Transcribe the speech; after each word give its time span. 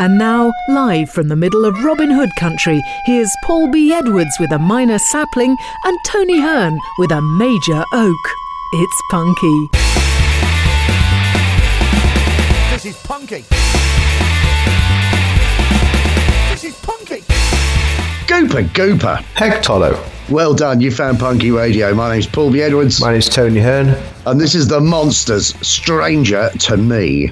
And 0.00 0.16
now, 0.16 0.50
live 0.70 1.10
from 1.10 1.28
the 1.28 1.36
middle 1.36 1.66
of 1.66 1.84
Robin 1.84 2.10
Hood 2.10 2.30
country, 2.38 2.80
here's 3.04 3.30
Paul 3.44 3.70
B. 3.70 3.92
Edwards 3.92 4.34
with 4.40 4.50
a 4.50 4.58
minor 4.58 4.98
sapling 4.98 5.54
and 5.84 5.98
Tony 6.06 6.40
Hearn 6.40 6.78
with 6.96 7.12
a 7.12 7.20
major 7.20 7.84
oak. 7.92 8.14
It's 8.72 9.02
punky. 9.10 9.68
This 12.72 12.86
is 12.86 13.02
punky. 13.02 13.44
This 16.50 16.64
is 16.64 16.80
punky. 16.80 17.20
Gooper, 18.26 18.66
Gooper. 18.70 19.16
Heck 19.34 19.62
Tolo. 19.62 20.02
Well 20.30 20.54
done, 20.54 20.80
you 20.80 20.90
found 20.90 21.18
Punky 21.18 21.50
Radio. 21.50 21.92
My 21.92 22.10
name's 22.10 22.26
Paul 22.26 22.50
B. 22.50 22.62
Edwards, 22.62 23.02
My 23.02 23.12
name's 23.12 23.28
Tony 23.28 23.60
Hearn. 23.60 23.94
and 24.24 24.40
this 24.40 24.54
is 24.54 24.66
The 24.66 24.80
Monsters, 24.80 25.48
Stranger 25.60 26.48
to 26.60 26.78
Me. 26.78 27.28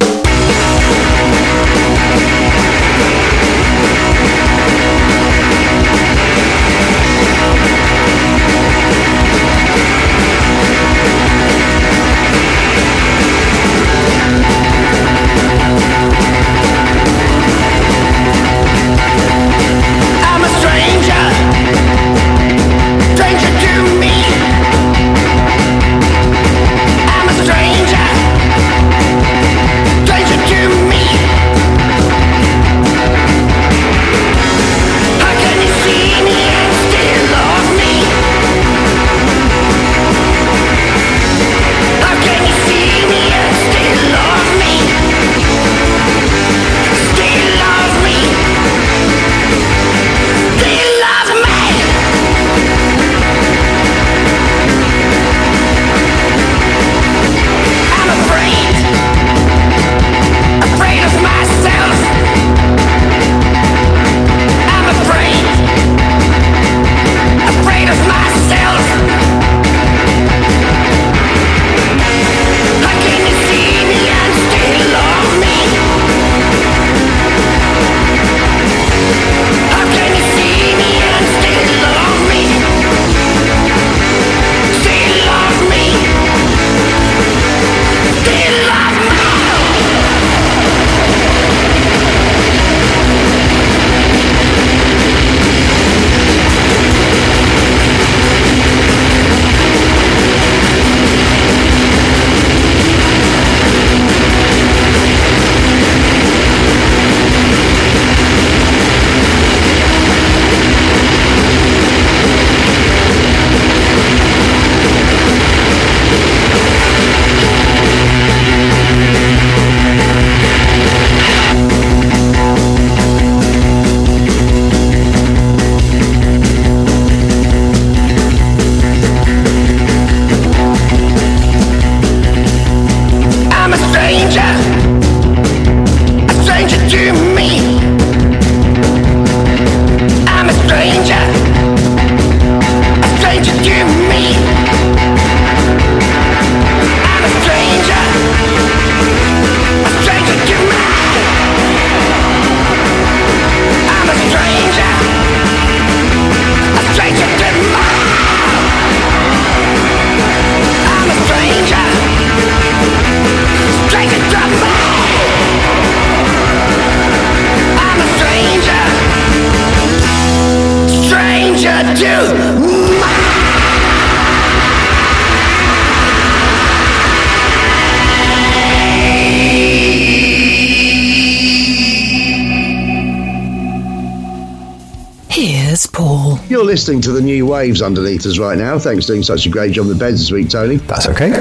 Listening 186.89 187.03
to 187.03 187.13
the 187.13 187.21
new 187.21 187.45
waves 187.45 187.83
underneath 187.83 188.25
us 188.25 188.39
right 188.39 188.57
now. 188.57 188.79
Thanks 188.79 189.05
for 189.05 189.13
doing 189.13 189.23
such 189.23 189.45
a 189.45 189.51
great 189.51 189.73
job 189.73 189.83
on 189.83 189.89
the 189.89 189.95
beds 189.95 190.21
this 190.21 190.31
week, 190.31 190.49
Tony. 190.49 190.77
That's 190.77 191.07
okay. 191.07 191.33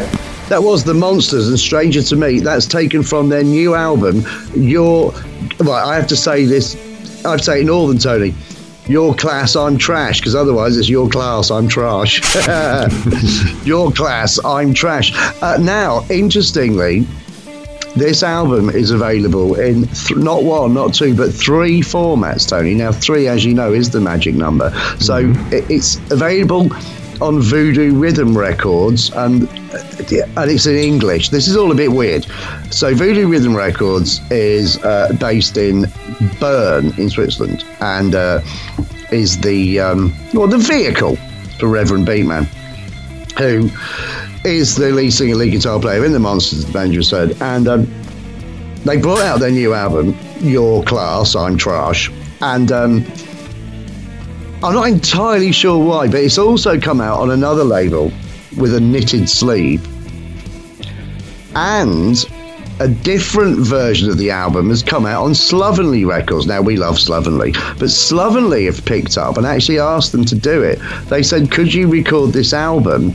That 0.50 0.62
was 0.62 0.84
The 0.84 0.94
Monsters 0.94 1.48
and 1.48 1.58
Stranger 1.58 2.04
to 2.04 2.18
Me. 2.18 2.42
That's 2.42 2.66
taken 2.66 3.02
from 3.02 3.30
their 3.30 3.46
new 3.46 3.74
album, 3.74 4.26
Your. 4.54 5.14
Well, 5.62 5.72
I 5.72 5.96
have 5.96 6.08
to 6.08 6.18
say 6.18 6.44
this, 6.44 6.76
I 7.24 7.32
have 7.32 7.40
to 7.40 7.46
say 7.46 7.64
Northern, 7.64 7.98
Tony. 7.98 8.36
Your 8.90 9.16
class, 9.16 9.56
I'm 9.56 9.78
trash, 9.78 10.20
because 10.20 10.36
otherwise 10.36 10.76
it's 10.76 10.90
your 10.90 11.08
class, 11.08 11.50
I'm 11.50 11.70
trash. 11.70 12.20
your 13.66 13.90
class, 13.94 14.44
I'm 14.44 14.74
trash. 14.74 15.14
Uh, 15.42 15.56
now, 15.62 16.06
interestingly, 16.10 17.08
this 17.98 18.24
album 18.24 18.70
is 18.70 18.92
available 18.92 19.60
in 19.60 19.88
th- 19.88 20.18
not 20.18 20.44
one, 20.44 20.74
not 20.74 20.94
two, 20.94 21.16
but 21.16 21.34
three 21.34 21.82
formats, 21.82 22.48
Tony. 22.48 22.74
Now, 22.74 22.92
three, 22.92 23.28
as 23.28 23.46
you 23.46 23.54
know, 23.54 23.74
is 23.74 23.90
the 23.90 24.02
magic 24.02 24.36
number. 24.36 24.72
So 25.00 25.34
it, 25.52 25.70
it's 25.70 25.96
available 26.12 26.70
on 27.22 27.42
Voodoo 27.42 27.96
Rhythm 27.98 28.38
Records, 28.38 29.12
and 29.12 29.44
uh, 29.74 30.42
and 30.42 30.52
it's 30.52 30.66
in 30.66 30.76
English. 30.76 31.30
This 31.30 31.48
is 31.48 31.56
all 31.56 31.72
a 31.72 31.76
bit 31.76 31.92
weird. 31.92 32.26
So 32.72 32.94
Voodoo 32.94 33.28
Rhythm 33.28 33.56
Records 33.56 34.22
is 34.32 34.78
uh, 34.84 35.16
based 35.20 35.58
in 35.58 35.86
Bern 36.40 36.94
in 36.98 37.10
Switzerland, 37.10 37.64
and 37.82 38.16
uh, 38.16 38.42
is 39.12 39.40
the 39.40 39.80
um, 39.80 40.14
well 40.34 40.48
the 40.48 40.58
vehicle 40.58 41.16
for 41.60 41.68
Reverend 41.68 42.06
Beat-Man 42.06 42.48
who 43.38 43.70
is 44.48 44.76
the 44.76 44.92
lead 44.92 45.12
singer, 45.12 45.36
lead 45.36 45.52
guitar 45.52 45.80
player 45.80 46.06
in 46.06 46.14
the 46.14 46.20
Monsters, 46.20 46.66
you 46.92 47.04
said, 47.04 47.40
and 47.42 47.68
um, 47.68 47.86
they 48.86 48.98
brought 48.98 49.20
out 49.20 49.40
their 49.40 49.52
new 49.52 49.74
album, 49.74 50.18
Your 50.40 50.84
Class, 50.84 51.36
I'm 51.36 51.58
Trash, 51.58 52.10
and 52.42 52.72
um, 52.72 53.06
I'm 54.64 54.74
not 54.74 54.88
entirely 54.88 55.52
sure 55.52 55.84
why, 55.84 56.08
but 56.08 56.22
it's 56.22 56.38
also 56.38 56.80
come 56.80 57.02
out 57.02 57.20
on 57.20 57.32
another 57.32 57.64
label 57.64 58.12
with 58.58 58.74
a 58.74 58.80
knitted 58.80 59.30
sleeve, 59.30 59.86
and 61.56 62.26
a 62.80 62.88
different 62.88 63.58
version 63.58 64.10
of 64.10 64.18
the 64.18 64.32
album 64.32 64.70
has 64.70 64.84
come 64.84 65.06
out 65.06 65.24
on 65.24 65.34
Slovenly 65.34 66.06
Records. 66.06 66.48
Now, 66.48 66.62
we 66.62 66.78
love 66.78 67.00
Slovenly, 67.00 67.54
but 67.80 67.90
Slovenly 67.90 68.66
have 68.66 68.86
picked 68.86 69.18
up 69.18 69.38
and 69.38 69.46
actually 69.46 69.80
asked 69.80 70.12
them 70.12 70.26
to 70.26 70.36
do 70.36 70.62
it. 70.64 70.80
They 71.10 71.24
said, 71.24 71.52
Could 71.52 71.74
you 71.74 71.88
record 71.88 72.34
this 72.34 72.54
album 72.54 73.14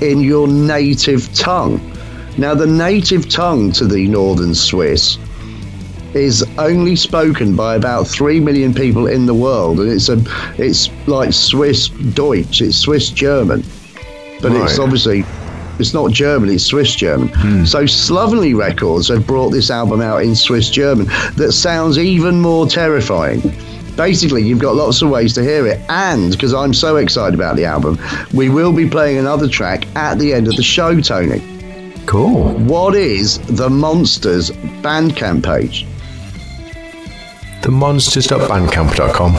in 0.00 0.20
your 0.20 0.48
native 0.48 1.32
tongue? 1.34 1.80
Now, 2.38 2.54
the 2.54 2.66
native 2.66 3.28
tongue 3.28 3.72
to 3.72 3.86
the 3.86 4.06
Northern 4.08 4.54
Swiss 4.54 5.18
is 6.14 6.44
only 6.58 6.96
spoken 6.96 7.54
by 7.54 7.76
about 7.76 8.06
three 8.06 8.40
million 8.40 8.74
people 8.74 9.06
in 9.06 9.26
the 9.26 9.34
world, 9.34 9.80
and 9.80 9.90
it's 9.90 10.08
a 10.08 10.22
it's 10.58 10.90
like 11.06 11.32
Swiss 11.32 11.88
Deutsch, 11.88 12.60
it's 12.62 12.76
Swiss 12.76 13.10
German, 13.10 13.62
but 14.40 14.52
it's 14.52 14.78
obviously 14.78 15.24
it's 15.78 15.94
not 15.94 16.10
German, 16.12 16.50
it's 16.50 16.64
Swiss 16.64 16.94
German. 16.94 17.28
Hmm. 17.28 17.64
So 17.64 17.86
Slovenly 17.86 18.54
Records 18.54 19.08
have 19.08 19.26
brought 19.26 19.50
this 19.50 19.70
album 19.70 20.00
out 20.00 20.22
in 20.22 20.34
Swiss 20.34 20.68
German 20.68 21.06
that 21.36 21.52
sounds 21.52 21.98
even 21.98 22.40
more 22.40 22.66
terrifying. 22.66 23.40
Basically, 24.00 24.42
you've 24.42 24.60
got 24.60 24.76
lots 24.76 25.02
of 25.02 25.10
ways 25.10 25.34
to 25.34 25.42
hear 25.42 25.66
it, 25.66 25.78
and 25.90 26.32
because 26.32 26.54
I'm 26.54 26.72
so 26.72 26.96
excited 26.96 27.34
about 27.34 27.56
the 27.56 27.66
album, 27.66 27.98
we 28.32 28.48
will 28.48 28.72
be 28.72 28.88
playing 28.88 29.18
another 29.18 29.46
track 29.46 29.86
at 29.94 30.18
the 30.18 30.32
end 30.32 30.48
of 30.48 30.56
the 30.56 30.62
show, 30.62 31.02
Tony. 31.02 31.42
Cool. 32.06 32.54
What 32.60 32.94
is 32.94 33.40
the 33.40 33.68
Monsters 33.68 34.52
Bandcamp 34.80 35.44
page? 35.44 35.86
Themonsters.bandcamp.com. 37.60 39.32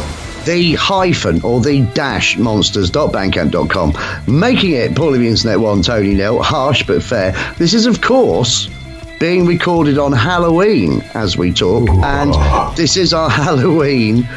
the 0.45 0.75
hyphen 0.75 1.41
or 1.41 1.59
the 1.59 1.81
dash 1.95 2.37
monsters.bandcamp.com, 2.37 3.93
making 4.27 4.73
it 4.73 4.91
Paulie 4.91 5.17
the 5.17 5.27
Internet 5.27 5.59
One, 5.59 5.81
Tony 5.81 6.13
Nil, 6.13 6.39
harsh 6.39 6.85
but 6.85 7.01
fair. 7.01 7.31
This 7.57 7.73
is, 7.73 7.87
of 7.87 8.01
course, 8.01 8.69
being 9.19 9.47
recorded 9.47 9.97
on 9.97 10.11
Halloween 10.11 11.01
as 11.15 11.35
we 11.35 11.51
talk, 11.51 11.89
and 11.89 12.31
this 12.77 12.95
is 12.95 13.11
our 13.11 13.29
Halloween 13.41 14.29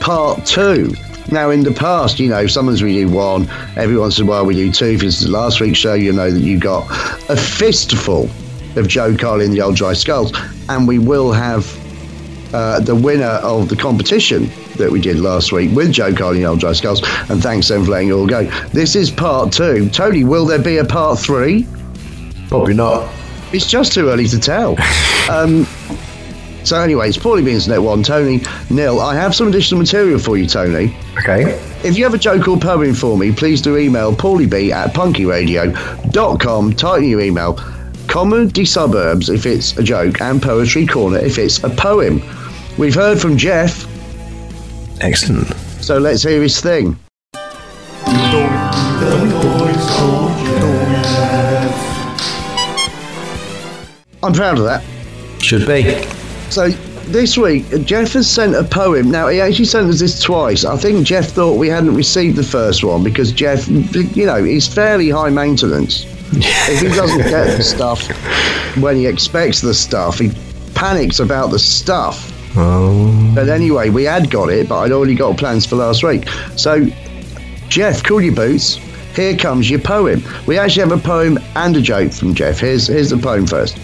part 0.00 0.44
two. 0.44 0.94
Now, 1.30 1.50
in 1.50 1.62
the 1.62 1.70
past, 1.70 2.18
you 2.18 2.28
know, 2.28 2.46
sometimes 2.46 2.82
we 2.82 2.94
do 2.94 3.08
one, 3.08 3.48
every 3.76 3.96
once 3.96 4.18
in 4.18 4.26
a 4.26 4.28
while 4.28 4.44
we 4.44 4.54
do 4.54 4.72
two. 4.72 4.86
If 4.86 5.02
it's 5.02 5.26
last 5.28 5.60
week's 5.60 5.78
show, 5.78 5.94
you 5.94 6.12
know 6.12 6.30
that 6.30 6.40
you 6.40 6.58
got 6.58 6.90
a 7.30 7.36
fistful 7.36 8.28
of 8.76 8.88
Joe 8.88 9.16
Carlin 9.16 9.46
and 9.46 9.54
the 9.54 9.60
Old 9.60 9.76
Dry 9.76 9.92
Skulls, 9.92 10.32
and 10.68 10.88
we 10.88 10.98
will 10.98 11.32
have 11.32 11.64
uh, 12.52 12.80
the 12.80 12.96
winner 12.96 13.24
of 13.24 13.68
the 13.68 13.76
competition 13.76 14.50
that 14.76 14.90
we 14.90 15.00
did 15.00 15.20
last 15.20 15.52
week 15.52 15.70
with 15.74 15.92
Joe 15.92 16.12
Carlin 16.12 16.36
and 16.36 16.44
the 16.44 16.48
Old 16.48 16.60
Dry 16.60 16.72
Skulls, 16.72 17.00
and 17.28 17.42
thanks 17.42 17.68
them 17.68 17.84
for 17.84 17.92
letting 17.92 18.08
it 18.08 18.12
all 18.12 18.26
go. 18.26 18.44
This 18.72 18.96
is 18.96 19.10
part 19.10 19.52
two. 19.52 19.88
Tony, 19.90 20.24
will 20.24 20.46
there 20.46 20.58
be 20.58 20.78
a 20.78 20.84
part 20.84 21.18
three? 21.18 21.68
Probably 22.48 22.74
not. 22.74 23.12
It's 23.52 23.66
just 23.66 23.92
too 23.92 24.08
early 24.08 24.26
to 24.28 24.38
tell. 24.38 24.76
um, 25.30 25.66
so, 26.70 26.80
anyways, 26.80 27.18
Paulie 27.18 27.44
Beans 27.44 27.66
Net 27.66 27.82
One, 27.82 28.00
Tony 28.04 28.42
Nil. 28.70 29.00
I 29.00 29.16
have 29.16 29.34
some 29.34 29.48
additional 29.48 29.80
material 29.80 30.20
for 30.20 30.36
you, 30.36 30.46
Tony. 30.46 30.96
Okay. 31.18 31.42
If 31.82 31.98
you 31.98 32.04
have 32.04 32.14
a 32.14 32.18
joke 32.18 32.46
or 32.46 32.56
poem 32.56 32.94
for 32.94 33.18
me, 33.18 33.32
please 33.32 33.60
do 33.60 33.76
email 33.76 34.14
paulieb 34.14 34.70
at 34.70 34.94
punkyradio.com. 34.94 36.72
Type 36.74 37.02
in 37.02 37.08
your 37.08 37.20
email. 37.22 37.54
Comedy 38.06 38.64
Suburbs 38.64 39.28
if 39.30 39.46
it's 39.46 39.76
a 39.78 39.82
joke, 39.82 40.20
and 40.20 40.40
Poetry 40.40 40.86
Corner 40.86 41.18
if 41.18 41.38
it's 41.38 41.60
a 41.64 41.70
poem. 41.70 42.22
We've 42.78 42.94
heard 42.94 43.20
from 43.20 43.36
Jeff, 43.36 43.84
Excellent. 45.00 45.48
so 45.82 45.98
let's 45.98 46.22
hear 46.22 46.40
his 46.40 46.60
thing. 46.60 46.96
I'm 54.22 54.32
proud 54.32 54.58
of 54.58 54.64
that. 54.66 54.84
Should 55.42 55.66
be. 55.66 56.19
So 56.50 56.68
this 57.10 57.38
week, 57.38 57.64
Jeff 57.84 58.12
has 58.14 58.28
sent 58.28 58.54
a 58.54 58.64
poem. 58.64 59.10
Now, 59.10 59.28
he 59.28 59.40
actually 59.40 59.66
sent 59.66 59.88
us 59.88 60.00
this 60.00 60.20
twice. 60.20 60.64
I 60.64 60.76
think 60.76 61.06
Jeff 61.06 61.28
thought 61.28 61.56
we 61.56 61.68
hadn't 61.68 61.94
received 61.94 62.36
the 62.36 62.42
first 62.42 62.82
one 62.82 63.04
because 63.04 63.32
Jeff, 63.32 63.68
you 63.68 64.26
know, 64.26 64.42
he's 64.42 64.66
fairly 64.66 65.10
high 65.10 65.30
maintenance. 65.30 66.04
if 66.32 66.80
he 66.80 66.88
doesn't 66.88 67.18
get 67.18 67.56
the 67.56 67.62
stuff 67.76 68.06
when 68.76 68.96
he 68.96 69.06
expects 69.06 69.60
the 69.60 69.74
stuff, 69.74 70.18
he 70.18 70.32
panics 70.74 71.20
about 71.20 71.50
the 71.50 71.58
stuff. 71.58 72.32
Oh. 72.56 73.32
But 73.34 73.48
anyway, 73.48 73.90
we 73.90 74.04
had 74.04 74.30
got 74.30 74.48
it, 74.50 74.68
but 74.68 74.80
I'd 74.80 74.92
already 74.92 75.14
got 75.14 75.36
plans 75.36 75.66
for 75.66 75.76
last 75.76 76.02
week. 76.02 76.28
So, 76.56 76.86
Jeff, 77.68 78.02
cool 78.02 78.20
your 78.20 78.34
boots. 78.34 78.74
Here 79.14 79.36
comes 79.36 79.68
your 79.68 79.80
poem. 79.80 80.22
We 80.46 80.58
actually 80.58 80.88
have 80.88 80.98
a 80.98 81.02
poem 81.02 81.38
and 81.54 81.76
a 81.76 81.80
joke 81.80 82.12
from 82.12 82.34
Jeff. 82.34 82.60
Here's 82.60 82.86
here's 82.88 83.10
the 83.10 83.18
poem 83.18 83.46
first. 83.46 83.78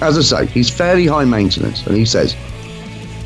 As 0.00 0.18
I 0.18 0.20
say, 0.20 0.46
he's 0.46 0.68
fairly 0.68 1.06
high 1.06 1.24
maintenance, 1.24 1.86
and 1.86 1.96
he 1.96 2.04
says, 2.04 2.36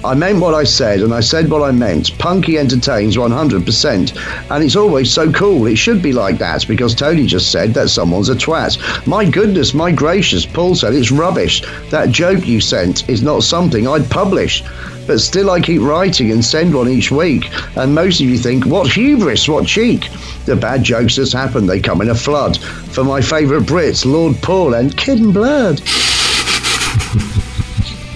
I 0.03 0.15
meant 0.15 0.41
what 0.41 0.55
I 0.55 0.65
said, 0.65 1.01
and 1.01 1.13
I 1.13 1.21
said 1.21 1.51
what 1.51 1.63
I 1.63 1.73
meant. 1.73 2.17
Punky 2.17 2.59
entertains 2.59 3.19
100%, 3.19 4.51
and 4.51 4.65
it's 4.65 4.77
always 4.77 5.13
so 5.13 5.31
cool. 5.31 5.67
It 5.67 5.77
should 5.77 6.01
be 6.01 6.15
like 6.15 6.39
that, 6.39 6.67
because 6.67 6.95
Tony 6.95 7.27
just 7.27 7.53
said 7.53 7.75
that 7.75 7.91
someone's 7.91 8.31
a 8.31 8.35
twat. 8.35 8.79
My 9.07 9.29
goodness, 9.29 9.75
my 9.75 9.93
gracious, 9.93 10.47
Paul 10.47 10.75
said 10.75 10.95
it's 10.95 11.11
rubbish. 11.13 11.63
That 11.91 12.09
joke 12.11 12.47
you 12.47 12.63
sent 12.63 13.11
is 13.11 13.21
not 13.23 13.43
something 13.43 13.87
I'd 13.87 14.09
publish. 14.09 14.65
But 15.07 15.19
still, 15.19 15.51
I 15.51 15.61
keep 15.61 15.83
writing 15.83 16.31
and 16.31 16.43
send 16.43 16.73
one 16.73 16.89
each 16.89 17.11
week, 17.11 17.51
and 17.77 17.95
most 17.95 18.21
of 18.21 18.27
you 18.27 18.39
think, 18.39 18.65
what 18.65 18.91
hubris, 18.91 19.49
what 19.49 19.67
cheek. 19.67 20.09
The 20.47 20.57
bad 20.57 20.83
jokes 20.83 21.17
just 21.17 21.35
happen, 21.35 21.67
they 21.67 21.81
come 21.81 22.01
in 22.01 22.09
a 22.09 22.15
flood. 22.15 22.57
For 22.57 23.05
my 23.05 23.21
favourite 23.21 23.67
Brits, 23.67 24.07
Lord 24.07 24.41
Paul 24.41 24.75
and 24.75 24.97
Kid 24.97 25.19
and 25.19 25.35
Blood. 25.35 25.83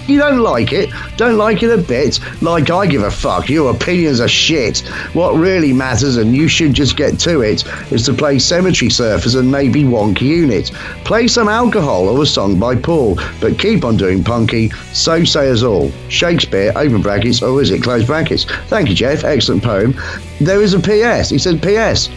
You 0.07 0.19
don't 0.19 0.39
like 0.39 0.71
it, 0.71 0.91
don't 1.17 1.37
like 1.37 1.63
it 1.63 1.71
a 1.71 1.81
bit, 1.81 2.19
like 2.41 2.69
I 2.69 2.85
give 2.85 3.01
a 3.01 3.09
fuck, 3.09 3.49
your 3.49 3.71
opinions 3.71 4.19
are 4.19 4.27
shit. 4.27 4.79
What 5.13 5.31
really 5.35 5.73
matters, 5.73 6.17
and 6.17 6.35
you 6.35 6.47
should 6.47 6.73
just 6.73 6.95
get 6.95 7.17
to 7.21 7.41
it, 7.41 7.63
is 7.91 8.05
to 8.05 8.13
play 8.13 8.37
Cemetery 8.37 8.89
Surfers 8.89 9.37
and 9.37 9.51
maybe 9.51 9.83
Wonk 9.83 10.21
Unit. 10.21 10.71
Play 11.05 11.27
some 11.27 11.49
alcohol 11.49 12.07
or 12.07 12.21
a 12.21 12.25
song 12.25 12.59
by 12.59 12.75
Paul, 12.75 13.17
but 13.41 13.57
keep 13.57 13.83
on 13.83 13.97
doing 13.97 14.23
punky, 14.23 14.69
so 14.93 15.23
say 15.23 15.49
us 15.49 15.63
all. 15.63 15.91
Shakespeare, 16.09 16.71
open 16.75 17.01
brackets, 17.01 17.41
or 17.41 17.59
is 17.59 17.71
it 17.71 17.81
close 17.81 18.05
brackets? 18.05 18.45
Thank 18.67 18.89
you, 18.89 18.95
Jeff, 18.95 19.23
excellent 19.23 19.63
poem. 19.63 19.95
There 20.39 20.61
is 20.61 20.75
a 20.75 20.79
PS, 20.79 21.29
he 21.29 21.39
said, 21.39 21.63
PS. 21.63 22.09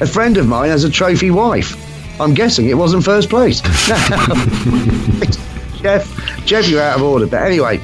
A 0.00 0.06
friend 0.06 0.36
of 0.38 0.48
mine 0.48 0.70
has 0.70 0.82
a 0.82 0.90
trophy 0.90 1.30
wife. 1.30 1.76
I'm 2.20 2.34
guessing 2.34 2.68
it 2.68 2.74
wasn't 2.74 3.04
first 3.04 3.30
place. 3.30 3.62
Jeff, 5.82 6.44
Jeff, 6.46 6.68
you're 6.68 6.80
out 6.82 6.96
of 6.96 7.02
order. 7.02 7.26
But 7.26 7.42
anyway, 7.42 7.78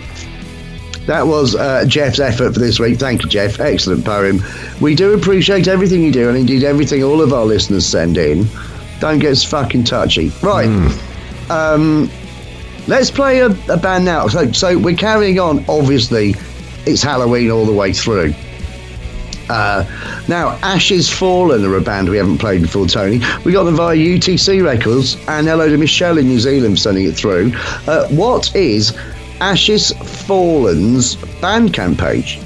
that 1.07 1.27
was 1.27 1.55
uh, 1.55 1.85
Jeff's 1.87 2.21
effort 2.21 2.55
for 2.55 2.61
this 2.61 2.79
week. 2.79 2.99
Thank 2.99 3.23
you, 3.23 3.29
Jeff. 3.29 3.61
Excellent 3.61 4.05
poem. 4.05 4.41
We 4.81 4.95
do 4.95 5.15
appreciate 5.15 5.69
everything 5.69 6.03
you 6.03 6.13
do, 6.13 6.29
and 6.29 6.37
indeed 6.37 6.65
everything 6.65 7.03
all 7.03 7.21
of 7.21 7.33
our 7.33 7.45
listeners 7.45 7.87
send 7.87 8.17
in. 8.17 8.47
Don't 9.01 9.19
get 9.19 9.33
us 9.33 9.45
fucking 9.45 9.85
touchy. 9.85 10.31
Right. 10.43 10.69
Um, 11.51 12.11
let's 12.89 13.11
play 13.11 13.41
a, 13.41 13.47
a 13.69 13.77
band 13.77 14.05
now. 14.05 14.29
So, 14.29 14.51
so 14.53 14.77
we're 14.79 14.97
carrying 14.97 15.39
on. 15.41 15.65
Obviously, 15.69 16.35
it's 16.87 17.03
Halloween 17.03 17.51
all 17.51 17.65
the 17.65 17.73
way 17.73 17.93
through. 17.93 18.35
Uh, 19.49 19.85
now, 20.29 20.59
Ashes 20.63 21.11
Fallen 21.11 21.65
are 21.65 21.77
a 21.77 21.81
band 21.81 22.09
we 22.09 22.17
haven't 22.17 22.39
played 22.39 22.63
before, 22.63 22.87
Tony. 22.87 23.21
We 23.45 23.53
got 23.53 23.65
them 23.65 23.77
via 23.77 23.97
UTC 23.97 24.65
Records, 24.65 25.17
and 25.29 25.47
hello 25.47 25.69
to 25.69 25.77
Michelle 25.77 26.19
in 26.19 26.27
New 26.27 26.41
Zealand 26.41 26.79
sending 26.79 27.07
it 27.07 27.17
through. 27.17 27.53
Uh, 27.87 28.09
what 28.09 28.55
is 28.55 28.97
Ashes 29.41 29.93
Fallen's 30.27 31.17
Bandcamp 31.41 31.99
page? 31.99 32.39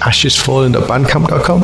Ashesfallen.bandcamp.com. 0.00 1.62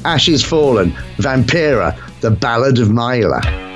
Ashes 0.05 0.43
Fallen 0.43 0.91
Vampira 1.17 1.99
the 2.21 2.31
Ballad 2.31 2.79
of 2.79 2.91
Myla 2.91 3.72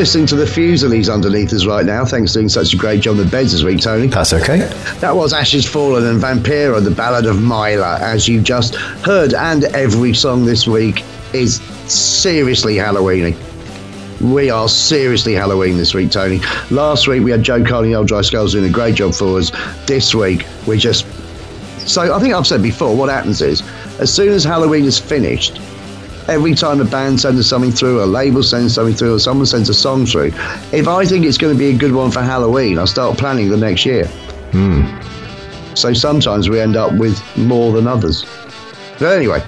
listening 0.00 0.24
to 0.24 0.34
the 0.34 0.46
Fusilies 0.46 1.12
underneath 1.12 1.52
us 1.52 1.66
right 1.66 1.84
now. 1.84 2.06
Thanks 2.06 2.32
for 2.32 2.38
doing 2.38 2.48
such 2.48 2.72
a 2.72 2.76
great 2.78 3.02
job 3.02 3.18
on 3.18 3.24
the 3.24 3.30
beds 3.30 3.52
this 3.52 3.62
week, 3.62 3.80
Tony. 3.80 4.06
That's 4.06 4.32
okay. 4.32 4.60
That 5.00 5.14
was 5.14 5.34
Ashes 5.34 5.66
Fallen 5.66 6.06
and 6.06 6.18
Vampira, 6.18 6.82
the 6.82 6.90
Ballad 6.90 7.26
of 7.26 7.42
Mila, 7.42 7.98
as 8.00 8.26
you 8.26 8.40
just 8.40 8.76
heard. 8.76 9.34
And 9.34 9.64
every 9.64 10.14
song 10.14 10.46
this 10.46 10.66
week 10.66 11.04
is 11.34 11.56
seriously 11.86 12.76
Halloweeny. 12.76 13.36
We 14.22 14.48
are 14.48 14.70
seriously 14.70 15.34
Halloween 15.34 15.76
this 15.76 15.92
week, 15.92 16.10
Tony. 16.10 16.40
Last 16.70 17.06
week 17.06 17.22
we 17.22 17.30
had 17.30 17.42
Joe 17.42 17.62
Carney 17.62 17.88
and 17.88 17.96
Old 17.96 18.08
Dry 18.08 18.22
Skulls 18.22 18.52
doing 18.52 18.64
a 18.64 18.72
great 18.72 18.94
job 18.94 19.12
for 19.12 19.36
us. 19.36 19.52
This 19.86 20.14
week 20.14 20.46
we're 20.66 20.78
just. 20.78 21.04
So 21.80 22.14
I 22.14 22.18
think 22.20 22.32
I've 22.32 22.46
said 22.46 22.62
before, 22.62 22.96
what 22.96 23.10
happens 23.10 23.42
is, 23.42 23.62
as 23.98 24.10
soon 24.10 24.32
as 24.32 24.44
Halloween 24.44 24.86
is 24.86 24.98
finished, 24.98 25.60
every 26.30 26.54
time 26.54 26.80
a 26.80 26.84
band 26.84 27.20
sends 27.20 27.46
something 27.48 27.72
through, 27.72 28.02
a 28.02 28.06
label 28.06 28.42
sends 28.42 28.74
something 28.74 28.94
through, 28.94 29.14
or 29.16 29.18
someone 29.18 29.46
sends 29.46 29.68
a 29.68 29.74
song 29.74 30.06
through, 30.06 30.30
if 30.72 30.86
I 30.86 31.04
think 31.04 31.26
it's 31.26 31.36
going 31.36 31.52
to 31.52 31.58
be 31.58 31.70
a 31.70 31.76
good 31.76 31.92
one 31.92 32.10
for 32.10 32.22
Halloween, 32.22 32.78
I 32.78 32.84
start 32.84 33.18
planning 33.18 33.50
the 33.50 33.56
next 33.56 33.84
year. 33.84 34.06
Hmm. 34.52 34.86
So 35.74 35.92
sometimes 35.92 36.48
we 36.48 36.60
end 36.60 36.76
up 36.76 36.92
with 36.92 37.20
more 37.36 37.72
than 37.72 37.88
others. 37.88 38.24
But 38.98 39.16
anyway, 39.16 39.40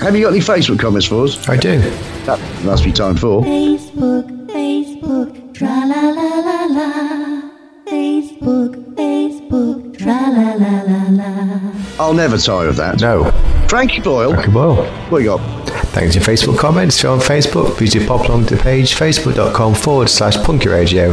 have 0.00 0.14
you 0.14 0.24
got 0.24 0.34
any 0.34 0.40
Facebook 0.40 0.78
comments 0.78 1.06
for 1.06 1.24
us? 1.24 1.48
I 1.48 1.56
do. 1.56 1.78
That 2.26 2.38
must 2.62 2.84
be 2.84 2.92
time 2.92 3.16
for. 3.16 3.42
Facebook, 3.42 4.28
Facebook, 4.48 5.54
tra 5.54 5.66
la 5.66 6.10
la 6.10 6.38
la 6.40 6.64
la. 6.66 7.50
Facebook, 7.86 8.94
Facebook, 8.96 9.98
tra 9.98 10.30
la 10.30 10.54
la 10.54 10.82
la 10.82 11.04
la. 11.10 11.72
I'll 11.98 12.14
never 12.14 12.36
tire 12.36 12.68
of 12.68 12.76
that. 12.76 13.00
No. 13.00 13.30
Frankie 13.68 14.00
Boyle, 14.00 14.34
Frankie 14.34 14.50
Boyle. 14.50 14.84
what 15.08 15.22
you 15.22 15.28
got? 15.28 15.61
Thanks 15.92 16.14
for 16.14 16.20
your 16.20 16.38
Facebook 16.38 16.58
comments. 16.58 16.96
If 16.96 17.02
you're 17.02 17.12
on 17.12 17.18
Facebook, 17.20 17.76
please 17.76 17.92
do 17.92 18.06
pop 18.06 18.28
along 18.28 18.46
to 18.46 18.56
the 18.56 18.62
page, 18.62 18.94
facebook.com 18.94 19.74
forward 19.74 20.08
slash 20.08 20.36
punky 20.38 20.68
radio. 20.68 21.12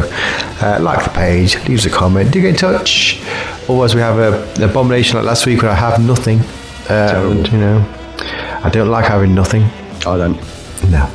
Uh, 0.62 0.80
like 0.82 1.04
the 1.04 1.10
page, 1.12 1.56
leave 1.68 1.80
us 1.80 1.86
a 1.86 1.90
comment, 1.90 2.32
do 2.32 2.42
get 2.42 2.50
in 2.50 2.56
touch. 2.56 3.22
Otherwise, 3.64 3.96
we 3.96 4.02
have 4.02 4.18
a, 4.18 4.44
an 4.56 4.64
abomination 4.64 5.18
like 5.18 5.26
last 5.26 5.46
week 5.46 5.62
where 5.62 5.72
I 5.72 5.76
have 5.76 6.04
nothing. 6.04 6.40
Um, 6.90 7.46
you 7.46 7.58
know, 7.60 7.86
I 8.64 8.70
don't 8.72 8.90
like 8.90 9.06
having 9.06 9.36
nothing. 9.36 9.64
I 10.06 10.18
don't. 10.18 10.36
No. 10.90 11.10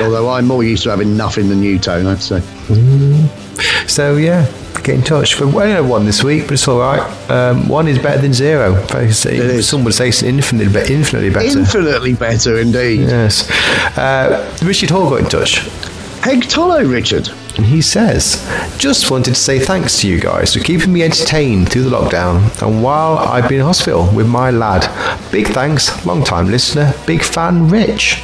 Although 0.00 0.30
I'm 0.30 0.46
more 0.46 0.64
used 0.64 0.82
to 0.84 0.90
having 0.90 1.16
nothing 1.16 1.48
than 1.48 1.62
you, 1.62 1.78
Tone, 1.78 2.06
I'd 2.06 2.20
say. 2.20 2.40
So, 3.86 4.16
yeah, 4.16 4.46
get 4.84 4.94
in 4.94 5.02
touch. 5.02 5.34
For 5.34 5.44
only 5.44 5.80
one 5.80 6.04
this 6.04 6.22
week, 6.22 6.44
but 6.44 6.52
it's 6.52 6.68
all 6.68 6.78
right. 6.80 7.30
Um, 7.30 7.68
one 7.68 7.88
is 7.88 7.98
better 7.98 8.20
than 8.20 8.32
zero. 8.32 8.84
Some 9.10 9.84
would 9.84 9.94
say 9.94 10.08
it's 10.08 10.22
infinitely, 10.22 10.72
be- 10.72 10.92
infinitely 10.94 11.30
better. 11.30 11.58
Infinitely 11.58 12.14
better 12.14 12.58
indeed. 12.58 13.00
yes. 13.00 13.50
Uh, 13.98 14.56
Richard 14.62 14.90
Hall 14.90 15.08
got 15.10 15.20
in 15.20 15.26
touch. 15.26 15.68
Peg 16.20 16.48
Tollo, 16.48 16.82
Richard. 16.84 17.28
And 17.56 17.66
he 17.66 17.82
says, 17.82 18.42
Just 18.78 19.10
wanted 19.10 19.34
to 19.34 19.40
say 19.40 19.58
thanks 19.58 20.00
to 20.00 20.08
you 20.08 20.18
guys 20.18 20.54
for 20.54 20.60
keeping 20.60 20.92
me 20.92 21.02
entertained 21.02 21.70
through 21.70 21.82
the 21.82 21.90
lockdown 21.90 22.50
and 22.66 22.82
while 22.82 23.18
I've 23.18 23.48
been 23.48 23.60
in 23.60 23.66
hospital 23.66 24.10
with 24.14 24.26
my 24.26 24.50
lad. 24.50 24.82
Big 25.30 25.48
thanks, 25.48 26.04
long 26.06 26.24
time 26.24 26.50
listener, 26.50 26.94
big 27.06 27.22
fan 27.22 27.68
Rich. 27.68 28.22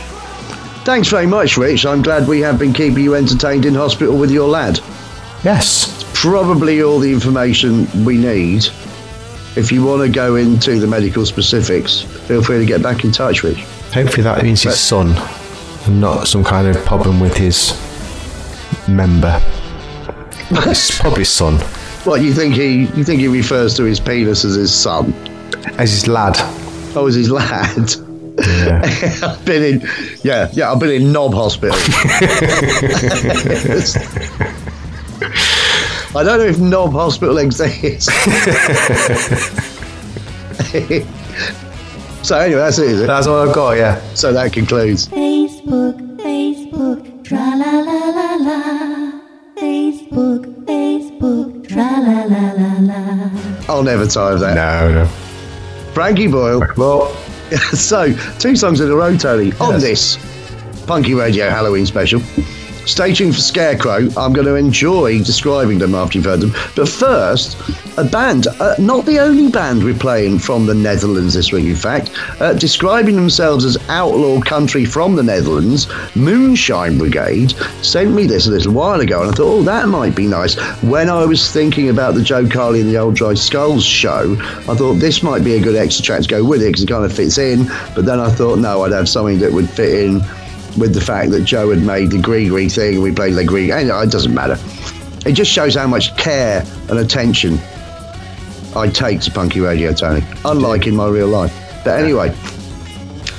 Thanks 0.84 1.08
very 1.08 1.26
much, 1.26 1.58
Rich. 1.58 1.84
I'm 1.84 2.00
glad 2.00 2.26
we 2.26 2.40
have 2.40 2.58
been 2.58 2.72
keeping 2.72 3.04
you 3.04 3.14
entertained 3.14 3.66
in 3.66 3.74
hospital 3.74 4.16
with 4.16 4.30
your 4.30 4.48
lad. 4.48 4.80
Yes. 5.44 6.02
Probably 6.20 6.82
all 6.82 6.98
the 6.98 7.10
information 7.10 7.86
we 8.04 8.18
need. 8.18 8.66
If 9.56 9.72
you 9.72 9.82
want 9.82 10.02
to 10.02 10.08
go 10.10 10.36
into 10.36 10.78
the 10.78 10.86
medical 10.86 11.24
specifics, 11.24 12.02
feel 12.02 12.42
free 12.42 12.58
to 12.58 12.66
get 12.66 12.82
back 12.82 13.04
in 13.04 13.10
touch, 13.10 13.42
Rich. 13.42 13.60
Hopefully 13.94 14.22
that 14.24 14.42
means 14.42 14.62
his 14.62 14.78
son 14.78 15.14
and 15.86 15.98
not 15.98 16.28
some 16.28 16.44
kind 16.44 16.68
of 16.68 16.76
problem 16.84 17.20
with 17.20 17.34
his 17.34 17.72
member. 18.86 19.40
It's 20.52 21.00
probably 21.00 21.24
son. 21.24 21.54
What 22.04 22.20
you 22.20 22.34
think 22.34 22.54
he? 22.54 22.80
You 22.96 23.04
think 23.04 23.20
he 23.20 23.28
refers 23.28 23.74
to 23.76 23.84
his 23.84 23.98
penis 23.98 24.44
as 24.44 24.56
his 24.56 24.74
son? 24.74 25.14
As 25.78 25.90
his 25.92 26.06
lad. 26.06 26.34
Oh, 26.94 27.06
as 27.06 27.14
his 27.14 27.30
lad? 27.30 27.92
Yeah. 28.46 28.82
I've 29.22 29.44
been 29.44 29.62
in, 29.62 29.88
yeah, 30.22 30.50
yeah. 30.52 30.70
I've 30.70 30.80
been 30.80 30.90
in 30.90 31.12
Knob 31.12 31.32
Hospital. 31.32 31.78
I 36.14 36.22
don't 36.24 36.38
know 36.38 36.44
if 36.44 36.58
Knob 36.58 36.92
Hospital 36.92 37.38
exists. 37.38 38.06
so 42.22 42.38
anyway, 42.38 42.60
that's 42.60 42.78
it. 42.78 42.88
Is 42.90 43.00
it? 43.02 43.06
That's 43.06 43.26
all 43.26 43.48
I've 43.48 43.54
got, 43.54 43.72
yeah. 43.76 44.00
So 44.14 44.32
that 44.32 44.52
concludes. 44.52 45.08
Facebook, 45.08 45.98
Facebook, 46.18 47.24
tra 47.24 47.38
la 47.38 47.80
la 47.80 48.10
la 48.10 48.34
la. 48.36 49.12
Facebook, 49.56 50.46
Facebook, 50.66 51.68
tra 51.68 51.76
la 51.76 52.24
la 52.24 52.52
la 52.52 52.74
la. 52.80 53.30
I'll 53.68 53.82
never 53.84 54.06
tire 54.06 54.32
of 54.34 54.40
that. 54.40 54.54
No, 54.56 54.92
no. 54.92 55.06
Frankie 55.94 56.26
Boyle. 56.26 56.60
Well, 56.76 57.14
so 57.72 58.12
two 58.38 58.56
songs 58.56 58.80
in 58.80 58.90
a 58.90 58.94
row, 58.94 59.16
Tony, 59.16 59.52
on 59.60 59.80
Yes. 59.80 59.82
this 59.82 60.18
Punky 60.86 61.14
Radio 61.14 61.48
Halloween 61.48 61.86
special. 61.86 62.20
Stay 62.90 63.14
tuned 63.14 63.36
for 63.36 63.40
Scarecrow. 63.40 64.08
I'm 64.16 64.32
going 64.32 64.48
to 64.48 64.56
enjoy 64.56 65.22
describing 65.22 65.78
them 65.78 65.94
after 65.94 66.18
you've 66.18 66.24
heard 66.24 66.40
them. 66.40 66.52
But 66.74 66.88
first, 66.88 67.56
a 67.96 68.02
band, 68.02 68.48
uh, 68.58 68.74
not 68.80 69.06
the 69.06 69.20
only 69.20 69.48
band 69.48 69.84
we're 69.84 69.94
playing 69.94 70.40
from 70.40 70.66
the 70.66 70.74
Netherlands 70.74 71.34
this 71.34 71.52
week, 71.52 71.66
in 71.66 71.76
fact, 71.76 72.10
uh, 72.40 72.52
describing 72.52 73.14
themselves 73.14 73.64
as 73.64 73.78
outlaw 73.88 74.40
country 74.40 74.84
from 74.84 75.14
the 75.14 75.22
Netherlands, 75.22 75.86
Moonshine 76.16 76.98
Brigade, 76.98 77.52
sent 77.80 78.12
me 78.12 78.26
this 78.26 78.48
a 78.48 78.50
little 78.50 78.72
while 78.72 79.00
ago, 79.00 79.20
and 79.22 79.30
I 79.30 79.34
thought, 79.34 79.58
oh, 79.58 79.62
that 79.62 79.86
might 79.86 80.16
be 80.16 80.26
nice. 80.26 80.56
When 80.82 81.08
I 81.08 81.24
was 81.24 81.48
thinking 81.52 81.90
about 81.90 82.14
the 82.14 82.22
Joe 82.22 82.48
Carly 82.48 82.80
and 82.80 82.90
the 82.90 82.98
Old 82.98 83.14
Dry 83.14 83.34
Skulls 83.34 83.84
show, 83.84 84.36
I 84.68 84.74
thought 84.74 84.94
this 84.94 85.22
might 85.22 85.44
be 85.44 85.54
a 85.54 85.60
good 85.60 85.76
extra 85.76 86.04
track 86.04 86.22
to 86.22 86.28
go 86.28 86.44
with 86.44 86.60
it 86.60 86.66
because 86.66 86.82
it 86.82 86.88
kind 86.88 87.04
of 87.04 87.12
fits 87.12 87.38
in. 87.38 87.66
But 87.94 88.04
then 88.04 88.18
I 88.18 88.30
thought, 88.30 88.58
no, 88.58 88.82
I'd 88.82 88.90
have 88.90 89.08
something 89.08 89.38
that 89.38 89.52
would 89.52 89.70
fit 89.70 90.06
in 90.06 90.20
with 90.78 90.94
the 90.94 91.00
fact 91.00 91.30
that 91.32 91.44
Joe 91.44 91.70
had 91.70 91.82
made 91.82 92.10
the 92.10 92.18
Grigri 92.18 92.72
thing 92.72 92.94
and 92.94 93.02
we 93.02 93.12
played 93.12 93.34
the 93.34 93.42
Grigri. 93.42 93.72
Anyway, 93.72 94.04
it 94.04 94.10
doesn't 94.10 94.34
matter. 94.34 94.56
It 95.26 95.32
just 95.32 95.50
shows 95.50 95.74
how 95.74 95.86
much 95.86 96.16
care 96.16 96.64
and 96.88 96.98
attention 96.98 97.58
I 98.76 98.88
take 98.88 99.20
to 99.22 99.30
Punky 99.30 99.60
Radio, 99.60 99.92
Tony, 99.92 100.24
unlike 100.44 100.86
in 100.86 100.94
my 100.94 101.08
real 101.08 101.28
life. 101.28 101.52
But 101.84 102.00
anyway, 102.00 102.34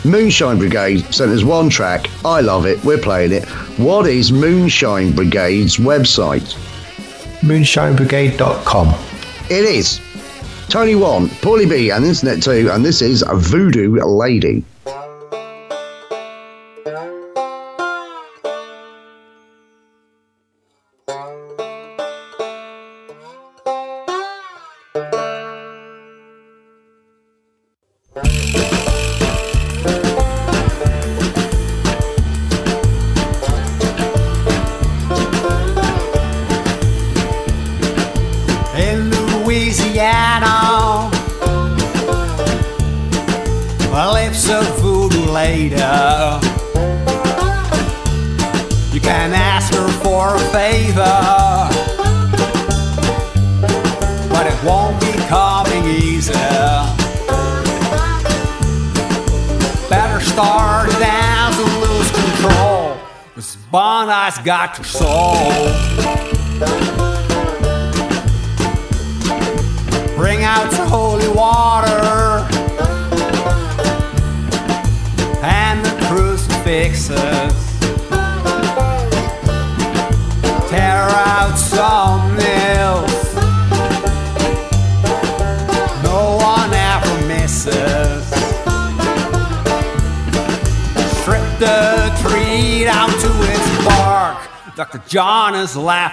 Moonshine 0.03 0.57
Brigade 0.57 1.01
sent 1.13 1.31
us 1.31 1.43
one 1.43 1.69
track. 1.69 2.07
I 2.25 2.41
love 2.41 2.65
it. 2.65 2.83
We're 2.83 2.97
playing 2.97 3.31
it. 3.31 3.47
What 3.79 4.07
is 4.07 4.31
Moonshine 4.31 5.13
Brigade's 5.13 5.77
website? 5.77 6.57
moonshinebrigade.com. 7.41 8.87
It 9.49 9.65
is 9.65 9.99
Tony 10.69 10.95
One, 10.95 11.27
Paulie 11.27 11.69
B, 11.69 11.89
and 11.89 12.05
Internet 12.05 12.43
2, 12.43 12.69
and 12.71 12.85
this 12.85 13.01
is 13.01 13.23
a 13.27 13.35
Voodoo 13.35 13.95
Lady. 14.05 14.63
Got 64.77 64.85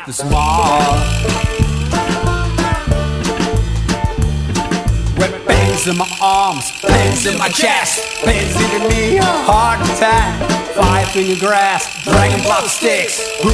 this 0.08 0.16
small. 0.16 0.96
With 5.18 5.46
pains 5.46 5.86
in 5.86 5.96
my 5.98 6.08
arms, 6.22 6.72
pains 6.80 7.26
in 7.26 7.36
my 7.36 7.48
chest, 7.50 8.00
pains 8.24 8.56
in 8.56 8.88
me, 8.88 9.18
heart 9.20 9.80
attack, 9.84 10.32
five 10.74 11.10
finger 11.10 11.38
grass, 11.38 12.02
dragon 12.04 12.42
block 12.42 12.64
sticks. 12.64 13.20
Who 13.42 13.52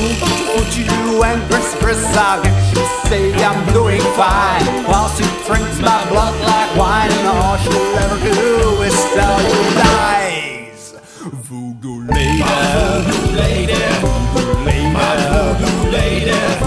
would 0.54 0.76
you 0.76 1.24
and 1.24 1.42
Chris 1.50 1.74
Chris 1.80 2.00
get 2.14 2.76
you 2.76 2.84
say 3.08 3.34
I'm 3.34 3.72
doing 3.72 4.00
fine. 4.14 4.64
While 4.86 5.08
she 5.08 5.24
drinks 5.46 5.80
my 5.80 6.08
blood 6.08 6.38
like 6.40 6.76
wine, 6.76 7.10
and 7.10 7.26
all 7.26 7.56
she'll 7.58 7.98
ever 7.98 8.18
do 8.22 8.82
is 8.82 8.94
tell 9.14 9.42
you 9.42 9.78
lies. 9.80 10.43
Voodoo 11.94 13.36
lady, 13.36 13.72
voodoo 14.02 14.64
lady, 14.64 14.94
voodoo 14.94 15.90
lady, 15.92 16.63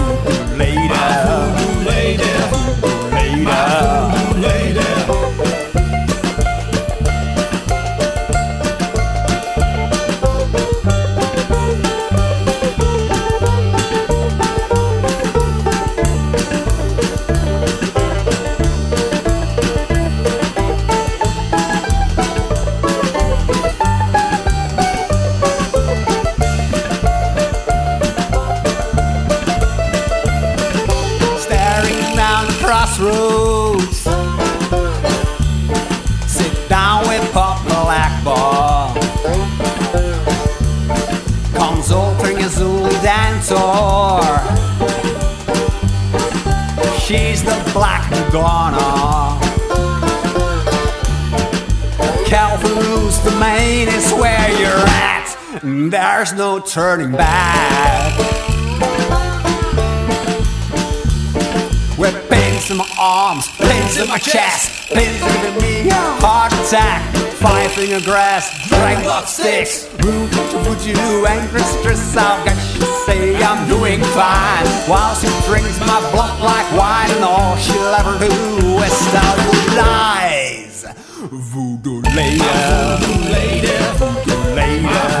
my 64.08 64.18
chest, 64.18 64.88
pains 64.88 65.20
in 65.20 65.54
me, 65.60 65.90
heart 66.24 66.52
attack, 66.64 67.04
five 67.36 67.70
finger 67.72 68.00
grass, 68.00 68.66
dragon 68.66 69.04
block 69.04 69.28
sticks. 69.28 69.86
Who 70.02 70.24
would 70.64 70.80
you 70.80 71.26
and 71.26 71.48
Chris 71.50 71.76
Chris 71.82 72.16
I'll 72.16 72.42
get 72.44 72.56
you 72.74 72.86
say 73.04 73.36
I'm 73.36 73.68
doing 73.68 74.00
fine. 74.16 74.66
While 74.88 75.14
she 75.14 75.28
drinks 75.46 75.78
my 75.80 76.00
blood 76.12 76.40
like 76.40 76.68
wine, 76.72 77.10
and 77.10 77.24
all 77.24 77.56
she'll 77.58 77.94
ever 78.00 78.18
do 78.18 78.32
is 78.80 78.96
tell 79.12 79.36
you 79.44 79.76
lies. 79.76 80.86
Voodoo 81.30 82.00
lady, 82.16 82.38
voodoo 82.40 83.28
lady, 83.28 83.76
voodoo 84.00 84.54
lady, 84.54 85.17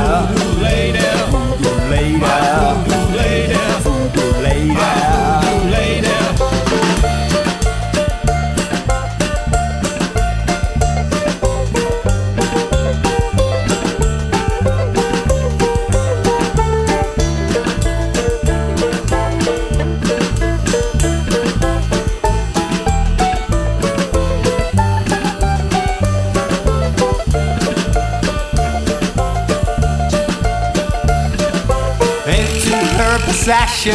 possession. 33.24 33.94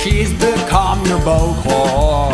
She's 0.00 0.32
become 0.34 1.04
your 1.06 1.18
Bokor. 1.20 2.32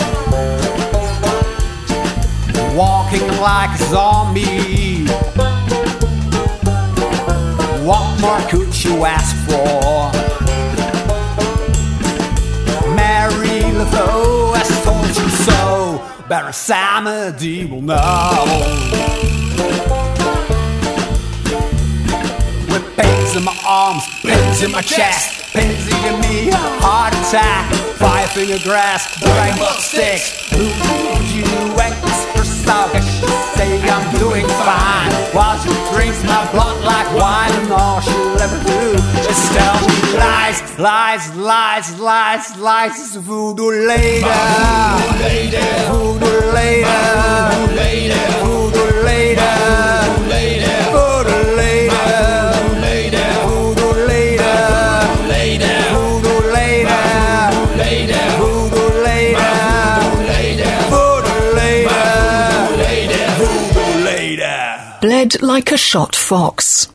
Walking 2.76 3.26
like 3.40 3.78
a 3.78 3.84
zombie. 3.84 5.06
What 7.86 8.20
more 8.20 8.40
could 8.50 8.72
you 8.84 9.04
ask 9.04 9.34
for? 9.46 10.10
Marie 12.94 13.70
Laveau 13.78 14.54
has 14.56 14.70
told 14.84 15.16
you 15.16 15.28
so. 15.46 16.26
Baron 16.28 16.52
Samedi 16.52 17.70
will 17.70 17.82
know. 17.82 18.90
Pains 23.30 23.36
in 23.36 23.44
my 23.44 23.56
arms, 23.64 24.08
pains 24.22 24.62
in 24.62 24.72
my 24.72 24.82
chest, 24.82 25.52
pains 25.52 25.86
in 25.86 26.20
me, 26.20 26.50
heart 26.82 27.14
attack, 27.14 27.70
five 27.96 28.28
finger 28.30 28.58
grass, 28.64 29.06
dragon 29.20 29.56
block 29.58 29.78
sticks. 29.78 30.50
You 30.50 30.66
Mr. 32.02 32.42
Stalk? 32.44 32.90
Say 33.54 33.80
I'm 33.82 34.18
doing 34.18 34.46
fine 34.66 35.12
while 35.32 35.58
she 35.62 35.70
drinks 35.94 36.22
my 36.24 36.42
blood 36.50 36.82
like 36.82 37.06
wine, 37.14 37.52
and 37.52 37.72
all 37.72 38.00
she'll 38.00 38.40
ever 38.40 38.58
do 38.64 38.98
is 38.98 39.40
tell 39.54 39.78
me 39.78 40.18
lies, 40.18 40.78
lies, 40.78 41.34
lies, 41.36 42.00
lies, 42.00 42.56
lies. 42.58 42.98
It's 42.98 43.14
voodoo 43.14 43.86
lady, 43.86 44.24
voodoo 44.26 45.22
lady, 45.22 45.56
voodoo 45.86 46.52
lady, 47.78 48.29
Like 65.38 65.70
a 65.72 65.76
shot 65.76 66.16
fox. 66.16 66.88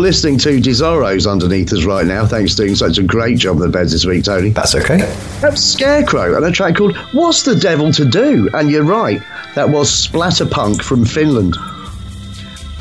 Listening 0.00 0.38
to 0.38 0.60
Desoros 0.60 1.30
underneath 1.30 1.72
us 1.72 1.84
right 1.84 2.06
now. 2.06 2.26
Thanks 2.26 2.54
for 2.54 2.62
doing 2.62 2.74
such 2.74 2.98
a 2.98 3.02
great 3.02 3.38
job 3.38 3.56
on 3.56 3.62
the 3.62 3.68
beds 3.68 3.92
this 3.92 4.04
week, 4.04 4.24
Tony. 4.24 4.50
That's 4.50 4.74
okay. 4.74 4.98
That's 5.40 5.62
Scarecrow 5.62 6.36
and 6.36 6.44
a 6.44 6.50
track 6.50 6.76
called 6.76 6.96
What's 7.12 7.42
the 7.42 7.54
Devil 7.54 7.92
to 7.92 8.04
Do? 8.04 8.48
And 8.54 8.70
you're 8.70 8.84
right, 8.84 9.22
that 9.54 9.68
was 9.68 9.90
Splatterpunk 9.90 10.82
from 10.82 11.04
Finland. 11.04 11.56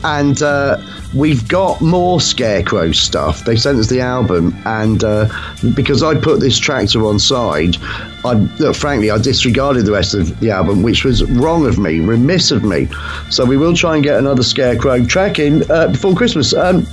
And 0.03 0.41
uh, 0.41 0.77
we've 1.13 1.45
got 1.47 1.82
more 1.82 2.21
Scarecrow 2.21 2.93
stuff. 2.93 3.43
They 3.43 3.58
sent 3.58 3.79
us 3.79 3.88
the 3.88 3.99
album, 3.99 4.55
and 4.65 5.03
uh, 5.03 5.27
because 5.75 6.03
I 6.03 6.15
put 6.15 6.39
this 6.39 6.58
track 6.58 6.88
to 6.89 7.03
one 7.03 7.19
side, 7.19 7.75
I 8.23 8.34
look, 8.60 8.75
frankly 8.75 9.12
I 9.12 9.17
disregarded 9.17 9.86
the 9.86 9.91
rest 9.91 10.13
of 10.13 10.39
the 10.39 10.51
album, 10.51 10.84
which 10.84 11.03
was 11.03 11.23
wrong 11.32 11.65
of 11.65 11.77
me, 11.77 11.99
remiss 11.99 12.51
of 12.51 12.63
me. 12.63 12.88
So 13.29 13.45
we 13.45 13.58
will 13.58 13.75
try 13.75 13.95
and 13.95 14.03
get 14.03 14.17
another 14.17 14.43
Scarecrow 14.43 15.05
track 15.05 15.39
in 15.39 15.69
uh, 15.69 15.88
before 15.89 16.15
Christmas. 16.15 16.53
Um, 16.53 16.88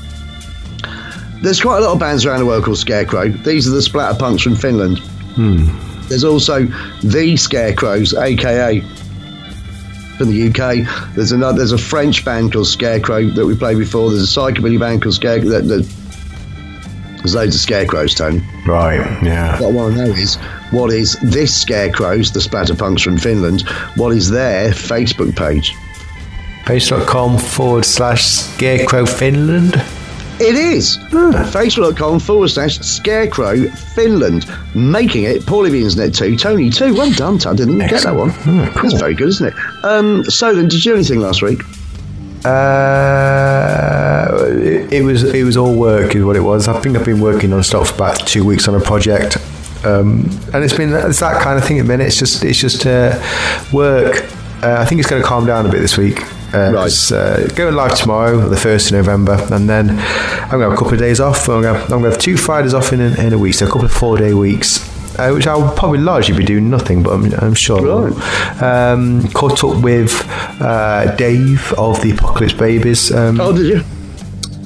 there's 1.42 1.60
quite 1.60 1.78
a 1.78 1.80
lot 1.80 1.92
of 1.92 1.98
bands 2.00 2.24
around 2.24 2.40
the 2.40 2.46
world 2.46 2.64
called 2.64 2.78
Scarecrow. 2.78 3.28
These 3.28 3.68
are 3.68 3.72
the 3.72 3.82
splatter 3.82 4.18
punks 4.18 4.42
from 4.42 4.56
Finland. 4.56 4.98
Hmm. 4.98 5.66
There's 6.08 6.24
also 6.24 6.64
the 7.02 7.36
Scarecrows, 7.36 8.14
aka 8.14 8.80
from 10.16 10.30
the 10.30 10.48
UK. 10.48 11.14
There's 11.14 11.32
another. 11.32 11.58
There's 11.58 11.72
a 11.72 11.78
French 11.78 12.24
band 12.24 12.52
called 12.52 12.66
Scarecrow 12.66 13.26
that 13.30 13.44
we 13.44 13.56
played 13.56 13.78
before. 13.78 14.10
There's 14.10 14.36
a 14.36 14.40
psychobilly 14.40 14.78
band 14.78 15.02
called 15.02 15.14
Scarecrow. 15.14 15.50
That, 15.50 15.64
that, 15.64 15.82
there's 17.18 17.34
loads 17.34 17.56
of 17.56 17.60
scarecrows, 17.60 18.14
Tony. 18.14 18.40
Right. 18.68 19.00
Yeah. 19.22 19.60
What 19.60 19.70
I 19.70 19.72
want 19.72 19.96
to 19.96 20.04
know 20.06 20.12
is 20.12 20.36
what 20.70 20.92
is 20.92 21.18
this 21.22 21.60
Scarecrows, 21.60 22.30
the 22.30 22.40
Splatterpunks 22.40 23.02
from 23.02 23.18
Finland? 23.18 23.62
What 23.96 24.14
is 24.14 24.30
their 24.30 24.70
Facebook 24.70 25.34
page? 25.34 25.74
Facebook.com 26.66 27.38
forward 27.38 27.84
slash 27.84 28.24
Scarecrow 28.24 29.06
Finland. 29.06 29.74
It 30.38 30.54
is 30.54 30.98
facebook.com 30.98 32.20
forward 32.20 32.48
slash 32.48 32.78
scarecrow 32.80 33.68
Finland, 33.94 34.44
making 34.74 35.24
it 35.24 35.40
Paulie 35.42 35.70
the 35.70 36.02
net 36.04 36.12
2, 36.12 36.36
Tony 36.36 36.68
2. 36.68 36.94
Well 36.94 37.10
done, 37.12 37.38
Tony. 37.38 37.56
Didn't 37.56 37.78
get 37.78 38.02
that 38.02 38.14
one. 38.14 38.28
That's 38.74 38.92
very 39.00 39.14
good, 39.14 39.28
isn't 39.28 39.46
it? 39.46 39.54
Um, 39.82 40.24
so 40.24 40.54
then, 40.54 40.68
did 40.68 40.84
you 40.84 40.92
do 40.92 40.94
anything 40.96 41.20
last 41.20 41.40
week? 41.40 41.62
Uh, 42.44 44.28
it, 44.60 44.92
it 44.92 45.02
was 45.02 45.22
it 45.24 45.42
was 45.42 45.56
all 45.56 45.74
work 45.74 46.14
is 46.14 46.22
what 46.22 46.36
it 46.36 46.40
was. 46.40 46.68
I 46.68 46.78
think 46.80 46.98
I've 46.98 47.04
been 47.06 47.20
working 47.20 47.54
on 47.54 47.62
stop 47.62 47.86
for 47.86 47.94
about 47.94 48.18
two 48.26 48.44
weeks 48.44 48.68
on 48.68 48.74
a 48.74 48.80
project, 48.80 49.38
um, 49.86 50.28
and 50.52 50.62
it's 50.62 50.74
been 50.74 50.92
it's 50.92 51.20
that 51.20 51.40
kind 51.42 51.58
of 51.58 51.64
thing 51.64 51.78
at 51.78 51.84
the 51.84 51.88
minute. 51.88 52.08
It's 52.08 52.18
just 52.18 52.44
it's 52.44 52.60
just 52.60 52.84
uh, 52.86 53.18
work. 53.72 54.16
Uh, 54.62 54.76
I 54.78 54.84
think 54.84 55.00
it's 55.00 55.08
going 55.08 55.22
to 55.22 55.26
calm 55.26 55.46
down 55.46 55.64
a 55.64 55.70
bit 55.70 55.80
this 55.80 55.96
week. 55.96 56.20
Uh, 56.54 56.72
Right. 56.72 57.12
Uh, 57.12 57.46
going 57.48 57.74
live 57.74 57.94
tomorrow, 57.96 58.48
the 58.48 58.56
first 58.56 58.86
of 58.86 58.92
November, 58.96 59.36
and 59.52 59.68
then 59.68 59.90
I'm 59.90 60.50
going 60.50 60.60
to 60.60 60.70
have 60.70 60.72
a 60.72 60.76
couple 60.76 60.94
of 60.94 60.98
days 60.98 61.20
off. 61.20 61.48
I'm 61.48 61.62
going 61.62 61.74
to, 61.74 61.82
I'm 61.82 61.88
going 61.88 62.04
to 62.04 62.10
have 62.10 62.18
two 62.18 62.36
Fridays 62.36 62.72
off 62.74 62.92
in, 62.92 63.00
in 63.00 63.32
a 63.32 63.38
week, 63.38 63.54
so 63.54 63.66
a 63.66 63.68
couple 63.68 63.84
of 63.84 63.92
four 63.92 64.16
day 64.16 64.32
weeks. 64.34 64.94
Uh, 65.18 65.30
which 65.32 65.46
I'll 65.46 65.74
probably 65.74 65.98
largely 66.00 66.36
be 66.36 66.44
doing 66.44 66.68
nothing, 66.68 67.02
but 67.02 67.14
I'm, 67.14 67.32
I'm 67.42 67.54
sure. 67.54 68.12
Um, 68.62 69.26
caught 69.28 69.64
up 69.64 69.82
with 69.82 70.12
uh, 70.60 71.16
Dave 71.16 71.72
of 71.78 72.02
the 72.02 72.10
Apocalypse 72.10 72.52
Babies. 72.52 73.12
Um, 73.12 73.40
Oh, 73.40 73.50
did 73.56 73.66
you? 73.66 73.82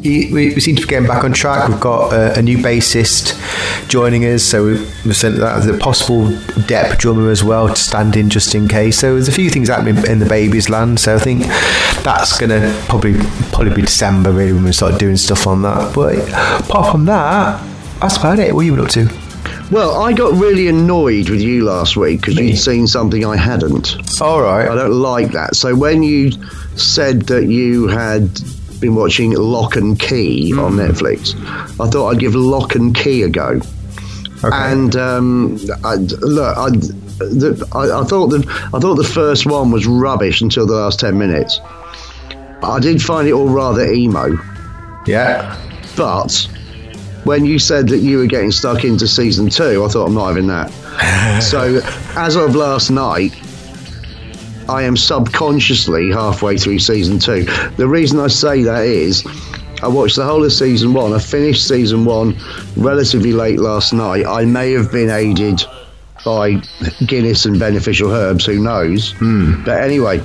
We, 0.02 0.60
seem 0.60 0.76
to 0.76 0.82
be 0.82 0.88
getting 0.88 1.08
back 1.08 1.24
on 1.24 1.32
track. 1.32 1.68
We've 1.68 1.80
got 1.80 2.12
uh, 2.12 2.34
a 2.36 2.42
new 2.42 2.58
bassist 2.58 3.38
joining 3.88 4.24
us, 4.24 4.42
so 4.42 4.64
we've 4.64 5.16
sent 5.16 5.36
that 5.36 5.68
a 5.68 5.76
possible 5.78 6.30
depth 6.66 6.98
drummer 6.98 7.30
as 7.30 7.44
well 7.44 7.68
to 7.68 7.76
stand 7.76 8.16
in 8.16 8.30
just 8.30 8.54
in 8.54 8.68
case. 8.68 8.98
So 8.98 9.14
there's 9.14 9.28
a 9.28 9.32
few 9.32 9.50
things 9.50 9.68
happening 9.68 10.04
in 10.06 10.18
the 10.18 10.26
baby's 10.26 10.68
land. 10.68 11.00
So 11.00 11.16
I 11.16 11.18
think 11.18 11.42
that's 12.02 12.38
going 12.38 12.50
to 12.50 12.82
probably 12.88 13.14
probably 13.52 13.74
be 13.74 13.82
December 13.82 14.32
really 14.32 14.52
when 14.52 14.64
we 14.64 14.72
start 14.72 14.98
doing 14.98 15.16
stuff 15.16 15.46
on 15.46 15.62
that. 15.62 15.94
But 15.94 16.18
apart 16.64 16.92
from 16.92 17.04
that, 17.06 17.62
that's 18.00 18.16
about 18.16 18.38
it. 18.38 18.54
What 18.54 18.62
you 18.62 18.72
been 18.72 18.84
up 18.84 18.90
to? 18.90 19.08
Well, 19.70 20.02
I 20.02 20.12
got 20.12 20.32
really 20.32 20.66
annoyed 20.66 21.28
with 21.28 21.40
you 21.40 21.64
last 21.64 21.96
week 21.96 22.22
because 22.22 22.36
you'd 22.36 22.56
seen 22.56 22.88
something 22.88 23.24
I 23.24 23.36
hadn't. 23.36 24.20
All 24.20 24.42
right. 24.42 24.68
I 24.68 24.74
don't 24.74 24.92
like 24.92 25.30
that. 25.30 25.54
So 25.54 25.76
when 25.76 26.02
you 26.02 26.32
said 26.74 27.22
that 27.22 27.46
you 27.46 27.86
had 27.86 28.40
been 28.80 28.94
watching 28.94 29.32
Locke 29.32 29.76
and 29.76 29.98
Key 29.98 30.52
on 30.58 30.72
Netflix, 30.72 31.34
I 31.80 31.88
thought 31.88 32.08
I'd 32.10 32.18
give 32.20 32.34
Locke 32.34 32.74
and 32.74 32.94
Key 32.94 33.22
a 33.22 33.28
go. 33.28 33.60
And 34.42 34.96
um, 34.96 35.58
I, 35.84 35.96
look, 35.96 36.56
I, 36.56 36.70
the, 36.70 37.68
I, 37.72 38.00
I 38.00 38.04
thought 38.04 38.28
that 38.28 38.46
I 38.72 38.78
thought 38.78 38.94
the 38.94 39.04
first 39.04 39.44
one 39.44 39.70
was 39.70 39.86
rubbish 39.86 40.40
until 40.40 40.66
the 40.66 40.74
last 40.74 40.98
ten 41.00 41.18
minutes. 41.18 41.60
I 42.62 42.78
did 42.80 43.02
find 43.02 43.28
it 43.28 43.32
all 43.32 43.48
rather 43.48 43.84
emo, 43.90 44.38
Yeah. 45.06 45.58
but 45.96 46.48
when 47.24 47.44
you 47.44 47.58
said 47.58 47.88
that 47.88 47.98
you 47.98 48.16
were 48.18 48.26
getting 48.26 48.50
stuck 48.50 48.84
into 48.84 49.06
season 49.06 49.50
two, 49.50 49.84
I 49.84 49.88
thought 49.88 50.06
I'm 50.06 50.14
not 50.14 50.28
having 50.28 50.46
that. 50.46 50.70
so 51.42 51.80
as 52.16 52.36
of 52.36 52.54
last 52.56 52.90
night, 52.90 53.32
I 54.70 54.82
am 54.82 54.96
subconsciously 54.96 56.12
halfway 56.12 56.56
through 56.56 56.78
season 56.78 57.18
two. 57.18 57.42
The 57.76 57.88
reason 57.88 58.20
I 58.20 58.28
say 58.28 58.62
that 58.62 58.84
is 58.84 59.26
I 59.82 59.88
watched 59.88 60.14
the 60.14 60.24
whole 60.24 60.44
of 60.44 60.52
season 60.52 60.94
one. 60.94 61.12
I 61.12 61.18
finished 61.18 61.66
season 61.66 62.04
one 62.04 62.36
relatively 62.76 63.32
late 63.32 63.58
last 63.58 63.92
night. 63.92 64.26
I 64.26 64.44
may 64.44 64.72
have 64.72 64.92
been 64.92 65.10
aided 65.10 65.64
by 66.24 66.62
Guinness 67.06 67.46
and 67.46 67.58
beneficial 67.58 68.12
herbs, 68.12 68.46
who 68.46 68.62
knows? 68.62 69.12
Hmm. 69.12 69.64
But 69.64 69.82
anyway, 69.82 70.20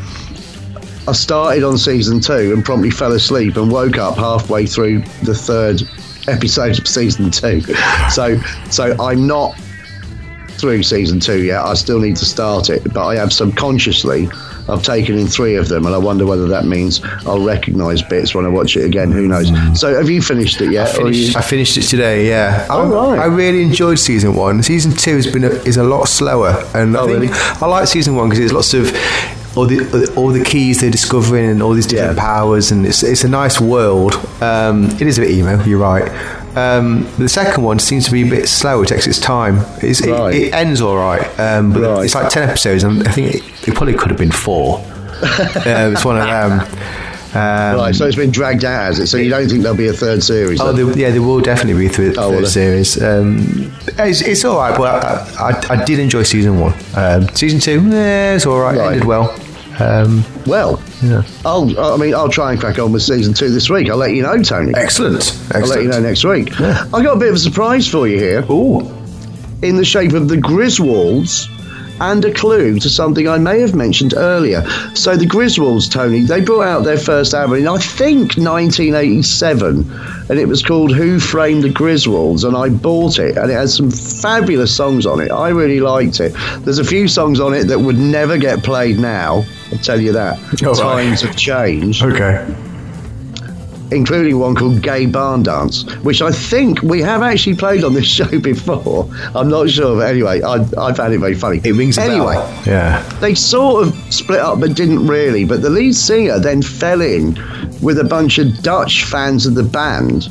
I 1.08 1.14
started 1.14 1.64
on 1.64 1.80
season 1.80 2.20
two 2.20 2.54
and 2.54 2.64
promptly 2.64 2.92
fell 2.92 3.14
asleep 3.14 3.58
and 3.58 3.72
woke 3.72 3.98
up 3.98 4.16
halfway 4.16 4.68
through 4.68 5.00
the 5.24 5.34
third 5.34 5.82
episode 6.28 6.78
of 6.78 6.88
season 6.88 7.32
two. 7.32 7.62
So, 8.12 8.38
so 8.70 8.96
I'm 9.02 9.26
not 9.26 9.60
through 10.66 10.82
season 10.82 11.20
two 11.20 11.44
yet. 11.44 11.62
I 11.62 11.76
still 11.76 12.00
need 12.00 12.16
to 12.18 12.26
start 12.26 12.72
it, 12.72 12.92
but 12.92 13.06
I 13.06 13.16
have 13.18 13.32
subconsciously. 13.32 14.28
I've 14.68 14.82
taken 14.82 15.16
in 15.16 15.28
three 15.28 15.56
of 15.58 15.68
them, 15.70 15.86
and 15.86 15.94
I 15.94 16.00
wonder 16.00 16.26
whether 16.26 16.48
that 16.48 16.66
means 16.66 17.02
I'll 17.28 17.46
recognise 17.46 18.02
bits 18.02 18.34
when 18.34 18.46
I 18.46 18.48
watch 18.50 18.76
it 18.76 18.84
again. 18.84 19.12
Who 19.12 19.28
knows? 19.28 19.48
So, 19.80 19.96
have 19.96 20.10
you 20.10 20.24
finished 20.24 20.60
it 20.62 20.72
yet? 20.72 20.98
or 20.98 21.06
are 21.06 21.12
you- 21.12 21.34
I 21.36 21.42
finished 21.44 21.78
it 21.78 21.84
today. 21.84 22.28
Yeah. 22.28 22.66
Oh, 22.72 22.82
I, 22.82 23.10
right. 23.16 23.20
I 23.20 23.26
really 23.26 23.62
enjoyed 23.62 24.00
season 24.00 24.34
one. 24.36 24.64
Season 24.64 24.92
two 24.92 25.16
has 25.18 25.28
been 25.32 25.44
a, 25.44 25.50
is 25.50 25.78
a 25.78 25.84
lot 25.84 26.06
slower, 26.08 26.64
and 26.74 26.98
Oh, 26.98 27.04
I 27.04 27.08
think 27.08 27.20
really? 27.32 27.34
I 27.62 27.66
like 27.68 27.88
season 27.88 28.16
one 28.16 28.28
because 28.30 28.40
there's 28.40 28.54
lots 28.54 28.74
of 28.74 28.92
all 29.56 29.68
the 29.68 30.12
all 30.16 30.30
the 30.30 30.44
keys 30.44 30.82
they're 30.82 30.90
discovering 30.90 31.46
and 31.52 31.62
all 31.62 31.74
these 31.76 31.86
different 31.86 32.18
Yeah. 32.18 32.24
powers, 32.24 32.72
and 32.72 32.88
it's 32.88 33.04
it's 33.04 33.24
a 33.24 33.30
nice 33.30 33.62
world. 33.62 34.16
Um, 34.42 34.86
it 35.00 35.04
is 35.04 35.20
a 35.20 35.22
bit 35.22 35.30
emo. 35.30 35.64
You're 35.64 35.78
right. 35.80 36.10
Um, 36.56 37.08
the 37.18 37.28
second 37.28 37.64
one 37.64 37.80
seems 37.80 38.06
to 38.06 38.12
be 38.12 38.22
a 38.26 38.30
bit 38.30 38.48
slow. 38.48 38.82
It 38.82 38.88
takes 38.88 39.08
its 39.08 39.20
time. 39.20 39.60
It's, 39.82 40.06
Right. 40.06 40.34
it, 40.34 40.44
it 40.48 40.54
ends 40.54 40.80
all 40.82 40.96
right, 40.96 41.22
um, 41.40 41.74
but 41.74 41.82
Right. 41.82 42.06
it's 42.06 42.16
like 42.16 42.30
ten 42.30 42.48
episodes, 42.48 42.84
and 42.84 43.06
I 43.08 43.12
think 43.12 43.36
it, 43.36 43.44
it 43.68 43.76
probably 43.76 43.94
could 43.96 44.10
have 44.10 44.18
been 44.20 44.32
four. 44.32 44.78
um, 45.26 45.94
it's 45.94 46.06
one 46.06 46.18
of 46.18 46.26
them. 46.28 46.60
Um, 47.34 47.78
right, 47.80 47.94
so 47.94 48.06
it's 48.06 48.16
been 48.16 48.32
dragged 48.32 48.64
out, 48.64 48.86
has 48.86 49.00
it? 49.00 49.08
So 49.08 49.18
you 49.18 49.30
don't 49.30 49.50
think 49.50 49.62
there'll 49.64 49.76
be 49.78 49.88
a 49.90 49.94
third 49.94 50.24
series? 50.24 50.62
Oh, 50.62 50.72
there, 50.72 50.98
yeah, 50.98 51.10
there 51.12 51.22
will 51.22 51.42
definitely 51.42 51.82
be 51.82 51.88
a 51.88 51.94
third, 51.94 52.18
Oh, 52.18 52.30
third 52.32 52.44
there? 52.44 52.50
series. 52.50 53.04
Um, 53.04 53.74
it's, 53.98 54.22
it's 54.22 54.46
all 54.46 54.56
right, 54.58 54.78
but 54.78 55.04
I, 55.04 55.50
I, 55.50 55.82
I 55.82 55.84
did 55.84 56.00
enjoy 56.00 56.24
season 56.24 56.62
one. 56.62 56.74
Um, 56.96 57.28
season 57.36 57.60
two, 57.60 57.82
eh, 57.92 58.36
it's 58.36 58.46
all 58.46 58.60
right. 58.62 58.78
Right. 58.78 58.94
Ended 58.94 59.04
well. 59.06 59.38
Um, 59.80 60.24
well, 60.46 60.82
yeah. 61.04 61.24
I'll. 61.46 61.78
I 61.80 61.98
mean, 61.98 62.14
I'll 62.16 62.30
try 62.30 62.52
and 62.52 62.60
crack 62.62 62.80
on 62.80 62.92
with 62.92 63.02
season 63.04 63.34
two 63.34 63.50
this 63.50 63.70
week. 63.70 63.90
I'll 63.90 63.98
let 63.98 64.12
you 64.14 64.24
know, 64.24 64.42
Tony. 64.42 64.74
Excellent. 64.76 65.18
Excellent. 65.18 65.56
I'll 65.56 65.68
let 65.70 65.84
you 65.84 65.90
know 65.90 66.00
next 66.00 66.24
week. 66.24 66.60
I 66.62 67.04
got 67.04 67.18
a 67.18 67.20
bit 67.20 67.30
of 67.30 67.36
a 67.36 67.40
surprise 67.40 67.88
for 67.88 68.08
you 68.08 68.18
here. 68.18 68.46
Ooh. 68.50 68.80
in 69.62 69.76
the 69.78 69.86
shape 69.86 70.14
of 70.14 70.28
the 70.28 70.36
Griswolds 70.38 71.50
and 72.00 72.24
a 72.26 72.34
clue 72.34 72.80
to 72.80 72.90
something 72.90 73.28
I 73.28 73.38
may 73.38 73.60
have 73.62 73.76
mentioned 73.76 74.14
earlier. 74.16 74.62
So 74.96 75.16
the 75.16 75.26
Griswolds, 75.26 75.90
Tony, 75.90 76.22
they 76.22 76.42
brought 76.42 76.68
out 76.68 76.84
their 76.84 76.98
first 76.98 77.34
album 77.34 77.58
in 77.60 77.68
I 77.68 77.78
think 77.78 78.38
1987, 78.38 79.92
and 80.30 80.40
it 80.40 80.48
was 80.48 80.64
called 80.64 80.96
Who 80.96 81.20
Framed 81.20 81.64
the 81.64 81.70
Griswolds, 81.70 82.44
and 82.44 82.56
I 82.56 82.70
bought 82.70 83.20
it, 83.20 83.38
and 83.38 83.50
it 83.52 83.56
has 83.56 83.76
some 83.76 83.92
fabulous 83.92 84.76
songs 84.76 85.06
on 85.06 85.20
it. 85.20 85.32
I 85.32 85.50
really 85.50 85.80
liked 85.80 86.20
it. 86.20 86.34
There's 86.60 86.80
a 86.80 86.84
few 86.84 87.08
songs 87.08 87.40
on 87.40 87.54
it 87.54 87.66
that 87.66 87.80
would 87.80 87.98
never 87.98 88.38
get 88.38 88.64
played 88.64 89.00
now. 89.00 89.44
I'll 89.72 89.78
tell 89.80 90.00
you 90.00 90.14
that. 90.14 90.38
All 90.64 90.74
right. 90.74 91.06
Times 91.06 91.22
have 91.22 91.36
changed 91.36 92.04
Okay. 92.04 92.46
Including 93.92 94.40
one 94.40 94.56
called 94.56 94.82
Gay 94.82 95.06
Barn 95.06 95.44
Dance, 95.44 95.84
which 95.98 96.22
I 96.22 96.32
think 96.32 96.82
we 96.82 97.02
have 97.02 97.22
actually 97.22 97.56
played 97.56 97.84
on 97.84 97.94
this 97.94 98.06
show 98.18 98.40
before. 98.40 99.10
I'm 99.36 99.50
not 99.50 99.70
sure, 99.70 99.98
but 99.98 100.08
anyway, 100.08 100.42
I, 100.42 100.56
I 100.78 100.94
found 100.94 101.14
it 101.14 101.20
very 101.20 101.36
funny. 101.36 101.62
It 101.64 101.74
rings 101.74 101.98
a 101.98 102.02
anyway, 102.02 102.36
bell. 102.36 102.64
Yeah. 102.66 103.02
they 103.20 103.36
sort 103.36 103.88
of 103.88 104.14
split 104.14 104.40
up, 104.40 104.60
but 104.60 104.76
didn't 104.76 105.06
really. 105.08 105.46
But 105.46 105.62
the 105.62 105.70
lead 105.70 105.96
singer 105.96 106.40
then 106.40 106.62
fell 106.62 107.02
in 107.02 107.36
with 107.82 108.00
a 108.00 108.04
bunch 108.04 108.38
of 108.38 108.62
Dutch 108.62 109.04
fans 109.06 109.46
of 109.46 109.56
the 109.56 109.64
band 109.64 110.30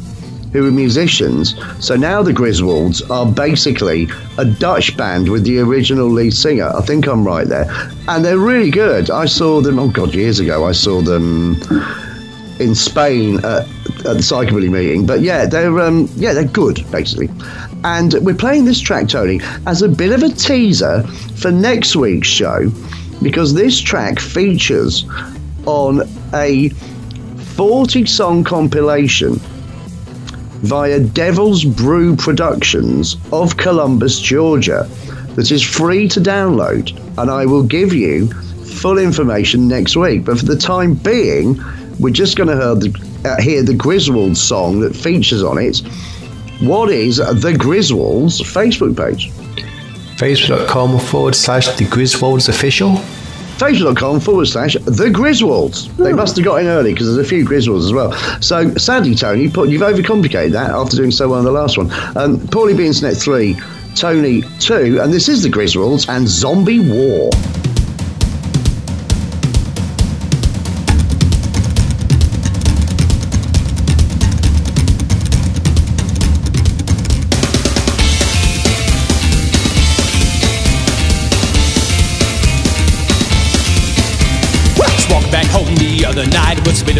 who 0.54 0.62
were 0.62 0.70
musicians. 0.70 1.56
So 1.84 1.96
now 1.96 2.22
the 2.22 2.32
Griswolds 2.32 3.02
are 3.10 3.26
basically 3.26 4.08
a 4.38 4.44
Dutch 4.44 4.96
band 4.96 5.28
with 5.28 5.42
the 5.44 5.58
original 5.58 6.08
lead 6.08 6.32
singer. 6.32 6.68
I 6.68 6.80
think 6.80 7.08
I'm 7.08 7.26
right 7.26 7.46
there. 7.46 7.66
And 8.06 8.24
they're 8.24 8.38
really 8.38 8.70
good. 8.70 9.10
I 9.10 9.26
saw 9.26 9.60
them, 9.60 9.80
oh 9.80 9.88
God, 9.88 10.14
years 10.14 10.38
ago, 10.38 10.64
I 10.64 10.70
saw 10.70 11.00
them 11.00 11.60
in 12.60 12.74
Spain 12.74 13.38
at, 13.38 13.44
at 13.44 13.66
the 14.02 14.22
psychobilly 14.22 14.70
meeting. 14.70 15.06
But 15.06 15.20
yeah, 15.20 15.46
they're 15.46 15.80
um, 15.80 16.08
yeah 16.16 16.32
they're 16.32 16.44
good 16.44 16.84
basically. 16.90 17.28
And 17.84 18.14
we're 18.20 18.34
playing 18.34 18.64
this 18.64 18.80
track, 18.80 19.08
Tony, 19.08 19.40
as 19.66 19.82
a 19.82 19.88
bit 19.88 20.12
of 20.12 20.22
a 20.22 20.30
teaser 20.30 21.02
for 21.36 21.50
next 21.52 21.94
week's 21.96 22.28
show, 22.28 22.70
because 23.22 23.52
this 23.52 23.78
track 23.78 24.18
features 24.18 25.04
on 25.66 26.02
a 26.32 26.70
40 27.56 28.06
song 28.06 28.42
compilation 28.42 29.34
via 30.64 30.98
Devil's 30.98 31.62
Brew 31.62 32.16
Productions 32.16 33.16
of 33.32 33.58
Columbus, 33.58 34.18
Georgia, 34.18 34.88
that 35.34 35.50
is 35.50 35.62
free 35.62 36.08
to 36.08 36.20
download. 36.20 36.98
And 37.18 37.30
I 37.30 37.44
will 37.44 37.62
give 37.62 37.92
you 37.92 38.28
full 38.28 38.98
information 38.98 39.68
next 39.68 39.94
week. 39.94 40.24
But 40.24 40.38
for 40.38 40.46
the 40.46 40.56
time 40.56 40.94
being, 40.94 41.60
we're 41.98 42.12
just 42.12 42.36
going 42.36 42.48
to 42.48 42.56
hear 42.56 42.74
the, 42.74 43.12
uh, 43.24 43.40
hear 43.42 43.62
the 43.62 43.74
Griswold 43.74 44.36
song 44.36 44.80
that 44.80 44.94
features 44.94 45.42
on 45.42 45.58
it. 45.58 45.78
What 46.60 46.90
is 46.90 47.16
the 47.16 47.52
Griswolds 47.52 48.40
Facebook 48.42 48.96
page? 48.96 49.30
Facebook.com 50.16 50.98
forward 51.00 51.34
slash 51.34 51.68
the 51.76 51.84
Griswolds 51.84 52.48
official. 52.48 52.90
Facebook.com 53.58 54.20
forward 54.20 54.46
slash 54.46 54.74
the 54.74 55.10
Griswolds. 55.10 55.94
They 55.96 56.12
must 56.12 56.36
have 56.36 56.44
got 56.44 56.56
in 56.56 56.66
early 56.66 56.92
because 56.92 57.06
there's 57.06 57.24
a 57.24 57.28
few 57.28 57.44
Griswolds 57.44 57.84
as 57.84 57.92
well. 57.92 58.12
So 58.40 58.74
sadly, 58.74 59.14
Tony, 59.14 59.48
put, 59.48 59.68
you've 59.68 59.82
overcomplicated 59.82 60.52
that 60.52 60.70
after 60.70 60.96
doing 60.96 61.10
so 61.10 61.28
well 61.28 61.38
on 61.38 61.44
the 61.44 61.52
last 61.52 61.78
one. 61.78 61.90
Um, 62.16 62.38
Paulie 62.38 62.76
B 62.76 62.86
Internet 62.86 63.16
3, 63.16 63.56
Tony 63.94 64.42
2, 64.60 65.00
and 65.00 65.12
this 65.12 65.28
is 65.28 65.42
the 65.42 65.48
Griswolds 65.48 66.08
and 66.08 66.26
Zombie 66.26 66.80
War. 66.80 67.30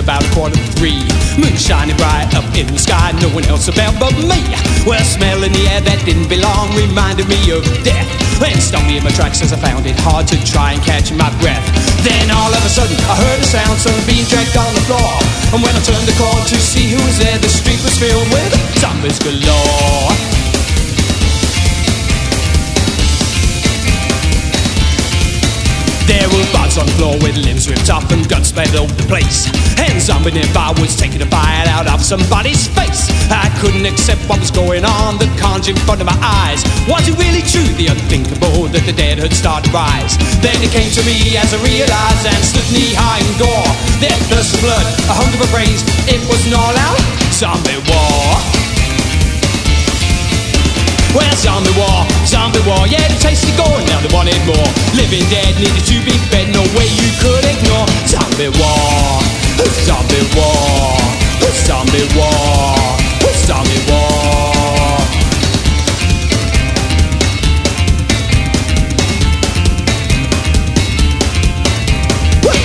About 0.04 0.20
a 0.20 0.30
quarter 0.36 0.54
to 0.54 0.72
three. 0.76 1.00
Moon 1.40 1.56
shining 1.56 1.96
bright 1.96 2.28
up 2.36 2.44
in 2.52 2.68
the 2.68 2.78
sky, 2.78 3.16
no 3.24 3.32
one 3.32 3.42
else 3.48 3.72
about 3.72 3.96
but 3.96 4.12
me. 4.28 4.36
Well, 4.84 5.00
smell 5.00 5.40
in 5.42 5.50
the 5.56 5.64
air 5.72 5.80
that 5.80 6.04
didn't 6.04 6.28
belong 6.28 6.68
reminded 6.76 7.24
me 7.26 7.40
of 7.50 7.64
death. 7.80 8.04
And 8.44 8.60
stung 8.60 8.84
me 8.84 9.00
in 9.00 9.04
my 9.04 9.10
tracks 9.16 9.40
as 9.40 9.56
I 9.56 9.58
found 9.58 9.88
it 9.88 9.96
hard 10.04 10.28
to 10.28 10.36
try 10.44 10.76
and 10.76 10.82
catch 10.84 11.08
my 11.16 11.32
breath. 11.40 11.64
Then 12.04 12.28
all 12.28 12.52
of 12.52 12.60
a 12.60 12.68
sudden, 12.68 13.00
I 13.08 13.16
heard 13.16 13.40
a 13.40 13.48
sound, 13.48 13.80
someone 13.80 14.04
being 14.04 14.28
dragged 14.28 14.52
on 14.60 14.68
the 14.76 14.84
floor. 14.84 15.16
And 15.56 15.64
when 15.64 15.72
I 15.72 15.80
turned 15.80 16.04
the 16.04 16.16
corner 16.20 16.44
to 16.44 16.58
see 16.60 16.92
who 16.92 17.00
was 17.00 17.16
there, 17.16 17.40
the 17.40 17.48
street 17.48 17.80
was 17.80 17.96
filled 17.96 18.28
with 18.28 18.52
zombies 18.76 19.16
galore. 19.24 20.43
There 26.06 26.28
were 26.28 26.44
bodies 26.52 26.76
on 26.76 26.84
the 26.84 26.96
floor 27.00 27.16
with 27.24 27.36
limbs 27.40 27.68
ripped 27.68 27.88
off 27.88 28.10
and 28.12 28.28
guts 28.28 28.52
spread 28.52 28.74
over 28.76 28.92
the 28.92 29.08
place. 29.08 29.48
And 29.80 29.96
zombie 30.00 30.32
nearby 30.32 30.76
was 30.76 30.96
taking 30.96 31.22
a 31.22 31.26
bite 31.26 31.64
out 31.68 31.88
of 31.88 32.04
somebody's 32.04 32.68
face. 32.68 33.08
I 33.32 33.48
couldn't 33.60 33.86
accept 33.86 34.20
what 34.28 34.40
was 34.40 34.50
going 34.50 34.84
on, 34.84 35.16
the 35.16 35.28
carnage 35.40 35.72
in 35.72 35.76
front 35.88 36.00
of 36.00 36.06
my 36.06 36.18
eyes. 36.20 36.60
Was 36.84 37.08
it 37.08 37.16
really 37.16 37.40
true, 37.40 37.64
the 37.80 37.88
unthinkable, 37.88 38.68
that 38.76 38.84
the 38.84 38.92
dead 38.92 39.16
had 39.16 39.32
started 39.32 39.72
to 39.72 39.72
rise? 39.72 40.20
Then 40.44 40.60
it 40.60 40.70
came 40.76 40.92
to 40.92 41.02
me 41.08 41.40
as 41.40 41.56
I 41.56 41.58
realized 41.64 42.24
and 42.28 42.42
stood 42.44 42.68
knee 42.68 42.92
high 42.92 43.24
in 43.24 43.32
gore. 43.40 43.72
Their 44.04 44.18
thirst 44.28 44.52
for 44.56 44.68
blood, 44.68 44.84
a 45.08 45.14
hunger 45.16 45.40
for 45.40 45.50
praise, 45.56 45.80
it 46.04 46.20
was 46.28 46.44
an 46.44 46.52
all 46.52 46.76
out 46.76 47.00
zombie 47.34 47.80
war. 47.88 48.53
Well, 51.14 51.36
zombie 51.36 51.70
war, 51.78 52.02
zombie 52.26 52.58
war, 52.66 52.88
yeah, 52.90 53.06
the 53.06 53.14
taste 53.22 53.46
is 53.46 53.54
gone, 53.56 53.86
now 53.86 54.00
they 54.02 54.12
wanted 54.12 54.34
more. 54.50 54.66
Living 54.98 55.22
dead 55.30 55.54
needed 55.62 55.84
to 55.86 55.96
be 56.02 56.10
fed, 56.26 56.50
no 56.50 56.62
way 56.74 56.90
you 56.90 57.08
could 57.22 57.44
ignore. 57.46 57.86
Zombie 58.10 58.50
war, 58.50 59.22
zombie 59.86 60.26
war, 60.34 60.98
zombie 61.62 62.02
war, 62.18 62.98
zombie 63.46 63.82
war. 63.86 64.54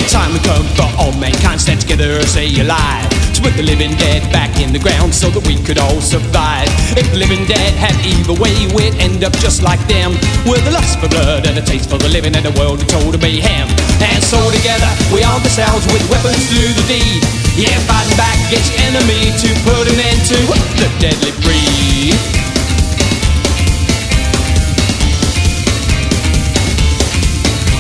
Time 0.09 0.33
will 0.33 0.39
come 0.39 0.65
for 0.73 0.89
all 0.97 1.13
mankind 1.19 1.62
stand 1.62 1.81
together, 1.81 2.19
stay 2.25 2.49
alive. 2.59 2.98
To 3.39 3.45
put 3.47 3.56
the 3.56 3.63
living 3.63 3.95
dead 3.95 4.19
back 4.36 4.60
in 4.60 4.73
the 4.75 4.80
ground 4.84 5.15
so 5.15 5.32
that 5.32 5.47
we 5.47 5.56
could 5.63 5.80
all 5.80 6.04
survive. 6.04 6.67
If 6.99 7.08
the 7.15 7.23
living 7.23 7.47
dead 7.47 7.71
had 7.80 7.95
either 8.04 8.36
way, 8.36 8.52
we'd 8.75 8.99
end 8.99 9.23
up 9.23 9.32
just 9.39 9.63
like 9.63 9.80
them. 9.88 10.12
With 10.43 10.67
a 10.67 10.71
lust 10.75 10.99
for 10.99 11.08
blood 11.08 11.47
and 11.47 11.56
a 11.56 11.63
taste 11.63 11.88
for 11.88 11.95
the 11.95 12.12
living 12.12 12.36
and 12.36 12.43
a 12.43 12.52
world 12.60 12.84
total 12.84 13.15
mayhem. 13.15 13.71
And 14.04 14.19
so 14.19 14.43
together, 14.52 14.91
we 15.15 15.23
armed 15.23 15.47
ourselves 15.47 15.88
with 15.88 16.04
weapons 16.12 16.36
to 16.36 16.52
do 16.52 16.67
the 16.67 16.86
deed. 16.91 17.23
Yeah, 17.56 17.80
fighting 17.88 18.19
back 18.19 18.36
against 18.52 18.75
enemy 18.75 19.32
to 19.32 19.49
put 19.63 19.88
an 19.88 19.95
end 20.04 20.19
to 20.36 20.39
the 20.75 20.89
deadly 20.99 21.32
breed. 21.39 22.38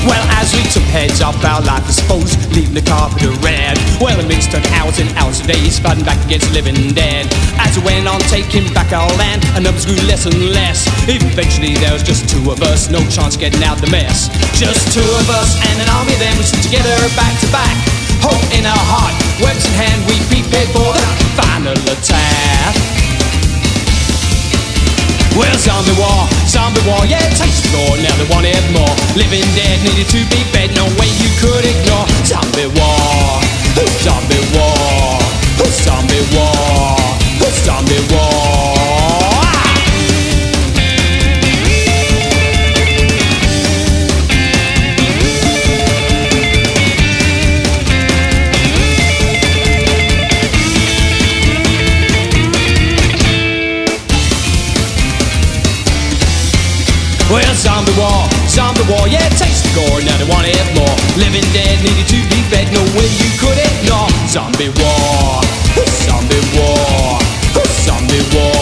Well, 0.09 0.25
as 0.41 0.49
we 0.57 0.65
took 0.73 0.81
heads 0.89 1.21
off 1.21 1.37
our 1.45 1.61
life, 1.61 1.85
I 1.85 1.93
suppose, 1.93 2.33
leaving 2.57 2.73
the 2.73 2.81
carpet 2.81 3.29
red. 3.45 3.77
Well, 4.01 4.17
the 4.17 4.25
minutes 4.25 4.49
turned 4.49 4.65
hours 4.73 4.97
and 4.97 5.05
hours 5.21 5.37
of 5.39 5.45
days, 5.45 5.77
fighting 5.77 6.03
back 6.03 6.17
against 6.25 6.49
living 6.49 6.97
dead. 6.97 7.29
As 7.61 7.77
we 7.77 7.85
went 7.85 8.09
on 8.09 8.17
taking 8.25 8.65
back 8.73 8.89
our 8.89 9.05
land, 9.21 9.45
our 9.53 9.61
numbers 9.61 9.85
grew 9.85 10.01
less 10.09 10.25
and 10.25 10.49
less. 10.49 10.89
Eventually, 11.05 11.77
there 11.77 11.93
was 11.93 12.01
just 12.01 12.25
two 12.25 12.41
of 12.49 12.65
us, 12.65 12.89
no 12.89 13.05
chance 13.13 13.37
getting 13.37 13.61
out 13.61 13.77
the 13.77 13.91
mess. 13.93 14.33
Just 14.57 14.89
two 14.89 15.05
of 15.21 15.29
us 15.29 15.61
and 15.61 15.77
an 15.77 15.89
army 15.93 16.17
then, 16.17 16.33
we 16.41 16.43
stood 16.43 16.65
together 16.65 16.97
back 17.13 17.37
to 17.45 17.47
back. 17.53 17.77
Hope 18.25 18.41
in 18.57 18.65
our 18.65 18.83
heart, 18.89 19.13
weapons 19.45 19.69
in 19.69 19.77
hand, 19.77 19.99
we 20.09 20.17
prepared 20.25 20.73
for 20.73 20.89
the 20.89 21.05
final 21.37 21.77
attack. 21.93 22.48
Well, 25.39 25.57
zombie 25.57 25.95
war, 25.95 26.27
zombie 26.51 26.83
war, 26.83 27.05
yeah, 27.07 27.23
it 27.23 27.31
takes 27.31 27.63
the 27.63 27.71
gore, 27.71 27.95
now 28.03 28.11
they 28.19 28.27
wanted 28.27 28.59
more. 28.75 28.91
Living 29.15 29.47
dead 29.55 29.79
needed 29.87 30.11
to 30.11 30.19
be 30.27 30.43
fed, 30.51 30.75
no 30.75 30.83
way 30.99 31.07
you 31.15 31.31
could 31.39 31.63
ignore. 31.63 32.03
Zombie 32.27 32.67
war, 32.75 33.39
zombie 34.03 34.43
war, 34.51 35.23
zombie 35.79 36.27
war, 36.35 36.99
zombie 37.63 38.03
war. 38.11 38.38
The 60.29 60.37
gore, 60.37 60.37
now 60.37 60.37
they 60.37 60.37
want 60.37 60.47
it 60.47 60.67
more. 60.77 60.97
Living 61.17 61.47
dead 61.53 61.77
needed 61.83 62.07
to 62.07 62.19
be 62.29 62.39
fed, 62.49 62.71
no 62.73 62.83
way 62.97 63.07
you 63.07 63.29
could 63.39 63.57
ignore. 63.57 64.09
Zombie 64.27 64.69
war, 64.77 65.41
zombie 66.05 66.43
war, 66.55 67.19
zombie 67.85 68.23
war, 68.33 68.58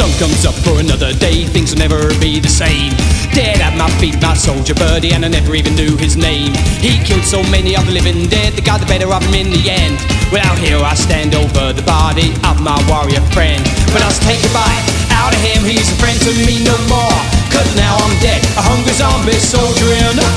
sun 0.00 0.12
comes 0.16 0.46
up 0.48 0.56
for 0.64 0.80
another 0.80 1.12
day. 1.12 1.44
Things 1.44 1.72
will 1.72 1.84
never 1.84 2.08
be 2.24 2.40
the 2.40 2.48
same. 2.48 2.96
Dead 3.36 3.60
at 3.60 3.76
my 3.76 3.90
feet, 4.00 4.16
my 4.24 4.32
soldier 4.32 4.72
birdie, 4.72 5.12
and 5.12 5.24
I 5.24 5.28
never 5.28 5.54
even 5.54 5.76
knew 5.76 5.92
his 6.00 6.16
name. 6.16 6.56
He 6.80 6.96
killed 7.04 7.24
so 7.24 7.44
many 7.52 7.76
of 7.76 7.84
the 7.84 7.92
living 7.92 8.24
dead, 8.32 8.56
they 8.56 8.64
got 8.64 8.80
the 8.80 8.88
better 8.88 9.12
of 9.12 9.20
him 9.20 9.36
in 9.36 9.52
the 9.52 9.60
end. 9.68 10.00
Well, 10.32 10.40
out 10.48 10.56
here 10.56 10.80
I 10.80 10.94
stand 10.96 11.36
over 11.36 11.76
the 11.76 11.84
body 11.84 12.32
of 12.48 12.64
my 12.64 12.80
warrior 12.88 13.20
friend. 13.36 13.60
But 13.92 14.00
I 14.00 14.08
was 14.08 14.20
take 14.24 14.40
a 14.40 14.52
bite 14.56 14.86
out 15.20 15.36
of 15.36 15.40
him, 15.44 15.68
he's 15.68 15.84
a 15.92 15.96
friend 16.00 16.16
to 16.24 16.32
me 16.48 16.64
no 16.64 16.76
more. 16.88 17.20
Cause 17.52 17.68
now 17.76 18.00
I'm 18.00 18.16
dead, 18.24 18.40
a 18.56 18.62
hungry 18.64 18.96
zombie 18.96 19.36
soldier 19.36 19.90
in 20.08 20.16
a 20.16 20.28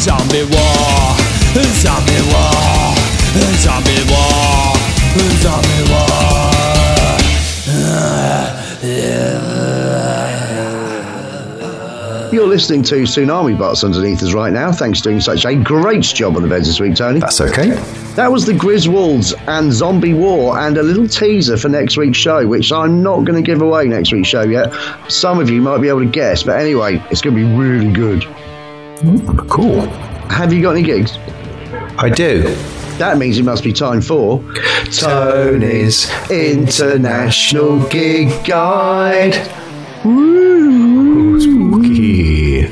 zombie 0.00 0.48
war. 0.48 0.96
Zombie 1.84 2.24
war. 2.32 2.96
Zombie 3.60 4.00
war. 4.08 4.80
Zombie 5.44 5.84
war. 5.92 6.49
You're 12.40 12.48
listening 12.48 12.82
to 12.84 13.02
Tsunami 13.02 13.58
Bots 13.58 13.84
underneath 13.84 14.22
us 14.22 14.32
right 14.32 14.50
now. 14.50 14.72
Thanks 14.72 15.00
for 15.00 15.10
doing 15.10 15.20
such 15.20 15.44
a 15.44 15.54
great 15.54 16.00
job 16.00 16.36
on 16.36 16.42
the 16.42 16.48
beds 16.48 16.68
this 16.68 16.80
week, 16.80 16.94
Tony. 16.94 17.20
That's 17.20 17.38
okay. 17.38 17.68
That 18.16 18.32
was 18.32 18.46
the 18.46 18.54
Griswolds 18.54 19.34
and 19.46 19.70
Zombie 19.70 20.14
War, 20.14 20.58
and 20.58 20.78
a 20.78 20.82
little 20.82 21.06
teaser 21.06 21.58
for 21.58 21.68
next 21.68 21.98
week's 21.98 22.16
show, 22.16 22.46
which 22.46 22.72
I'm 22.72 23.02
not 23.02 23.26
going 23.26 23.34
to 23.34 23.42
give 23.42 23.60
away 23.60 23.88
next 23.88 24.10
week's 24.10 24.28
show 24.28 24.40
yet. 24.40 24.72
Some 25.10 25.38
of 25.38 25.50
you 25.50 25.60
might 25.60 25.82
be 25.82 25.88
able 25.88 26.00
to 26.00 26.06
guess, 26.06 26.42
but 26.42 26.58
anyway, 26.58 27.04
it's 27.10 27.20
going 27.20 27.36
to 27.36 27.46
be 27.46 27.54
really 27.54 27.92
good. 27.92 28.24
Hmm, 28.24 29.36
cool. 29.50 29.82
Have 30.30 30.50
you 30.50 30.62
got 30.62 30.70
any 30.76 30.82
gigs? 30.82 31.18
I 31.98 32.08
do. 32.08 32.44
That 32.96 33.18
means 33.18 33.36
it 33.36 33.42
must 33.42 33.62
be 33.62 33.74
time 33.74 34.00
for 34.00 34.42
Tony's 34.86 36.10
International 36.30 37.86
Gig 37.90 38.46
Guide. 38.46 39.34
Spooky. 41.40 42.66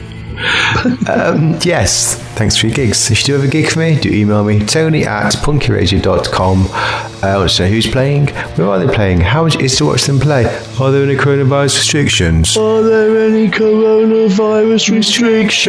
um, 1.08 1.58
yes, 1.62 2.14
thanks 2.36 2.56
for 2.56 2.68
your 2.68 2.76
gigs. 2.76 3.10
If 3.10 3.20
you 3.20 3.24
do 3.26 3.32
have 3.34 3.44
a 3.44 3.48
gig 3.48 3.68
for 3.70 3.80
me, 3.80 3.98
do 3.98 4.08
email 4.08 4.44
me, 4.44 4.64
tony 4.64 5.04
at 5.04 5.32
punkyradio.com. 5.34 6.66
Uh, 6.70 7.26
I 7.26 7.36
want 7.38 7.50
to 7.50 7.62
know 7.64 7.68
who's 7.68 7.88
playing, 7.88 8.28
where 8.54 8.68
are 8.68 8.78
they 8.78 8.94
playing, 8.94 9.20
how 9.20 9.42
much 9.42 9.56
it 9.56 9.62
is 9.62 9.76
to 9.78 9.86
watch 9.86 10.04
them 10.04 10.20
play, 10.20 10.44
are 10.80 10.92
there 10.92 11.02
any 11.02 11.16
coronavirus 11.16 11.76
restrictions? 11.78 12.56
Are 12.56 12.82
there 12.82 13.26
any 13.28 13.48
coronavirus 13.48 14.90
restrictions? 14.94 15.66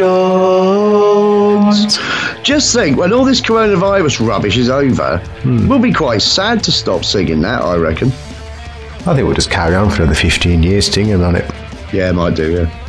Just 2.44 2.72
think, 2.72 2.96
when 2.96 3.12
all 3.12 3.24
this 3.24 3.40
coronavirus 3.40 4.24
rubbish 4.24 4.56
is 4.56 4.70
over, 4.70 5.20
we'll 5.44 5.80
be 5.80 5.92
quite 5.92 6.22
sad 6.22 6.62
to 6.64 6.70
stop 6.70 7.04
singing 7.04 7.40
that, 7.40 7.62
I 7.62 7.74
reckon. 7.76 8.08
I 8.08 9.14
think 9.14 9.26
we'll 9.26 9.34
just 9.34 9.50
carry 9.50 9.74
on 9.74 9.90
for 9.90 10.02
another 10.02 10.14
15 10.14 10.62
years 10.62 10.86
singing 10.86 11.24
on 11.24 11.34
it. 11.34 11.50
Yeah, 11.92 12.12
might 12.12 12.36
do, 12.36 12.52
yeah. 12.52 12.79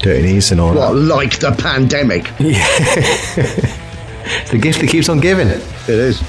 Dirty 0.00 0.22
knees 0.22 0.50
and 0.52 0.60
all 0.60 0.74
What, 0.74 0.94
like 0.96 1.38
the 1.38 1.52
pandemic? 1.52 2.24
that. 2.38 3.80
The 4.50 4.58
gift 4.58 4.80
that 4.80 4.88
keeps 4.88 5.08
on 5.08 5.20
giving. 5.20 5.48
It 5.48 5.62
is. 5.88 6.22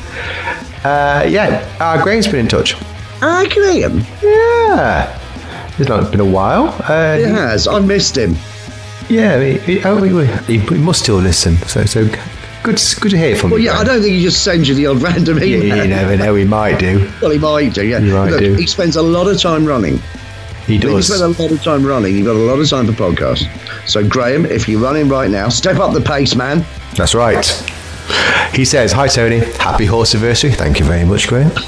Uh, 0.84 1.26
yeah, 1.28 1.66
uh, 1.80 2.02
Graham's 2.04 2.28
been 2.28 2.42
in 2.42 2.48
touch. 2.48 2.76
Ah, 3.22 3.46
Graham. 3.50 4.02
Yeah. 4.22 5.20
It's 5.80 5.90
not 5.90 6.12
been 6.12 6.20
a 6.20 6.26
while. 6.26 6.70
Uh, 6.90 7.18
It 7.20 7.28
has. 7.30 7.68
I 7.68 7.80
missed 7.80 8.18
him. 8.18 8.36
Yeah, 9.10 9.40
he, 9.42 9.58
he, 9.60 9.84
oh, 9.84 10.02
he, 10.48 10.60
must 10.78 11.04
still 11.04 11.18
listen. 11.18 11.58
So, 11.68 11.86
so 11.86 12.06
good, 12.64 12.80
good 13.02 13.12
to 13.12 13.18
hear 13.18 13.36
from 13.36 13.52
Well, 13.52 13.60
you. 13.60 13.68
yeah, 13.68 13.78
I 13.80 13.84
don't 13.84 14.02
think 14.02 14.14
he 14.16 14.22
just 14.24 14.44
sends 14.44 14.68
you 14.68 14.76
the 14.76 14.88
odd 14.88 15.02
random 15.02 15.38
email. 15.38 15.78
you 15.84 15.88
never 15.88 16.18
know. 16.18 16.36
He 16.36 16.44
might 16.46 16.80
do. 16.80 17.12
Well, 17.22 17.32
he 17.32 17.38
might 17.40 17.74
do, 17.74 17.86
yeah. 17.86 18.00
He 18.00 18.12
might 18.12 18.32
Look, 18.32 18.40
do. 18.40 18.54
He 18.56 18.68
spends 18.68 18.96
a 18.96 19.02
lot 19.02 19.28
of 19.28 19.40
time 19.40 19.66
running. 19.66 20.00
He 20.68 20.78
does. 20.78 21.10
a 21.10 21.28
lot 21.28 21.52
of 21.52 21.62
time 21.64 21.86
running, 21.86 22.16
you've 22.16 22.26
got 22.26 22.36
a 22.36 22.40
lot 22.40 22.60
of 22.60 22.68
time 22.70 22.88
for 22.88 22.94
podcasts. 22.94 23.48
So, 23.88 24.08
Graham, 24.08 24.46
if 24.46 24.68
you're 24.68 24.80
running 24.82 25.08
right 25.08 25.30
now, 25.30 25.50
step 25.50 25.78
up 25.78 25.94
the 25.94 26.02
pace, 26.02 26.36
man. 26.36 26.66
That's 26.96 27.14
right. 27.14 27.46
He 28.54 28.66
says, 28.66 28.92
"Hi 28.94 29.08
Tony, 29.08 29.40
happy 29.58 29.86
horse 29.86 30.16
anniversary. 30.16 30.52
Thank 30.52 30.80
you 30.80 30.86
very 30.86 31.06
much, 31.06 31.28
Graham. 31.28 31.50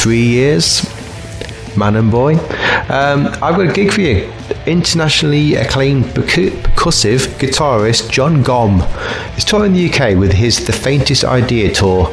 Three 0.00 0.22
years, 0.22 0.84
man 1.76 1.96
and 1.96 2.10
boy. 2.10 2.34
Um, 2.88 3.26
I've 3.42 3.56
got 3.56 3.68
a 3.68 3.72
gig 3.72 3.92
for 3.92 4.00
you. 4.02 4.30
Internationally 4.66 5.54
acclaimed 5.54 6.04
percussive 6.06 7.26
guitarist 7.38 8.10
Jon 8.10 8.42
Gomm 8.42 8.82
is 9.36 9.44
touring 9.44 9.72
the 9.72 9.88
UK 9.90 10.16
with 10.18 10.32
his 10.32 10.64
The 10.66 10.72
Faintest 10.72 11.24
Idea 11.24 11.72
tour. 11.72 12.06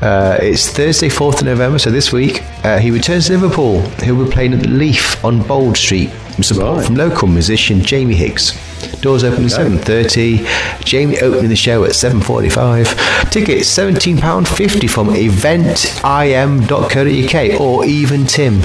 Uh, 0.00 0.38
it's 0.40 0.68
Thursday, 0.70 1.08
4th 1.08 1.40
of 1.40 1.46
November, 1.46 1.78
so 1.78 1.90
this 1.90 2.12
week. 2.12 2.42
Uh, 2.64 2.78
he 2.78 2.90
returns 2.90 3.26
to 3.26 3.32
Liverpool. 3.36 3.80
He'll 4.02 4.24
be 4.24 4.30
playing 4.30 4.54
at 4.54 4.60
the 4.60 4.68
Leaf 4.68 5.22
on 5.24 5.42
Bold 5.42 5.76
Street 5.76 6.10
with 6.36 6.46
support 6.46 6.76
Right. 6.78 6.86
from 6.86 6.94
local 6.94 7.26
musician 7.28 7.82
Jamie 7.82 8.14
Higgs. 8.14 8.52
Doors 9.00 9.24
open 9.24 9.44
at 9.44 9.50
7.30. 9.50 10.84
Jamie 10.84 11.18
opening 11.20 11.48
the 11.48 11.56
show 11.56 11.82
at 11.84 11.90
7.45. 11.92 13.30
Tickets 13.30 13.68
£17.50 13.76 14.88
from 14.88 15.08
eventim.co.uk 15.08 17.60
or 17.60 17.84
even 17.84 18.26
Tim. 18.26 18.60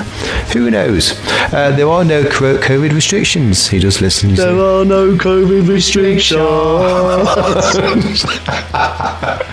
Who 0.54 0.70
knows? 0.70 1.14
Uh, 1.52 1.72
there 1.76 1.90
are 1.90 2.04
no 2.06 2.24
COVID 2.24 2.94
restrictions. 2.94 3.68
He 3.68 3.80
just 3.80 4.02
listens. 4.02 4.38
There 4.38 4.60
are 4.60 4.86
no 4.86 5.16
COVID 5.16 5.68
restrictions. 5.68 6.40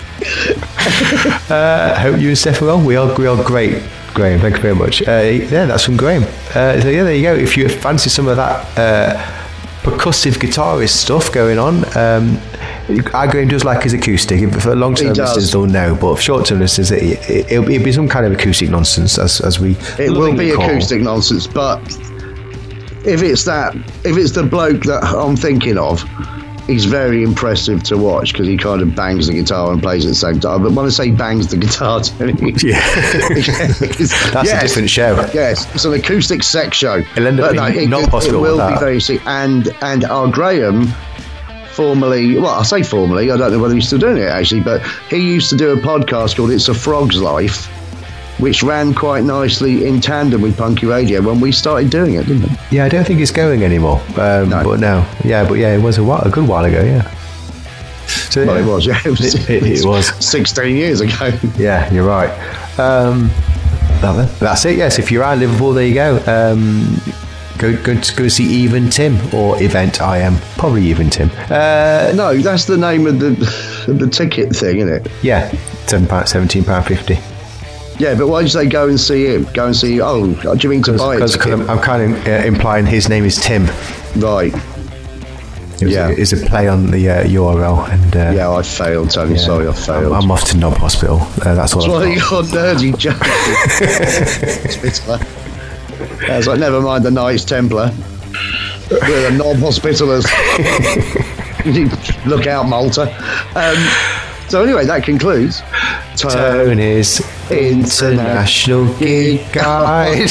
uh, 1.49 1.99
hope 1.99 2.19
you 2.19 2.29
and 2.29 2.37
Steph 2.37 2.61
are 2.61 2.65
well. 2.65 2.81
We 2.81 2.95
are, 2.95 3.13
we 3.17 3.27
are 3.27 3.41
great. 3.43 3.81
Graham, 4.13 4.39
thank 4.39 4.57
you 4.57 4.61
very 4.61 4.75
much. 4.75 5.01
Uh, 5.07 5.21
yeah, 5.21 5.65
that's 5.65 5.85
from 5.85 5.97
Graham. 5.97 6.23
Uh, 6.53 6.79
so 6.81 6.89
yeah, 6.89 7.03
there 7.03 7.15
you 7.15 7.23
go. 7.23 7.33
If 7.33 7.55
you 7.55 7.69
fancy 7.69 8.09
some 8.09 8.27
of 8.27 8.35
that 8.35 8.77
uh, 8.77 9.17
percussive 9.83 10.33
guitarist 10.33 10.89
stuff 10.89 11.31
going 11.31 11.57
on, 11.57 11.85
um, 11.97 12.39
Graham 13.03 13.47
does 13.47 13.63
like 13.63 13.83
his 13.83 13.93
acoustic. 13.93 14.51
For 14.53 14.75
long-term 14.75 15.13
listeners, 15.13 15.51
don't 15.51 15.71
know, 15.71 15.95
but 15.99 16.15
for 16.15 16.21
short-term 16.21 16.59
listeners, 16.59 16.91
it, 16.91 17.03
it, 17.29 17.51
it'll, 17.51 17.69
it'll 17.69 17.85
be 17.85 17.91
some 17.91 18.09
kind 18.09 18.25
of 18.25 18.33
acoustic 18.33 18.69
nonsense, 18.69 19.17
as, 19.17 19.39
as 19.41 19.59
we. 19.59 19.77
It 19.97 20.11
will 20.11 20.35
be 20.35 20.51
call- 20.51 20.65
acoustic 20.65 21.01
nonsense, 21.01 21.47
but 21.47 21.79
if 23.05 23.23
it's 23.23 23.45
that, 23.45 23.75
if 24.03 24.17
it's 24.17 24.31
the 24.31 24.43
bloke 24.43 24.83
that 24.83 25.03
I'm 25.03 25.35
thinking 25.37 25.77
of, 25.77 26.03
he's 26.71 26.85
very 26.85 27.21
impressive 27.23 27.83
to 27.83 27.97
watch 27.97 28.31
because 28.33 28.47
he 28.47 28.57
kind 28.57 28.81
of 28.81 28.95
bangs 28.95 29.27
the 29.27 29.33
guitar 29.33 29.71
and 29.71 29.81
plays 29.81 30.05
at 30.05 30.09
the 30.09 30.15
same 30.15 30.39
time. 30.39 30.63
But 30.63 30.71
when 30.71 30.85
I 30.85 30.89
say 30.89 31.11
bangs 31.11 31.47
the 31.47 31.57
guitar, 31.57 31.99
Tony, 32.03 32.53
Yeah, 32.63 32.79
That's 33.79 34.31
that's 34.33 34.51
a 34.51 34.59
different 34.61 34.89
show. 34.89 35.15
Yes, 35.33 35.73
it's 35.75 35.85
an 35.85 35.93
acoustic 35.93 36.43
sex 36.43 36.77
show. 36.77 36.97
It'll 37.15 37.27
end 37.27 37.39
up 37.39 37.55
But 37.55 37.73
being 37.73 37.89
not 37.89 38.09
possible 38.09 38.37
It 38.37 38.41
will 38.41 38.69
be 38.69 38.79
very 38.79 38.99
sick. 38.99 39.21
And 39.27 39.67
and 39.81 40.05
our 40.05 40.27
Graham, 40.31 40.87
formerly, 41.71 42.37
well, 42.37 42.59
I 42.59 42.63
say 42.63 42.83
formerly, 42.83 43.31
I 43.31 43.37
don't 43.37 43.51
know 43.51 43.59
whether 43.59 43.75
he's 43.75 43.87
still 43.87 43.99
doing 43.99 44.17
it 44.17 44.27
actually, 44.27 44.61
but 44.61 44.81
he 45.09 45.17
used 45.17 45.49
to 45.51 45.57
do 45.57 45.71
a 45.71 45.77
podcast 45.77 46.37
called 46.37 46.51
"It's 46.51 46.69
a 46.69 46.73
Frog's 46.73 47.17
Life," 47.21 47.69
which 48.41 48.61
ran 48.63 48.93
quite 48.93 49.23
nicely 49.23 49.85
in 49.87 50.01
tandem 50.01 50.41
with 50.41 50.57
Punky 50.57 50.85
Radio 50.87 51.21
when 51.21 51.39
we 51.39 51.51
started 51.53 51.89
doing 51.89 52.15
it, 52.15 52.25
didn't 52.25 52.51
it? 52.51 52.59
Yeah, 52.71 52.83
I 52.85 52.89
don't 52.89 53.05
think 53.05 53.21
it's 53.21 53.31
going 53.31 53.63
anymore. 53.63 54.01
Um, 54.17 54.49
No. 54.49 54.63
But 54.63 54.79
no, 54.81 55.05
yeah, 55.23 55.47
but 55.47 55.53
yeah, 55.55 55.73
it 55.73 55.81
was 55.81 55.97
a, 55.97 56.03
while, 56.03 56.21
a 56.25 56.29
good 56.29 56.47
while 56.47 56.65
ago. 56.65 56.83
Yeah. 56.83 57.09
So, 58.29 58.45
Well, 58.45 58.57
it 58.57 58.65
was, 58.65 58.85
yeah, 58.85 58.99
it 59.05 59.09
was, 59.09 59.33
It- 59.49 59.49
it- 59.49 59.79
it 59.79 59.85
was. 59.85 60.07
sixteen 60.25 60.75
years 60.75 60.99
ago. 61.01 61.31
Yeah, 61.57 61.91
you're 61.93 62.05
right. 62.07 62.29
Um, 62.79 63.29
that- 64.01 64.35
that's 64.39 64.65
it. 64.65 64.77
Yes, 64.77 64.99
if 64.99 65.11
you're 65.11 65.23
at 65.23 65.37
Liverpool, 65.37 65.73
there 65.73 65.85
you 65.85 65.93
go. 65.93 66.17
Um, 66.27 66.99
go 67.57 67.75
go 67.83 67.93
to 67.99 68.15
go 68.15 68.27
see 68.27 68.45
Even 68.45 68.89
Tim 68.89 69.17
or 69.35 69.61
Event 69.61 70.01
I 70.01 70.17
am 70.17 70.37
probably 70.57 70.83
Even 70.87 71.09
Tim. 71.11 71.29
Uh, 71.49 72.11
no, 72.15 72.35
that's 72.37 72.65
the 72.65 72.77
name 72.77 73.05
of 73.05 73.19
the 73.19 73.29
the 73.87 74.07
ticket 74.07 74.55
thing, 74.55 74.79
isn't 74.79 74.91
it? 75.05 75.11
yeah, 75.21 75.49
seven 75.87 76.07
pound, 76.07 76.27
seventeen 76.27 76.63
pound 76.63 76.85
fifty. 76.87 77.19
Yeah, 77.99 78.15
but 78.15 78.27
why 78.27 78.41
did 78.41 78.53
you 78.53 78.59
say 78.61 78.65
go 78.67 78.87
and 78.87 78.99
see 78.99 79.25
him? 79.27 79.45
Go 79.53 79.65
and 79.67 79.75
see. 79.75 80.01
Oh, 80.01 80.33
do 80.33 80.57
you 80.61 80.69
mean 80.69 80.81
to 80.83 80.93
buy 80.97 81.15
it? 81.15 81.19
Because 81.19 81.35
I'm, 81.45 81.69
I'm 81.69 81.79
kind 81.79 82.15
of 82.15 82.27
uh, 82.27 82.31
implying 82.47 82.85
his 82.85 83.07
name 83.09 83.25
is 83.25 83.37
Tim. 83.37 83.65
Right. 84.17 84.53
It 85.81 85.85
was 85.85 85.93
Yeah. 85.93 86.07
a, 86.09 86.11
it's 86.11 86.31
a 86.33 86.37
play 86.37 86.67
on 86.67 86.89
the 86.91 87.09
uh, 87.09 87.23
URL, 87.25 87.89
and 87.89 88.15
uh, 88.15 88.31
Yeah, 88.35 88.51
I 88.51 88.61
failed, 88.63 89.09
Tony. 89.11 89.33
yeah, 89.35 89.41
Sorry, 89.41 89.67
I 89.67 89.73
failed. 89.73 90.13
I'm, 90.13 90.23
I'm 90.23 90.31
off 90.31 90.45
to 90.51 90.57
Knob 90.57 90.77
Hospital. 90.77 91.19
Uh, 91.43 91.55
that's 91.55 91.73
all. 91.73 91.81
That's 91.81 91.85
I've 91.85 91.91
why 91.91 92.05
you 92.13 92.19
got. 92.19 92.51
got 92.51 92.77
nerdy 92.77 92.97
joke. 92.97 93.17
Hospitaller. 93.17 95.19
I 96.31 96.37
was 96.37 96.47
like, 96.47 96.59
never 96.59 96.81
mind 96.81 97.03
the 97.03 97.11
Knights 97.11 97.45
Templar. 97.45 97.91
We're 98.89 99.29
the 99.31 99.37
knob 99.37 99.57
hospitalers. 99.57 100.25
Look 102.25 102.47
out, 102.47 102.67
Malta. 102.67 103.03
Um, 103.55 103.77
so 104.49 104.63
anyway, 104.63 104.85
that 104.85 105.03
concludes. 105.03 105.61
Tony's 106.17 107.21
International 107.51 108.93
Gig 108.97 109.51
Guide. 109.51 110.29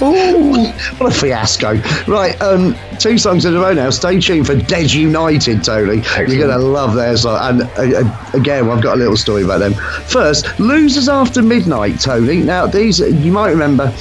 Ooh, 0.00 0.66
what 0.98 1.12
a 1.12 1.14
fiasco. 1.14 1.74
Right, 2.06 2.40
um, 2.40 2.76
two 2.98 3.18
songs 3.18 3.44
in 3.44 3.56
a 3.56 3.60
row 3.60 3.72
now. 3.72 3.90
Stay 3.90 4.20
tuned 4.20 4.46
for 4.46 4.56
Dead 4.56 4.92
United, 4.92 5.64
Tony. 5.64 6.02
You're 6.16 6.46
going 6.46 6.50
to 6.50 6.58
love 6.58 6.94
their 6.94 7.16
song. 7.16 7.38
And 7.42 7.62
uh, 7.62 8.00
uh, 8.00 8.30
again, 8.34 8.68
I've 8.68 8.82
got 8.82 8.96
a 8.96 8.98
little 8.98 9.16
story 9.16 9.42
about 9.44 9.58
them. 9.58 9.74
First, 10.06 10.58
Losers 10.58 11.08
After 11.08 11.42
Midnight, 11.42 12.00
Tony. 12.00 12.38
Now, 12.38 12.66
these, 12.66 13.00
you 13.00 13.32
might 13.32 13.50
remember. 13.50 13.94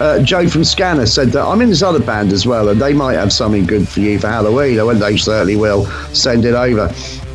Uh, 0.00 0.20
Joe 0.20 0.48
from 0.48 0.64
Scanner 0.64 1.06
said 1.06 1.28
that 1.28 1.44
I'm 1.44 1.60
in 1.60 1.68
this 1.68 1.82
other 1.82 2.00
band 2.00 2.32
as 2.32 2.44
well, 2.44 2.70
and 2.70 2.80
they 2.80 2.92
might 2.92 3.14
have 3.14 3.32
something 3.32 3.64
good 3.66 3.86
for 3.86 4.00
you 4.00 4.18
for 4.18 4.26
Halloween. 4.26 4.80
I 4.80 4.82
went, 4.82 4.98
they 4.98 5.16
certainly 5.16 5.54
will. 5.54 5.86
Send 6.12 6.44
it 6.44 6.54
over. 6.54 6.92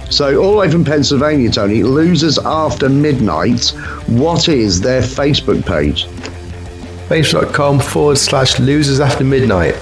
So, 0.09 0.41
all 0.41 0.51
the 0.51 0.57
way 0.57 0.71
from 0.71 0.85
Pennsylvania, 0.85 1.51
Tony, 1.51 1.83
Losers 1.83 2.39
After 2.39 2.87
Midnight. 2.89 3.69
What 4.07 4.47
is 4.49 4.79
their 4.81 5.01
Facebook 5.01 5.65
page? 5.65 6.05
Facebook.com 7.09 7.79
forward 7.79 8.17
slash 8.17 8.59
losers 8.59 8.99
after 8.99 9.23
midnight. 9.23 9.75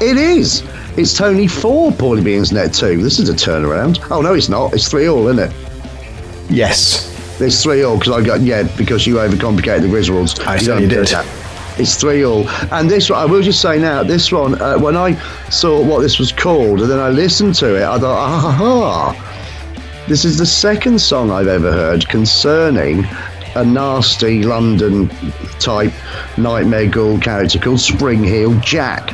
It 0.00 0.16
is. 0.16 0.62
It's 0.96 1.14
Tony 1.16 1.46
for 1.46 1.90
Paulie 1.92 2.24
Beans 2.24 2.52
Net 2.52 2.72
2. 2.72 3.02
This 3.02 3.18
is 3.18 3.28
a 3.28 3.34
turnaround. 3.34 3.98
Oh, 4.10 4.22
no, 4.22 4.32
it's 4.34 4.48
not. 4.48 4.72
It's 4.72 4.88
3 4.88 5.06
all, 5.08 5.28
isn't 5.28 5.50
it? 5.50 6.50
Yes. 6.50 7.06
It's 7.40 7.62
3 7.62 7.82
all 7.82 7.98
because 7.98 8.12
I 8.14 8.24
got, 8.24 8.40
yeah, 8.40 8.62
because 8.78 9.06
you 9.06 9.16
overcomplicated 9.16 9.82
the 9.82 9.88
Griswolds. 9.88 10.40
I 10.46 10.54
You 10.54 10.60
certainly 10.60 10.88
did. 10.88 11.06
that. 11.08 11.26
It's 11.78 11.96
3 11.96 12.24
all. 12.24 12.48
And 12.72 12.90
this 12.90 13.10
one, 13.10 13.18
I 13.18 13.24
will 13.26 13.42
just 13.42 13.60
say 13.60 13.78
now, 13.78 14.02
this 14.02 14.32
one, 14.32 14.60
uh, 14.60 14.78
when 14.78 14.96
I 14.96 15.14
saw 15.50 15.82
what 15.82 16.00
this 16.00 16.18
was 16.18 16.32
called 16.32 16.80
and 16.80 16.90
then 16.90 16.98
I 16.98 17.10
listened 17.10 17.54
to 17.56 17.76
it, 17.76 17.82
I 17.82 17.98
thought, 17.98 18.16
aha, 18.18 19.26
this 20.10 20.24
is 20.24 20.38
the 20.38 20.46
second 20.46 21.00
song 21.00 21.30
I've 21.30 21.46
ever 21.46 21.70
heard 21.70 22.08
concerning 22.08 23.04
a 23.54 23.64
nasty 23.64 24.42
London 24.42 25.08
type 25.60 25.92
nightmare 26.36 26.88
ghoul 26.88 27.20
character 27.20 27.60
called 27.60 27.78
Spring 27.78 28.24
Heel 28.24 28.58
Jack. 28.58 29.12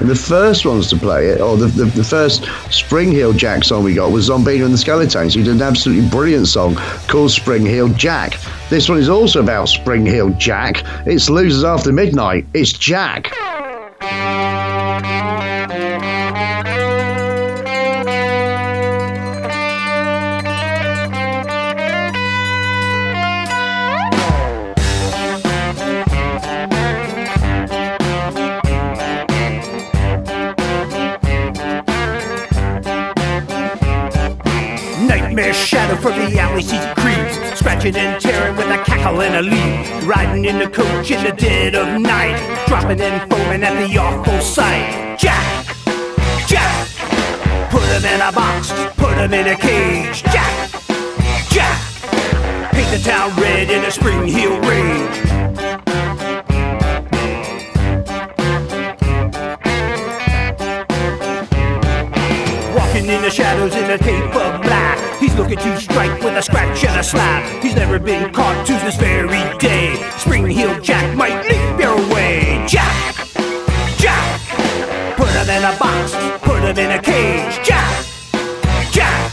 And 0.00 0.10
the 0.10 0.14
first 0.14 0.66
ones 0.66 0.90
to 0.90 0.96
play 0.96 1.28
it, 1.28 1.40
or 1.40 1.56
the, 1.56 1.68
the, 1.68 1.86
the 1.86 2.04
first 2.04 2.44
Spring 2.70 3.10
Heel 3.10 3.32
Jack 3.32 3.64
song 3.64 3.84
we 3.84 3.94
got 3.94 4.12
was 4.12 4.28
Zombina 4.28 4.66
and 4.66 4.74
the 4.74 4.78
Skeletones, 4.78 5.34
who 5.34 5.44
did 5.44 5.54
an 5.54 5.62
absolutely 5.62 6.06
brilliant 6.10 6.46
song 6.46 6.74
called 7.08 7.30
Spring 7.30 7.64
Heel 7.64 7.88
Jack. 7.88 8.38
This 8.68 8.90
one 8.90 8.98
is 8.98 9.08
also 9.08 9.40
about 9.40 9.70
Spring 9.70 10.04
Heel 10.04 10.28
Jack. 10.34 10.82
It's 11.06 11.30
Losers 11.30 11.64
After 11.64 11.90
Midnight. 11.90 12.44
It's 12.52 12.72
Jack. 12.72 13.32
Scratching 37.82 37.96
and 37.96 38.20
tearing 38.20 38.56
with 38.56 38.68
a 38.68 38.82
cackle 38.84 39.20
and 39.22 39.34
a 39.34 39.42
leap. 39.42 40.06
Riding 40.06 40.44
in 40.44 40.58
the 40.58 40.68
coach 40.68 41.10
in 41.10 41.22
the 41.24 41.32
dead 41.32 41.74
of 41.74 42.00
night, 42.00 42.38
dropping 42.66 43.00
and 43.00 43.30
foaming 43.30 43.62
at 43.64 43.74
the 43.74 43.98
awful 43.98 44.40
sight. 44.40 45.18
Jack, 45.18 45.76
Jack, 46.46 46.88
put 47.70 47.82
him 47.82 48.04
in 48.04 48.20
a 48.20 48.32
box, 48.32 48.72
put 48.96 49.16
him 49.18 49.32
in 49.32 49.48
a 49.48 49.56
cage. 49.56 50.22
Jack, 50.24 50.70
Jack, 51.50 51.80
paint 52.72 52.90
the 52.90 53.02
town 53.02 53.34
red 53.40 53.70
in 53.70 53.84
a 53.84 53.90
spring 53.90 54.26
heel 54.26 54.58
rage. 54.60 55.18
Walking 62.76 63.06
in 63.06 63.22
the 63.22 63.30
shadows 63.30 63.74
in 63.74 63.90
a 63.90 63.98
tape 63.98 64.34
of. 64.36 64.71
He's 65.32 65.40
looking 65.40 65.58
to 65.60 65.80
strike 65.80 66.20
with 66.22 66.36
a 66.36 66.42
scratch 66.42 66.84
and 66.84 67.00
a 67.00 67.02
slap. 67.02 67.62
He's 67.62 67.74
never 67.74 67.98
been 67.98 68.34
caught 68.34 68.66
to 68.66 68.74
this 68.84 68.96
very 68.96 69.40
day. 69.56 69.94
Spring 70.18 70.46
heel 70.46 70.78
Jack 70.80 71.16
might 71.16 71.48
leap 71.48 71.80
your 71.80 71.96
way. 72.12 72.62
Jack! 72.68 73.14
Jack! 73.96 74.40
Put 75.16 75.30
him 75.30 75.48
in 75.48 75.64
a 75.64 75.74
box, 75.78 76.12
put 76.42 76.62
him 76.62 76.76
in 76.76 76.98
a 76.98 77.00
cage. 77.00 77.66
Jack! 77.66 78.04
Jack! 78.92 79.32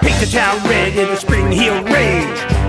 Paint 0.00 0.20
the 0.20 0.28
town 0.32 0.56
red 0.66 0.96
in 0.96 1.10
a 1.10 1.16
spring 1.18 1.52
heel 1.52 1.84
rage. 1.84 2.59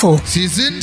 Sind 0.00 0.77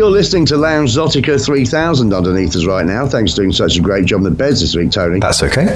You're 0.00 0.08
listening 0.10 0.46
to 0.46 0.56
Lounge 0.56 0.94
Zotica 0.94 1.38
3000 1.44 2.14
underneath 2.14 2.56
us 2.56 2.64
right 2.64 2.86
now. 2.86 3.06
Thanks 3.06 3.32
for 3.32 3.42
doing 3.42 3.52
such 3.52 3.76
a 3.76 3.82
great 3.82 4.06
job 4.06 4.20
on 4.20 4.22
the 4.22 4.30
beds 4.30 4.62
this 4.62 4.74
week, 4.74 4.92
Tony. 4.92 5.20
That's 5.20 5.42
okay. 5.42 5.66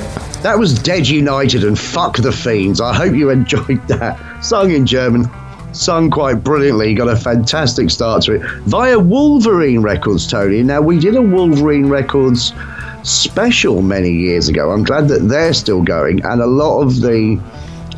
That 0.41 0.59
was 0.59 0.73
Dead 0.79 1.07
United 1.07 1.63
and 1.63 1.79
Fuck 1.79 2.17
the 2.17 2.33
Fiends. 2.33 2.81
I 2.81 2.95
hope 2.95 3.15
you 3.15 3.29
enjoyed 3.29 3.87
that. 3.89 4.19
Sung 4.43 4.71
in 4.71 4.87
German, 4.87 5.29
sung 5.73 6.11
quite 6.11 6.43
brilliantly, 6.43 6.95
got 6.95 7.09
a 7.09 7.17
fantastic 7.17 7.91
start 7.91 8.23
to 8.23 8.37
it 8.37 8.43
via 8.63 8.99
Wolverine 8.99 9.83
Records, 9.83 10.27
Tony. 10.27 10.63
Now, 10.63 10.81
we 10.81 10.99
did 10.99 11.17
a 11.17 11.23
Wolverine 11.23 11.91
Records 11.91 12.55
special 13.03 13.83
many 13.83 14.11
years 14.11 14.49
ago. 14.49 14.71
I'm 14.71 14.85
glad 14.85 15.07
that 15.09 15.29
they're 15.29 15.53
still 15.53 15.83
going, 15.83 16.25
and 16.25 16.41
a 16.41 16.47
lot 16.47 16.81
of 16.81 17.03
the 17.03 17.39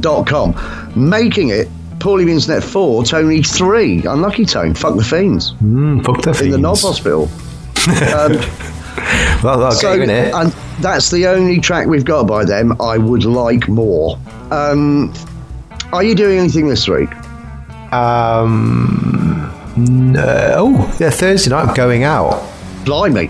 dot 0.00 0.26
com. 0.26 0.54
Making 0.94 1.48
it 1.48 1.68
Paulie 1.98 2.28
Internet 2.28 2.62
4, 2.64 3.04
Tony 3.04 3.42
3. 3.42 4.06
Unlucky 4.06 4.44
Tone. 4.44 4.74
Fuck 4.74 4.96
the 4.96 5.04
fiends. 5.04 5.52
Mm, 5.54 6.04
fuck 6.04 6.22
the 6.22 6.32
fiends. 6.32 6.42
In 6.42 6.50
the. 6.52 6.58
Knob 6.58 6.78
Hospital. 6.78 7.28
Um, 8.14 8.40
Well, 9.42 9.64
I'll 9.64 9.72
so, 9.72 9.96
get 9.96 10.08
it. 10.08 10.34
and 10.34 10.52
that's 10.80 11.10
the 11.10 11.26
only 11.28 11.60
track 11.60 11.86
we've 11.86 12.04
got 12.04 12.26
by 12.26 12.44
them. 12.44 12.80
I 12.80 12.98
would 12.98 13.24
like 13.24 13.68
more. 13.68 14.18
Um, 14.50 15.14
are 15.92 16.02
you 16.02 16.14
doing 16.16 16.38
anything 16.38 16.68
this 16.68 16.88
week? 16.88 17.10
Um, 17.92 19.52
no. 19.76 20.54
Oh, 20.56 20.96
yeah, 20.98 21.10
Thursday 21.10 21.50
night 21.50 21.68
I'm 21.68 21.74
going 21.74 22.02
out. 22.02 22.50
Blimey. 22.84 23.28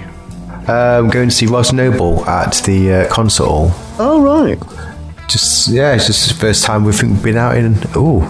Um, 0.68 1.10
going 1.10 1.28
to 1.28 1.34
see 1.34 1.46
Ross 1.46 1.72
Noble 1.72 2.24
at 2.26 2.54
the 2.64 2.92
uh, 2.92 3.08
concert 3.08 3.44
hall. 3.44 3.70
Oh, 3.98 4.22
right. 4.22 4.58
Just 5.28 5.68
yeah, 5.68 5.94
it's 5.94 6.06
just 6.06 6.28
the 6.28 6.34
first 6.34 6.64
time 6.64 6.84
we've 6.84 7.22
been 7.22 7.36
out 7.36 7.56
in 7.58 7.74
oh 7.94 8.20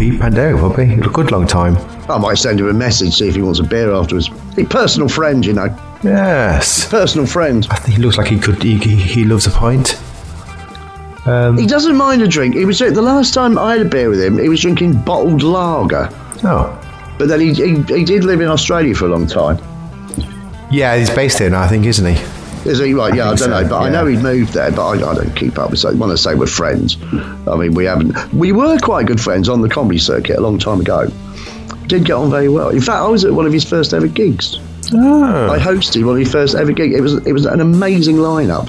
pre-pandemic 0.00 0.58
probably 0.58 0.94
a 0.94 1.10
good 1.10 1.30
long 1.30 1.46
time. 1.46 1.76
I 2.08 2.16
might 2.16 2.38
send 2.38 2.58
him 2.58 2.68
a 2.68 2.72
message, 2.72 3.16
see 3.16 3.28
if 3.28 3.34
he 3.34 3.42
wants 3.42 3.60
a 3.60 3.62
beer 3.62 3.92
afterwards. 3.92 4.30
A 4.56 4.64
personal 4.64 5.10
friend, 5.10 5.44
you 5.44 5.52
know. 5.52 5.66
Yes, 6.02 6.88
Personal 6.88 7.26
friend. 7.26 7.66
I 7.70 7.76
think 7.76 7.98
he 7.98 8.02
looks 8.02 8.16
like 8.16 8.28
he 8.28 8.38
could. 8.38 8.62
He, 8.62 8.76
he, 8.78 9.24
loves 9.24 9.46
a 9.46 9.50
pint. 9.50 10.00
Um, 11.26 11.58
he 11.58 11.66
doesn't 11.66 11.94
mind 11.94 12.22
a 12.22 12.28
drink. 12.28 12.54
He 12.54 12.64
was 12.64 12.78
the 12.78 13.02
last 13.02 13.34
time 13.34 13.58
I 13.58 13.72
had 13.76 13.82
a 13.82 13.90
beer 13.90 14.08
with 14.08 14.22
him. 14.22 14.38
He 14.38 14.48
was 14.48 14.62
drinking 14.62 15.02
bottled 15.02 15.42
lager, 15.42 16.08
Oh, 16.44 17.14
but 17.18 17.28
then 17.28 17.40
he, 17.40 17.52
he 17.52 17.82
he 17.82 18.02
did 18.02 18.24
live 18.24 18.40
in 18.40 18.48
Australia 18.48 18.94
for 18.94 19.04
a 19.04 19.08
long 19.08 19.26
time. 19.26 19.58
yeah, 20.70 20.96
he's 20.96 21.10
based 21.10 21.38
there 21.38 21.50
now, 21.50 21.60
I 21.60 21.68
think, 21.68 21.84
isn't 21.84 22.06
he? 22.06 22.39
Is 22.66 22.78
he 22.78 22.92
right? 22.94 23.14
Yeah, 23.14 23.26
I, 23.26 23.28
think 23.28 23.40
don't 23.40 23.48
so, 23.48 23.62
know, 23.62 23.68
but 23.68 23.78
I 23.80 23.88
know 23.88 24.06
he'd 24.06 24.22
moved 24.22 24.52
there. 24.52 24.70
But 24.70 24.86
I, 24.86 25.10
I 25.10 25.14
don't 25.14 25.34
keep 25.34 25.58
up 25.58 25.70
with. 25.70 25.80
So 25.80 25.94
when 25.94 26.10
I 26.10 26.14
say 26.14 26.34
we're 26.34 26.46
friends, 26.46 26.96
I 27.48 27.56
mean 27.56 27.74
we 27.74 27.84
haven't. 27.84 28.32
We 28.34 28.52
were 28.52 28.78
quite 28.78 29.06
good 29.06 29.20
friends 29.20 29.48
on 29.48 29.62
the 29.62 29.68
comedy 29.68 29.98
circuit 29.98 30.36
a 30.38 30.40
long 30.40 30.58
time 30.58 30.80
ago. 30.80 31.08
Did 31.86 32.04
get 32.04 32.14
on 32.14 32.30
very 32.30 32.48
well. 32.48 32.68
In 32.68 32.80
fact, 32.80 33.02
I 33.02 33.08
was 33.08 33.24
at 33.24 33.32
one 33.32 33.46
of 33.46 33.52
his 33.52 33.64
first 33.64 33.94
ever 33.94 34.06
gigs. 34.06 34.58
Oh, 34.92 35.50
I 35.50 35.58
hosted 35.58 36.04
one 36.04 36.14
of 36.14 36.20
his 36.20 36.32
first 36.32 36.54
ever 36.54 36.72
gigs. 36.72 36.94
It 36.94 37.00
was 37.00 37.14
it 37.26 37.32
was 37.32 37.46
an 37.46 37.60
amazing 37.60 38.16
lineup. 38.16 38.68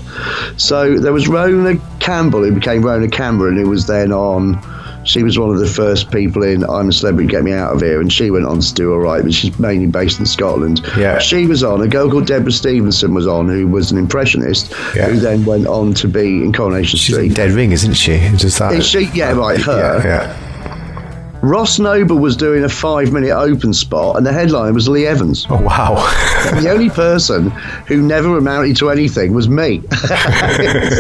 So 0.60 0.98
there 0.98 1.14
was 1.14 1.28
Rona 1.28 1.80
Campbell, 2.00 2.44
who 2.44 2.54
became 2.54 2.82
Rhona 2.84 3.12
Cameron, 3.12 3.58
who 3.58 3.70
was 3.70 3.88
then 3.88 4.12
on. 4.12 4.62
She 5.04 5.24
was 5.24 5.38
one 5.40 5.50
of 5.50 5.60
the 5.60 5.68
first 5.68 6.12
people 6.12 6.44
in 6.44 6.64
I'm 6.64 6.90
a 6.90 6.94
Celebrity, 6.94 7.28
Get 7.28 7.44
Me 7.44 7.54
Out 7.54 7.74
of 7.74 7.82
Here, 7.82 8.00
and 8.00 8.12
she 8.14 8.30
went 8.30 8.46
on 8.46 8.60
to 8.60 8.74
do 8.74 8.92
all 8.94 9.00
right, 9.00 9.24
but 9.24 9.34
she's 9.34 9.58
mainly 9.60 9.88
based 9.88 10.20
in 10.20 10.26
Scotland. 10.28 10.82
Yeah. 10.98 11.18
She 11.20 11.48
was 11.48 11.64
on. 11.64 11.82
A 11.82 11.88
girl 11.88 12.10
called 12.10 12.28
Deborah 12.28 12.52
Stephenson 12.52 13.14
was 13.14 13.26
on, 13.26 13.48
who 13.50 13.68
was 13.68 13.92
an 13.92 13.98
impressionist, 13.98 14.72
Yeah. 14.96 15.08
who 15.10 15.20
then 15.20 15.44
went 15.44 15.66
on 15.68 15.94
to 15.96 16.08
be 16.08 16.44
in 16.44 16.54
Coronation 16.54 17.00
she's 17.00 17.16
Street. 17.16 17.34
Dead 17.34 17.52
Ring, 17.52 17.72
isn't 17.72 17.94
she? 17.94 18.18
Just 18.36 18.60
that. 18.60 18.74
Is 18.74 18.86
she? 18.88 19.06
Yeah, 19.14 19.32
right, 19.32 19.60
her. 19.60 20.02
Yeah, 20.04 20.04
yeah. 20.04 20.51
Ross 21.42 21.80
Noble 21.80 22.18
was 22.20 22.38
doing 22.38 22.64
a 22.64 22.70
five 22.70 23.12
minute 23.12 23.32
open 23.32 23.74
spot, 23.74 24.18
and 24.18 24.26
the 24.26 24.32
headline 24.32 24.74
was 24.74 24.88
Lee 24.88 25.08
Evans. 25.08 25.48
Oh 25.50 25.62
wow. 25.62 25.96
the 26.62 26.70
only 26.70 26.90
person 26.90 27.50
who 27.88 28.02
never 28.02 28.38
amounted 28.38 28.78
to 28.78 28.90
anything 28.90 29.34
was 29.34 29.50
me. 29.50 29.82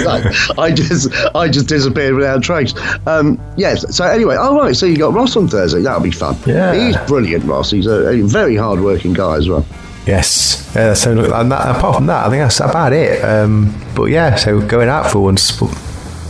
Like, 0.01 0.25
I 0.57 0.71
just 0.71 1.11
I 1.35 1.47
just 1.47 1.67
disappeared 1.67 2.15
without 2.15 2.41
trace. 2.41 2.73
Um, 3.05 3.39
yes. 3.55 3.95
So 3.95 4.05
anyway, 4.05 4.35
all 4.35 4.55
right. 4.55 4.75
So 4.75 4.85
you 4.85 4.97
got 4.97 5.13
Ross 5.13 5.35
on 5.35 5.47
Thursday. 5.47 5.81
That'll 5.81 6.01
be 6.01 6.11
fun. 6.11 6.37
Yeah. 6.45 6.73
He's 6.73 6.97
brilliant, 7.07 7.43
Ross. 7.45 7.71
He's 7.71 7.85
a, 7.85 8.09
a 8.09 8.21
very 8.23 8.55
hard 8.55 8.79
working 8.79 9.13
guy 9.13 9.35
as 9.37 9.47
well. 9.47 9.65
Yes. 10.07 10.71
Yeah, 10.75 10.93
so 10.93 11.11
and 11.11 11.51
that, 11.51 11.75
apart 11.75 11.95
from 11.97 12.07
that, 12.07 12.25
I 12.25 12.29
think 12.29 12.41
that's 12.41 12.59
about 12.59 12.93
it. 12.93 13.23
Um, 13.23 13.73
but 13.95 14.05
yeah, 14.05 14.35
so 14.35 14.65
going 14.65 14.89
out 14.89 15.11
for 15.11 15.19
once. 15.19 15.51
But, 15.59 15.69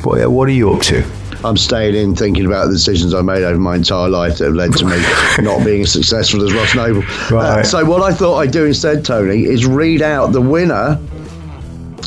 what, 0.03 0.30
what 0.30 0.49
are 0.49 0.51
you 0.51 0.72
up 0.74 0.82
to? 0.84 1.03
I'm 1.44 1.58
staying 1.58 1.96
in 1.96 2.16
thinking 2.16 2.46
about 2.46 2.68
the 2.68 2.74
decisions 2.74 3.14
I 3.14 3.22
made 3.22 3.44
over 3.44 3.60
my 3.60 3.76
entire 3.76 4.10
life 4.10 4.38
that 4.38 4.46
have 4.46 4.54
led 4.54 4.74
to 4.78 4.86
me 4.86 4.98
not 5.44 5.66
being 5.66 5.82
as 5.82 5.92
successful 5.92 6.44
as 6.44 6.54
Ross 6.54 6.76
Noble. 6.76 7.04
Uh, 7.32 7.64
so 7.64 7.84
what 7.84 8.02
I 8.02 8.14
thought 8.14 8.38
I'd 8.38 8.52
do 8.52 8.66
instead, 8.66 9.04
Tony, 9.04 9.46
is 9.46 9.66
read 9.66 10.02
out 10.02 10.34
the 10.34 10.42
winner 10.42 11.00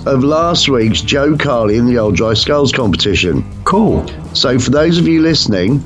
of 0.06 0.22
last 0.22 0.68
week's 0.68 1.00
Jo 1.00 1.36
Carley 1.36 1.76
in 1.76 1.86
the 1.86 1.98
Old 1.98 2.14
Dry 2.14 2.34
Skulls 2.34 2.72
competition. 2.72 3.44
Cool. 3.64 4.06
So, 4.34 4.58
for 4.58 4.70
those 4.70 4.98
of 4.98 5.08
you 5.08 5.22
listening, 5.22 5.82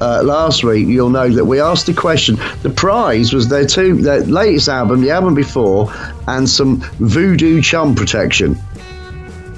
uh, 0.00 0.22
last 0.24 0.64
week 0.64 0.88
you'll 0.88 1.10
know 1.10 1.28
that 1.28 1.44
we 1.44 1.60
asked 1.60 1.88
a 1.88 1.94
question. 1.94 2.36
The 2.62 2.70
prize 2.70 3.32
was 3.32 3.48
their 3.48 3.66
two, 3.66 3.96
their 3.96 4.20
latest 4.22 4.68
album, 4.68 5.02
the 5.02 5.10
album 5.10 5.34
before, 5.34 5.92
and 6.26 6.48
some 6.48 6.78
Voodoo 6.98 7.60
Chum 7.60 7.94
protection, 7.94 8.58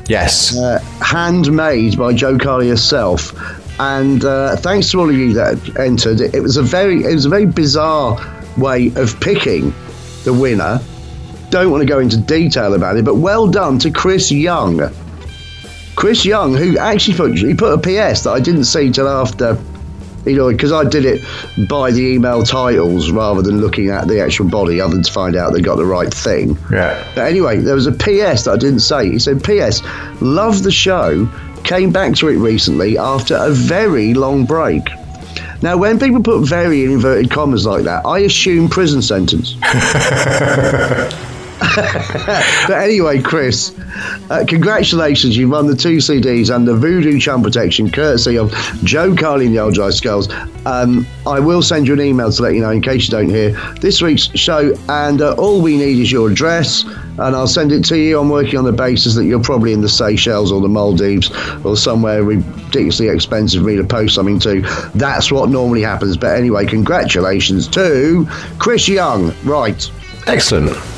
Yes. 0.07 0.57
uh, 0.57 0.79
handmade 1.01 1.97
by 1.97 2.13
Jo 2.13 2.39
Carley 2.39 2.69
herself. 2.69 3.33
And 3.81 4.25
uh, 4.25 4.57
thanks 4.57 4.91
to 4.91 5.01
all 5.01 5.09
of 5.09 5.17
you 5.17 5.33
that 5.35 5.79
entered. 5.79 6.21
It, 6.21 6.35
it 6.35 6.41
was 6.41 6.57
a 6.57 6.63
very, 6.63 7.05
it 7.05 7.13
was 7.15 7.25
a 7.25 7.29
very 7.29 7.47
bizarre 7.47 8.19
way 8.57 8.93
of 8.97 9.19
picking 9.21 9.75
the 10.25 10.33
winner. 10.33 10.81
Don't 11.51 11.71
want 11.71 11.83
to 11.83 11.87
go 11.87 11.99
into 11.99 12.17
detail 12.17 12.75
about 12.75 12.97
it, 12.97 13.05
but 13.05 13.17
well 13.17 13.47
done 13.49 13.79
to 13.81 13.91
Chris 13.91 14.31
Young. 14.31 14.81
Chris 15.97 16.25
Young, 16.25 16.55
who 16.55 16.77
actually 16.79 17.17
put 17.17 17.39
he 17.39 17.55
put 17.55 17.73
a 17.73 17.79
PS 17.79 18.23
that 18.25 18.31
I 18.31 18.41
didn't 18.41 18.65
see 18.65 18.91
till 18.91 19.09
after, 19.09 19.57
you 20.25 20.37
know, 20.37 20.51
because 20.51 20.72
I 20.72 20.85
did 20.85 21.05
it 21.05 21.22
by 21.68 21.91
the 21.91 22.03
email 22.03 22.43
titles 22.43 23.11
rather 23.11 23.43
than 23.43 23.61
looking 23.61 23.91
at 23.91 24.09
the 24.09 24.20
actual 24.20 24.49
body, 24.49 24.81
other 24.81 24.95
than 24.95 25.03
to 25.03 25.12
find 25.12 25.37
out 25.37 25.53
they 25.53 25.61
got 25.61 25.77
the 25.77 25.85
right 25.85 26.12
thing. 26.12 26.57
Yeah. 26.70 27.07
But 27.14 27.27
anyway, 27.27 27.59
there 27.59 27.75
was 27.75 27.87
a 27.87 27.93
PS 27.93 28.45
that 28.45 28.53
I 28.53 28.57
didn't 28.57 28.81
say. 28.81 29.11
He 29.11 29.18
said, 29.18 29.43
"PS, 29.43 29.83
love 30.20 30.62
the 30.62 30.70
show. 30.70 31.29
Came 31.64 31.91
back 31.91 32.14
to 32.16 32.29
it 32.29 32.37
recently 32.37 32.99
after 32.99 33.37
a 33.37 33.51
very 33.51 34.14
long 34.14 34.45
break." 34.45 34.83
Now, 35.62 35.77
when 35.77 35.99
people 35.99 36.22
put 36.22 36.47
"very" 36.47 36.85
in 36.85 36.93
inverted 36.93 37.31
commas 37.31 37.66
like 37.66 37.85
that, 37.85 38.05
I 38.07 38.20
assume 38.20 38.68
prison 38.68 39.03
sentence. 39.03 39.57
but 42.67 42.79
anyway, 42.79 43.21
Chris, 43.21 43.75
uh, 44.31 44.45
congratulations. 44.47 45.37
You've 45.37 45.51
won 45.51 45.67
the 45.67 45.77
two 45.77 45.97
CDs 45.97 46.55
and 46.55 46.67
the 46.67 46.75
Voodoo 46.75 47.19
Chum 47.19 47.43
Protection, 47.43 47.91
courtesy 47.91 48.39
of 48.39 48.53
Jo 48.85 49.15
Carley 49.15 49.47
and 49.47 49.55
the 49.55 49.61
Old 49.61 49.75
Dry 49.75 49.91
Skulls. 49.91 50.29
Um, 50.67 51.07
I 51.27 51.41
will 51.41 51.62
send 51.62 51.89
you 51.89 51.95
an 51.95 52.01
email 52.01 52.31
to 52.31 52.43
let 52.43 52.55
you 52.55 52.61
know 52.61 52.71
in 52.71 52.83
case 52.83 53.09
you 53.09 53.11
don't 53.11 53.29
hear 53.29 53.51
this 53.81 54.03
week's 54.03 54.31
show. 54.39 54.75
And 54.89 55.23
uh, 55.23 55.35
all 55.35 55.61
we 55.61 55.77
need 55.77 55.99
is 55.99 56.12
your 56.12 56.31
address, 56.31 56.85
and 56.85 57.37
I'll 57.37 57.47
send 57.47 57.73
it 57.73 57.85
to 57.87 57.99
you. 57.99 58.19
I'm 58.19 58.29
working 58.29 58.59
on 58.59 58.65
the 58.65 58.73
basis 58.73 59.15
that 59.15 59.25
you're 59.25 59.43
probably 59.43 59.73
in 59.73 59.81
the 59.81 59.89
Seychelles 59.89 60.53
or 60.53 60.61
the 60.61 60.69
Maldives 60.69 61.31
or 61.65 61.77
somewhere 61.77 62.23
ridiculously 62.23 63.09
expensive 63.09 63.62
for 63.62 63.69
me 63.69 63.77
to 63.77 63.85
post 63.85 64.15
something 64.15 64.39
to. 64.41 64.61
That's 64.95 65.33
what 65.33 65.51
normally 65.51 65.83
happens. 65.83 66.17
But 66.17 66.37
anyway, 66.37 66.67
congratulations 66.67 67.69
to 67.69 68.27
Chris 68.59 68.89
Young. 68.89 69.35
Right. 69.45 69.91
Excellent. 70.27 70.93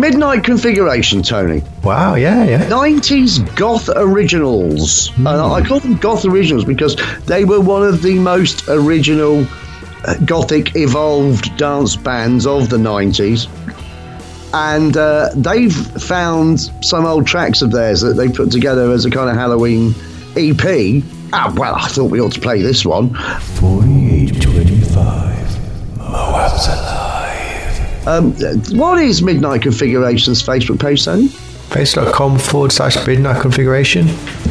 Midnight 0.00 0.44
configuration, 0.44 1.22
Tony. 1.22 1.62
Wow. 1.84 2.14
Yeah. 2.14 2.44
Yeah. 2.44 2.64
90s 2.70 3.54
goth 3.54 3.90
originals. 3.94 5.10
And 5.18 5.28
I 5.28 5.60
call 5.62 5.80
them 5.80 5.98
goth 5.98 6.24
originals 6.24 6.64
because 6.64 6.96
they 7.26 7.44
were 7.44 7.60
one 7.60 7.82
of 7.82 8.00
the 8.00 8.18
most 8.18 8.66
original 8.68 9.46
uh, 10.06 10.14
gothic 10.24 10.74
evolved 10.74 11.54
dance 11.58 11.96
bands 11.96 12.46
of 12.46 12.70
the 12.70 12.78
90s. 12.78 13.46
And 14.54 14.96
uh, 14.96 15.28
they've 15.36 15.76
found 16.02 16.60
some 16.82 17.04
old 17.04 17.26
tracks 17.26 17.60
of 17.60 17.70
theirs 17.70 18.00
that 18.00 18.14
they 18.14 18.30
put 18.30 18.50
together 18.50 18.90
as 18.92 19.04
a 19.04 19.10
kind 19.10 19.28
of 19.28 19.36
Halloween 19.36 19.94
EP. 20.34 21.02
Ah, 21.34 21.52
well, 21.56 21.74
I 21.74 21.88
thought 21.88 22.10
we 22.10 22.20
ought 22.20 22.32
to 22.32 22.40
play 22.40 22.62
this 22.62 22.86
one. 22.86 23.12
4825. 23.14 25.98
Moab's 25.98 26.66
alive. 26.66 26.99
Um, 28.06 28.32
what 28.76 28.98
is 28.98 29.22
Midnight 29.22 29.62
Configurations 29.62 30.42
Facebook 30.42 30.80
page, 30.80 31.04
Tony? 31.04 31.28
Face.com 31.28 32.38
forward 32.38 32.72
slash 32.72 33.06
midnight 33.06 33.40
configuration. 33.40 34.06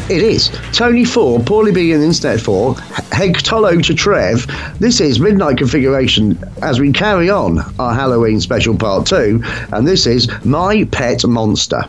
It 0.09 0.23
is. 0.23 0.49
Tony 0.71 1.03
4, 1.03 1.39
Paulie 1.39 1.73
B 1.73 1.91
and 1.91 2.01
Internet 2.01 2.39
4, 2.39 2.75
Heg 3.11 3.35
Tolo 3.37 3.83
to 3.83 3.93
Trev. 3.93 4.47
This 4.79 5.01
is 5.01 5.19
Midnight 5.19 5.57
Configuration 5.57 6.39
as 6.61 6.79
we 6.79 6.93
carry 6.93 7.29
on 7.29 7.59
our 7.77 7.93
Halloween 7.93 8.39
special 8.39 8.77
part 8.77 9.05
2, 9.05 9.41
and 9.73 9.85
this 9.85 10.05
is 10.05 10.29
My 10.45 10.85
Pet 10.85 11.25
Monster. 11.27 11.83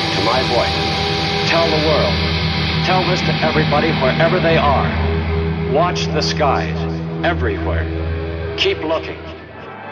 to 0.00 0.20
my 0.22 0.42
voice. 0.52 1.48
Tell 1.48 1.68
the 1.68 1.86
world. 1.86 2.14
Tell 2.84 3.04
this 3.08 3.20
to 3.22 3.34
everybody 3.42 3.90
wherever 4.02 4.40
they 4.40 4.56
are. 4.56 4.88
Watch 5.72 6.06
the 6.06 6.22
skies 6.22 6.76
everywhere. 7.24 7.84
Keep 8.58 8.78
looking. 8.78 9.18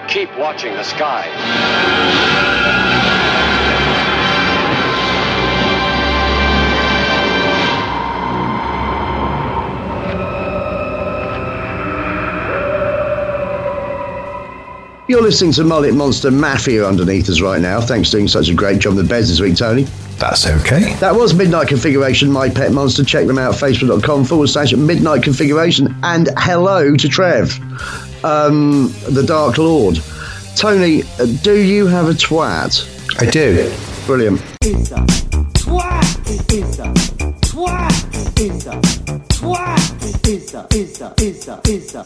Keep 0.08 0.36
watching 0.38 0.74
the 0.74 0.84
skies. 0.84 2.93
You're 15.06 15.20
listening 15.20 15.52
to 15.52 15.64
Mullet 15.64 15.94
Monster 15.94 16.30
Mafia 16.30 16.86
underneath 16.86 17.28
us 17.28 17.42
right 17.42 17.60
now. 17.60 17.78
Thanks 17.78 18.08
for 18.08 18.16
doing 18.16 18.26
such 18.26 18.48
a 18.48 18.54
great 18.54 18.78
job 18.78 18.92
in 18.92 18.96
the 18.96 19.04
beds 19.04 19.28
this 19.28 19.38
week, 19.38 19.54
Tony. 19.54 19.82
That's 20.18 20.46
okay. 20.46 20.94
That 20.94 21.14
was 21.14 21.34
Midnight 21.34 21.68
Configuration, 21.68 22.32
My 22.32 22.48
Pet 22.48 22.72
Monster. 22.72 23.04
Check 23.04 23.26
them 23.26 23.36
out, 23.36 23.54
facebook.com 23.54 24.24
forward 24.24 24.46
slash 24.46 24.72
Midnight 24.72 25.22
Configuration. 25.22 25.94
And 26.02 26.30
hello 26.38 26.96
to 26.96 27.08
Trev, 27.08 27.52
um, 28.24 28.94
the 29.10 29.22
Dark 29.26 29.58
Lord. 29.58 30.00
Tony, 30.56 31.02
do 31.42 31.60
you 31.60 31.86
have 31.86 32.08
a 32.08 32.12
twat? 32.12 32.88
I 33.20 33.26
do. 33.30 33.70
Brilliant. 34.06 34.40
Twat! 35.60 36.00
Twat! 37.42 37.94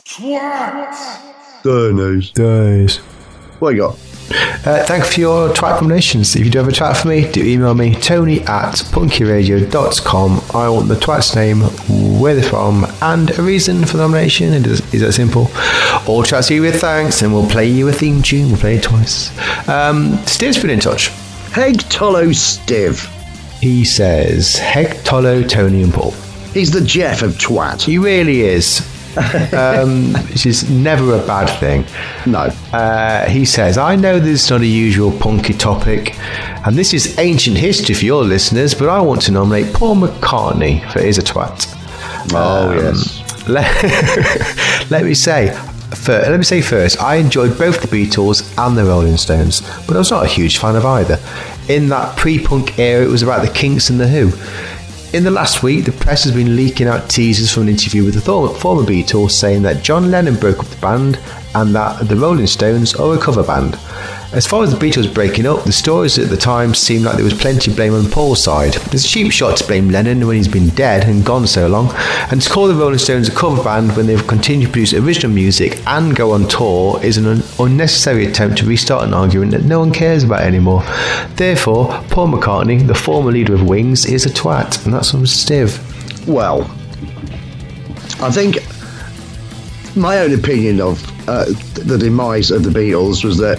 Twat! 0.02 1.47
Goodness. 1.62 2.36
Nice. 2.36 2.96
What 3.58 3.70
you 3.70 3.80
got? 3.80 3.98
Uh, 4.30 4.84
thank 4.84 5.04
you 5.04 5.10
for 5.10 5.20
your 5.20 5.48
twat 5.50 5.78
combinations. 5.78 6.36
If 6.36 6.44
you 6.44 6.50
do 6.50 6.58
have 6.58 6.68
a 6.68 6.70
twat 6.72 7.00
for 7.00 7.08
me, 7.08 7.30
do 7.30 7.42
email 7.42 7.74
me 7.74 7.94
tony 7.94 8.40
at 8.42 8.74
punkyradio.com. 8.74 10.40
I 10.54 10.68
want 10.68 10.88
the 10.88 10.96
twat's 10.96 11.34
name, 11.34 11.60
where 12.20 12.34
they're 12.34 12.48
from, 12.48 12.86
and 13.00 13.36
a 13.38 13.42
reason 13.42 13.84
for 13.84 13.96
the 13.96 14.02
nomination. 14.02 14.52
It 14.52 14.66
is, 14.66 14.94
is 14.94 15.00
that 15.00 15.12
simple. 15.12 15.50
All 16.06 16.22
chats 16.22 16.50
you 16.50 16.60
with 16.60 16.80
thanks, 16.80 17.22
and 17.22 17.32
we'll 17.32 17.48
play 17.48 17.68
you 17.68 17.88
a 17.88 17.92
theme 17.92 18.22
tune. 18.22 18.48
We'll 18.48 18.60
play 18.60 18.76
it 18.76 18.82
twice. 18.82 19.30
Um, 19.68 20.18
Steve's 20.26 20.58
been 20.58 20.70
in 20.70 20.80
touch. 20.80 21.08
Heg 21.52 21.76
Tolo 21.88 22.28
Stiv. 22.28 23.14
He 23.60 23.84
says, 23.84 24.56
Heg 24.56 24.88
Tolo, 25.04 25.48
Tony, 25.48 25.82
and 25.82 25.92
Paul. 25.92 26.12
He's 26.52 26.70
the 26.70 26.82
Jeff 26.82 27.22
of 27.22 27.32
twat. 27.32 27.82
He 27.82 27.98
really 27.98 28.42
is. 28.42 28.80
um, 29.56 30.12
which 30.30 30.46
is 30.46 30.68
never 30.70 31.14
a 31.14 31.26
bad 31.26 31.46
thing. 31.60 31.84
No. 32.30 32.50
Uh, 32.72 33.28
he 33.28 33.44
says, 33.44 33.78
I 33.78 33.96
know 33.96 34.18
this 34.18 34.44
is 34.44 34.50
not 34.50 34.60
a 34.60 34.66
usual 34.66 35.10
punky 35.18 35.54
topic, 35.54 36.18
and 36.66 36.76
this 36.76 36.92
is 36.94 37.18
ancient 37.18 37.56
history 37.56 37.94
for 37.94 38.04
your 38.04 38.22
listeners, 38.24 38.74
but 38.74 38.88
I 38.88 39.00
want 39.00 39.22
to 39.22 39.32
nominate 39.32 39.72
Paul 39.74 39.96
McCartney 39.96 40.90
for 40.92 41.00
Is 41.00 41.18
a 41.18 41.22
Twat. 41.22 41.66
Oh, 42.32 42.70
Um, 42.70 42.76
yes. 42.78 43.48
Let, 43.48 44.90
let 44.90 45.04
me 45.04 45.14
say, 45.14 45.52
let 46.08 46.36
me 46.38 46.44
say 46.44 46.60
first, 46.60 47.00
I 47.02 47.16
enjoyed 47.16 47.56
both 47.56 47.80
the 47.80 47.88
Beatles 47.88 48.42
and 48.58 48.76
the 48.76 48.84
Rolling 48.84 49.16
Stones, 49.16 49.62
but 49.86 49.96
I 49.96 49.98
was 49.98 50.10
not 50.10 50.24
a 50.24 50.28
huge 50.28 50.58
fan 50.58 50.76
of 50.76 50.84
either. 50.84 51.18
In 51.68 51.88
that 51.88 52.16
pre-punk 52.16 52.78
era, 52.78 53.04
it 53.04 53.08
was 53.08 53.22
about 53.22 53.42
the 53.46 53.52
Kinks 53.52 53.88
and 53.90 53.98
the 53.98 54.06
Who. 54.08 54.30
In 55.14 55.24
the 55.24 55.30
last 55.30 55.62
week, 55.62 55.86
the 55.86 55.92
press 55.92 56.24
has 56.24 56.34
been 56.34 56.54
leaking 56.54 56.86
out 56.86 57.08
teasers 57.08 57.50
from 57.50 57.62
an 57.62 57.70
interview 57.70 58.04
with 58.04 58.12
the 58.12 58.20
former 58.20 58.82
Beatles 58.82 59.30
saying 59.30 59.62
that 59.62 59.82
John 59.82 60.10
Lennon 60.10 60.34
broke 60.34 60.58
up 60.58 60.66
the 60.66 60.76
band 60.82 61.18
and 61.54 61.74
that 61.74 62.06
the 62.06 62.14
Rolling 62.14 62.46
Stones 62.46 62.94
are 62.94 63.14
a 63.14 63.18
cover 63.18 63.42
band. 63.42 63.78
As 64.30 64.46
far 64.46 64.62
as 64.62 64.70
the 64.70 64.78
Beatles 64.78 65.12
breaking 65.12 65.46
up, 65.46 65.64
the 65.64 65.72
stories 65.72 66.18
at 66.18 66.28
the 66.28 66.36
time 66.36 66.74
seemed 66.74 67.06
like 67.06 67.16
there 67.16 67.24
was 67.24 67.32
plenty 67.32 67.70
of 67.70 67.76
blame 67.78 67.94
on 67.94 68.10
Paul's 68.10 68.42
side. 68.42 68.76
It's 68.92 69.06
a 69.06 69.08
cheap 69.08 69.32
shot 69.32 69.56
to 69.56 69.66
blame 69.66 69.88
Lennon 69.88 70.26
when 70.26 70.36
he's 70.36 70.46
been 70.46 70.68
dead 70.70 71.08
and 71.08 71.24
gone 71.24 71.46
so 71.46 71.66
long, 71.66 71.90
and 72.30 72.42
to 72.42 72.50
call 72.50 72.68
the 72.68 72.74
Rolling 72.74 72.98
Stones 72.98 73.28
a 73.28 73.34
cover 73.34 73.64
band 73.64 73.96
when 73.96 74.06
they've 74.06 74.26
continued 74.26 74.66
to 74.66 74.72
produce 74.72 74.92
original 74.92 75.32
music 75.32 75.80
and 75.86 76.14
go 76.14 76.32
on 76.32 76.46
tour 76.46 77.02
is 77.02 77.16
an 77.16 77.26
un- 77.26 77.42
unnecessary 77.58 78.26
attempt 78.26 78.58
to 78.58 78.66
restart 78.66 79.02
an 79.04 79.14
argument 79.14 79.50
that 79.52 79.64
no 79.64 79.78
one 79.80 79.92
cares 79.92 80.24
about 80.24 80.42
anymore. 80.42 80.82
Therefore, 81.36 81.86
Paul 82.10 82.28
McCartney, 82.28 82.86
the 82.86 82.94
former 82.94 83.32
leader 83.32 83.54
of 83.54 83.66
Wings, 83.66 84.04
is 84.04 84.26
a 84.26 84.30
twat, 84.30 84.84
and 84.84 84.92
that's 84.92 85.10
from 85.10 85.24
Stiv. 85.24 85.78
Well, 86.26 86.64
I 88.20 88.30
think 88.30 88.58
my 89.96 90.18
own 90.18 90.34
opinion 90.34 90.82
of 90.82 91.02
uh, 91.28 91.46
the 91.74 91.96
demise 91.98 92.50
of 92.50 92.62
the 92.62 92.70
Beatles 92.70 93.24
was 93.24 93.38
that 93.38 93.58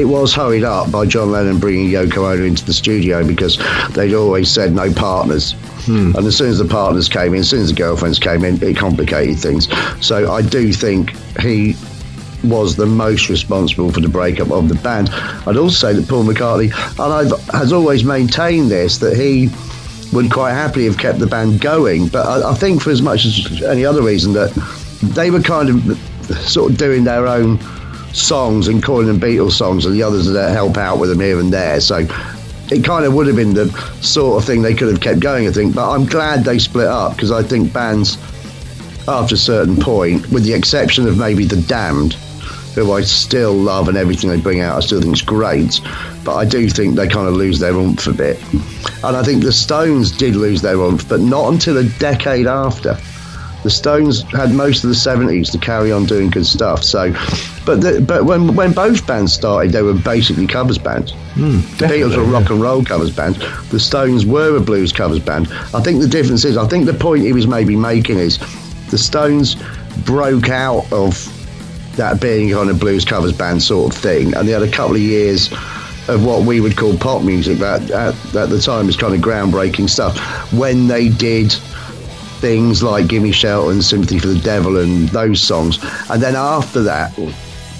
it 0.00 0.06
was 0.06 0.34
hurried 0.34 0.64
up 0.64 0.90
by 0.90 1.04
John 1.04 1.30
Lennon 1.30 1.58
bringing 1.58 1.88
Yoko 1.88 2.32
Ono 2.32 2.42
into 2.42 2.64
the 2.64 2.72
studio 2.72 3.26
because 3.26 3.58
they'd 3.90 4.14
always 4.14 4.50
said 4.50 4.72
no 4.72 4.92
partners. 4.92 5.52
Hmm. 5.84 6.16
And 6.16 6.26
as 6.26 6.36
soon 6.36 6.50
as 6.50 6.58
the 6.58 6.64
partners 6.64 7.08
came 7.08 7.34
in, 7.34 7.40
as 7.40 7.50
soon 7.50 7.60
as 7.60 7.68
the 7.68 7.74
girlfriends 7.74 8.18
came 8.18 8.44
in, 8.44 8.62
it 8.62 8.76
complicated 8.76 9.38
things. 9.38 9.68
So 10.04 10.32
I 10.32 10.42
do 10.42 10.72
think 10.72 11.10
he 11.38 11.76
was 12.42 12.76
the 12.76 12.86
most 12.86 13.28
responsible 13.28 13.92
for 13.92 14.00
the 14.00 14.08
breakup 14.08 14.50
of 14.50 14.70
the 14.70 14.74
band. 14.76 15.10
I'd 15.10 15.58
also 15.58 15.88
say 15.88 15.92
that 15.92 16.08
Paul 16.08 16.24
McCartney, 16.24 16.72
and 16.92 17.12
I've, 17.12 17.48
has 17.50 17.72
always 17.72 18.02
maintained 18.02 18.70
this, 18.70 18.96
that 18.98 19.16
he 19.16 19.50
would 20.14 20.32
quite 20.32 20.52
happily 20.52 20.86
have 20.86 20.96
kept 20.96 21.18
the 21.18 21.26
band 21.26 21.60
going. 21.60 22.08
But 22.08 22.26
I, 22.26 22.52
I 22.52 22.54
think 22.54 22.80
for 22.80 22.90
as 22.90 23.02
much 23.02 23.26
as 23.26 23.62
any 23.62 23.84
other 23.84 24.02
reason 24.02 24.32
that 24.32 24.50
they 25.02 25.30
were 25.30 25.42
kind 25.42 25.68
of 25.68 25.98
sort 26.48 26.72
of 26.72 26.78
doing 26.78 27.04
their 27.04 27.26
own 27.26 27.58
songs 28.12 28.68
and 28.68 28.82
calling 28.82 29.06
them 29.06 29.20
Beatles 29.20 29.52
songs, 29.52 29.86
and 29.86 29.94
the 29.94 30.02
others 30.02 30.26
that 30.26 30.52
help 30.52 30.76
out 30.76 30.98
with 30.98 31.10
them 31.10 31.20
here 31.20 31.38
and 31.38 31.52
there. 31.52 31.80
So 31.80 32.06
it 32.70 32.84
kind 32.84 33.04
of 33.04 33.14
would 33.14 33.26
have 33.26 33.36
been 33.36 33.54
the 33.54 33.68
sort 34.00 34.40
of 34.40 34.46
thing 34.46 34.62
they 34.62 34.74
could 34.74 34.88
have 34.88 35.00
kept 35.00 35.20
going, 35.20 35.48
I 35.48 35.52
think. 35.52 35.74
But 35.74 35.90
I'm 35.90 36.06
glad 36.06 36.44
they 36.44 36.58
split 36.58 36.86
up 36.86 37.14
because 37.14 37.32
I 37.32 37.42
think 37.42 37.72
bands, 37.72 38.16
after 39.08 39.34
a 39.34 39.38
certain 39.38 39.76
point, 39.76 40.30
with 40.30 40.44
the 40.44 40.54
exception 40.54 41.06
of 41.06 41.18
maybe 41.18 41.44
The 41.44 41.60
Damned, 41.62 42.14
who 42.74 42.92
I 42.92 43.00
still 43.02 43.54
love 43.54 43.88
and 43.88 43.96
everything 43.96 44.30
they 44.30 44.40
bring 44.40 44.60
out, 44.60 44.76
I 44.76 44.80
still 44.80 45.00
think 45.00 45.12
it's 45.12 45.22
great. 45.22 45.80
But 46.24 46.36
I 46.36 46.44
do 46.44 46.68
think 46.68 46.94
they 46.94 47.08
kind 47.08 47.26
of 47.26 47.34
lose 47.34 47.58
their 47.58 47.72
oomph 47.72 48.06
a 48.06 48.12
bit. 48.12 48.40
And 49.02 49.16
I 49.16 49.22
think 49.22 49.42
the 49.42 49.52
Stones 49.52 50.12
did 50.16 50.36
lose 50.36 50.62
their 50.62 50.76
oomph, 50.76 51.08
but 51.08 51.20
not 51.20 51.52
until 51.52 51.78
a 51.78 51.84
decade 51.84 52.46
after. 52.46 52.96
The 53.62 53.70
Stones 53.70 54.22
had 54.32 54.52
most 54.52 54.84
of 54.84 54.90
the 54.90 54.96
70s 54.96 55.52
to 55.52 55.58
carry 55.58 55.92
on 55.92 56.06
doing 56.06 56.30
good 56.30 56.46
stuff. 56.46 56.82
So, 56.82 57.12
but 57.66 57.82
the, 57.82 58.04
but 58.06 58.24
when 58.24 58.54
when 58.54 58.72
both 58.72 59.06
bands 59.06 59.34
started, 59.34 59.72
they 59.72 59.82
were 59.82 59.94
basically 59.94 60.46
covers 60.46 60.78
bands. 60.78 61.12
Hmm, 61.34 61.60
the 61.76 61.86
Beatles 61.86 62.16
were 62.16 62.22
a 62.22 62.26
rock 62.26 62.50
and 62.50 62.60
roll 62.60 62.84
covers 62.84 63.14
band. 63.14 63.36
The 63.70 63.78
Stones 63.78 64.24
were 64.24 64.56
a 64.56 64.60
blues 64.60 64.92
covers 64.92 65.20
band. 65.20 65.48
I 65.74 65.80
think 65.80 66.00
the 66.00 66.08
difference 66.08 66.44
is, 66.44 66.56
I 66.56 66.66
think 66.66 66.86
the 66.86 66.94
point 66.94 67.24
he 67.24 67.32
was 67.32 67.46
maybe 67.46 67.76
making 67.76 68.18
is, 68.18 68.38
the 68.90 68.98
Stones 68.98 69.56
broke 70.04 70.48
out 70.48 70.90
of 70.92 71.36
that 71.96 72.20
being 72.20 72.50
kind 72.50 72.70
of 72.70 72.80
blues 72.80 73.04
covers 73.04 73.32
band 73.32 73.62
sort 73.62 73.94
of 73.94 74.00
thing, 74.00 74.34
and 74.34 74.48
they 74.48 74.52
had 74.52 74.62
a 74.62 74.70
couple 74.70 74.96
of 74.96 75.02
years 75.02 75.52
of 76.08 76.24
what 76.24 76.44
we 76.44 76.60
would 76.60 76.76
call 76.76 76.96
pop 76.96 77.22
music 77.22 77.58
that 77.58 77.82
at, 77.90 78.14
at 78.34 78.48
the 78.48 78.58
time 78.58 78.86
was 78.86 78.96
kind 78.96 79.14
of 79.14 79.20
groundbreaking 79.20 79.88
stuff 79.88 80.18
when 80.52 80.88
they 80.88 81.08
did 81.08 81.54
things 82.40 82.82
like 82.82 83.06
Gimme 83.08 83.32
Shelter 83.32 83.70
and 83.70 83.84
Sympathy 83.84 84.18
for 84.18 84.28
the 84.28 84.38
Devil 84.40 84.78
and 84.78 85.08
those 85.10 85.40
songs. 85.40 85.78
And 86.08 86.22
then 86.22 86.34
after 86.34 86.82
that, 86.82 87.16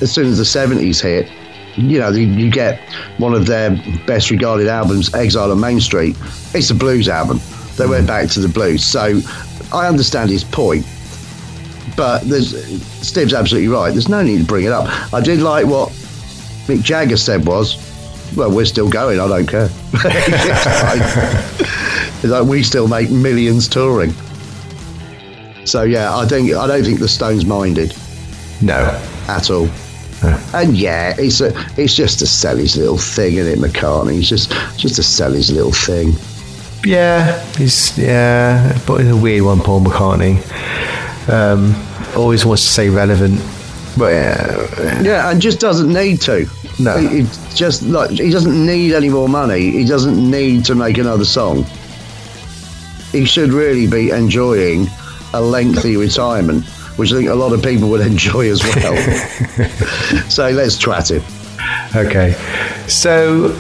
as 0.01 0.13
soon 0.13 0.27
as 0.27 0.39
the 0.39 0.45
70s 0.45 1.01
hit, 1.01 1.31
you 1.77 1.99
know, 1.99 2.11
you, 2.11 2.51
get 2.51 2.81
one 3.19 3.33
of 3.33 3.47
their 3.47 3.71
best 4.07 4.31
regarded 4.31 4.69
albums, 4.69 5.15
Exile 5.15 5.51
on 5.51 5.61
Main 5.61 5.81
Street. 5.81 6.17
It's 6.53 6.71
a 6.71 6.75
blues 6.75 7.09
album. 7.09 7.41
They 7.77 7.87
went 7.87 8.07
back 8.07 8.29
to 8.31 8.41
the 8.41 8.49
blues. 8.49 8.85
So 8.85 9.21
I 9.73 9.87
understand 9.87 10.31
his 10.31 10.45
point. 10.45 10.85
But 11.97 12.21
Steve's 12.23 13.35
absolutely 13.35 13.69
right. 13.69 13.91
There's 13.91 14.09
no 14.09 14.23
need 14.23 14.39
to 14.39 14.45
bring 14.45 14.65
it 14.65 14.73
up. 14.73 15.15
I 15.15 15.21
did 15.21 15.41
like 15.41 15.67
what 15.67 15.91
Mick 16.67 16.83
Jagger 16.83 17.17
said 17.17 17.47
was, 17.47 17.87
well, 18.37 18.51
we're 18.51 18.65
still 18.65 18.89
going. 18.89 19.19
I 19.21 19.29
don't 19.29 19.47
care. 19.47 19.69
it's 22.23 22.25
like 22.25 22.47
we 22.47 22.63
still 22.63 22.89
make 22.89 23.11
millions 23.11 23.69
touring. 23.69 24.15
So 25.65 25.83
yeah, 25.83 26.17
I 26.17 26.27
think 26.27 26.53
I 26.55 26.67
don't 26.67 26.83
think 26.85 26.99
the 27.01 27.09
Stones 27.09 27.45
minded 27.47 27.95
No. 28.61 29.01
at 29.29 29.51
all. 29.51 29.69
And 30.53 30.77
yeah, 30.77 31.15
it's 31.19 31.41
a 31.41 31.53
it's 31.79 31.95
just 31.95 32.21
a 32.23 32.27
sell 32.27 32.57
his 32.57 32.77
little 32.77 32.99
thing, 32.99 33.35
isn't 33.37 33.53
it, 33.53 33.59
McCartney? 33.73 34.19
It's 34.19 34.29
just 34.29 34.51
just 34.77 34.97
to 34.97 35.03
sell 35.03 35.33
his 35.33 35.51
little 35.51 35.73
thing. 35.73 36.13
Yeah, 36.85 37.41
he's 37.57 37.97
yeah, 37.99 38.79
but 38.87 38.99
he's 39.01 39.11
a 39.11 39.17
weird 39.17 39.43
one, 39.45 39.61
Paul 39.61 39.81
McCartney. 39.81 40.37
Um, 41.29 41.75
always 42.17 42.45
wants 42.45 42.65
to 42.65 42.69
stay 42.71 42.89
relevant, 42.91 43.41
but 43.97 44.13
yeah, 44.13 45.03
Yeah, 45.03 45.31
and 45.31 45.41
just 45.41 45.61
doesn't 45.61 45.93
need 45.93 46.21
to. 46.23 46.47
No. 46.79 46.97
he, 46.97 47.23
he 47.23 47.29
just 47.55 47.83
like 47.83 48.11
he 48.11 48.31
doesn't 48.31 48.67
need 48.67 48.93
any 48.93 49.09
more 49.09 49.29
money. 49.29 49.71
He 49.71 49.85
doesn't 49.85 50.19
need 50.31 50.65
to 50.67 50.75
make 50.75 50.99
another 50.99 51.25
song. 51.25 51.65
He 53.13 53.25
should 53.25 53.51
really 53.53 53.87
be 53.87 54.11
enjoying 54.11 54.87
a 55.33 55.41
lengthy 55.41 55.97
retirement, 55.97 56.65
which 56.97 57.13
I 57.13 57.17
think 57.17 57.29
a 57.29 57.35
lot 57.35 57.53
of 57.53 57.63
people 57.63 57.89
would 57.91 58.01
enjoy 58.07 58.51
as 58.51 58.63
well. 58.63 58.97
so 60.29 60.51
let's 60.51 60.77
twat 60.77 61.11
him. 61.11 61.23
Okay, 61.95 62.33
so 62.89 63.53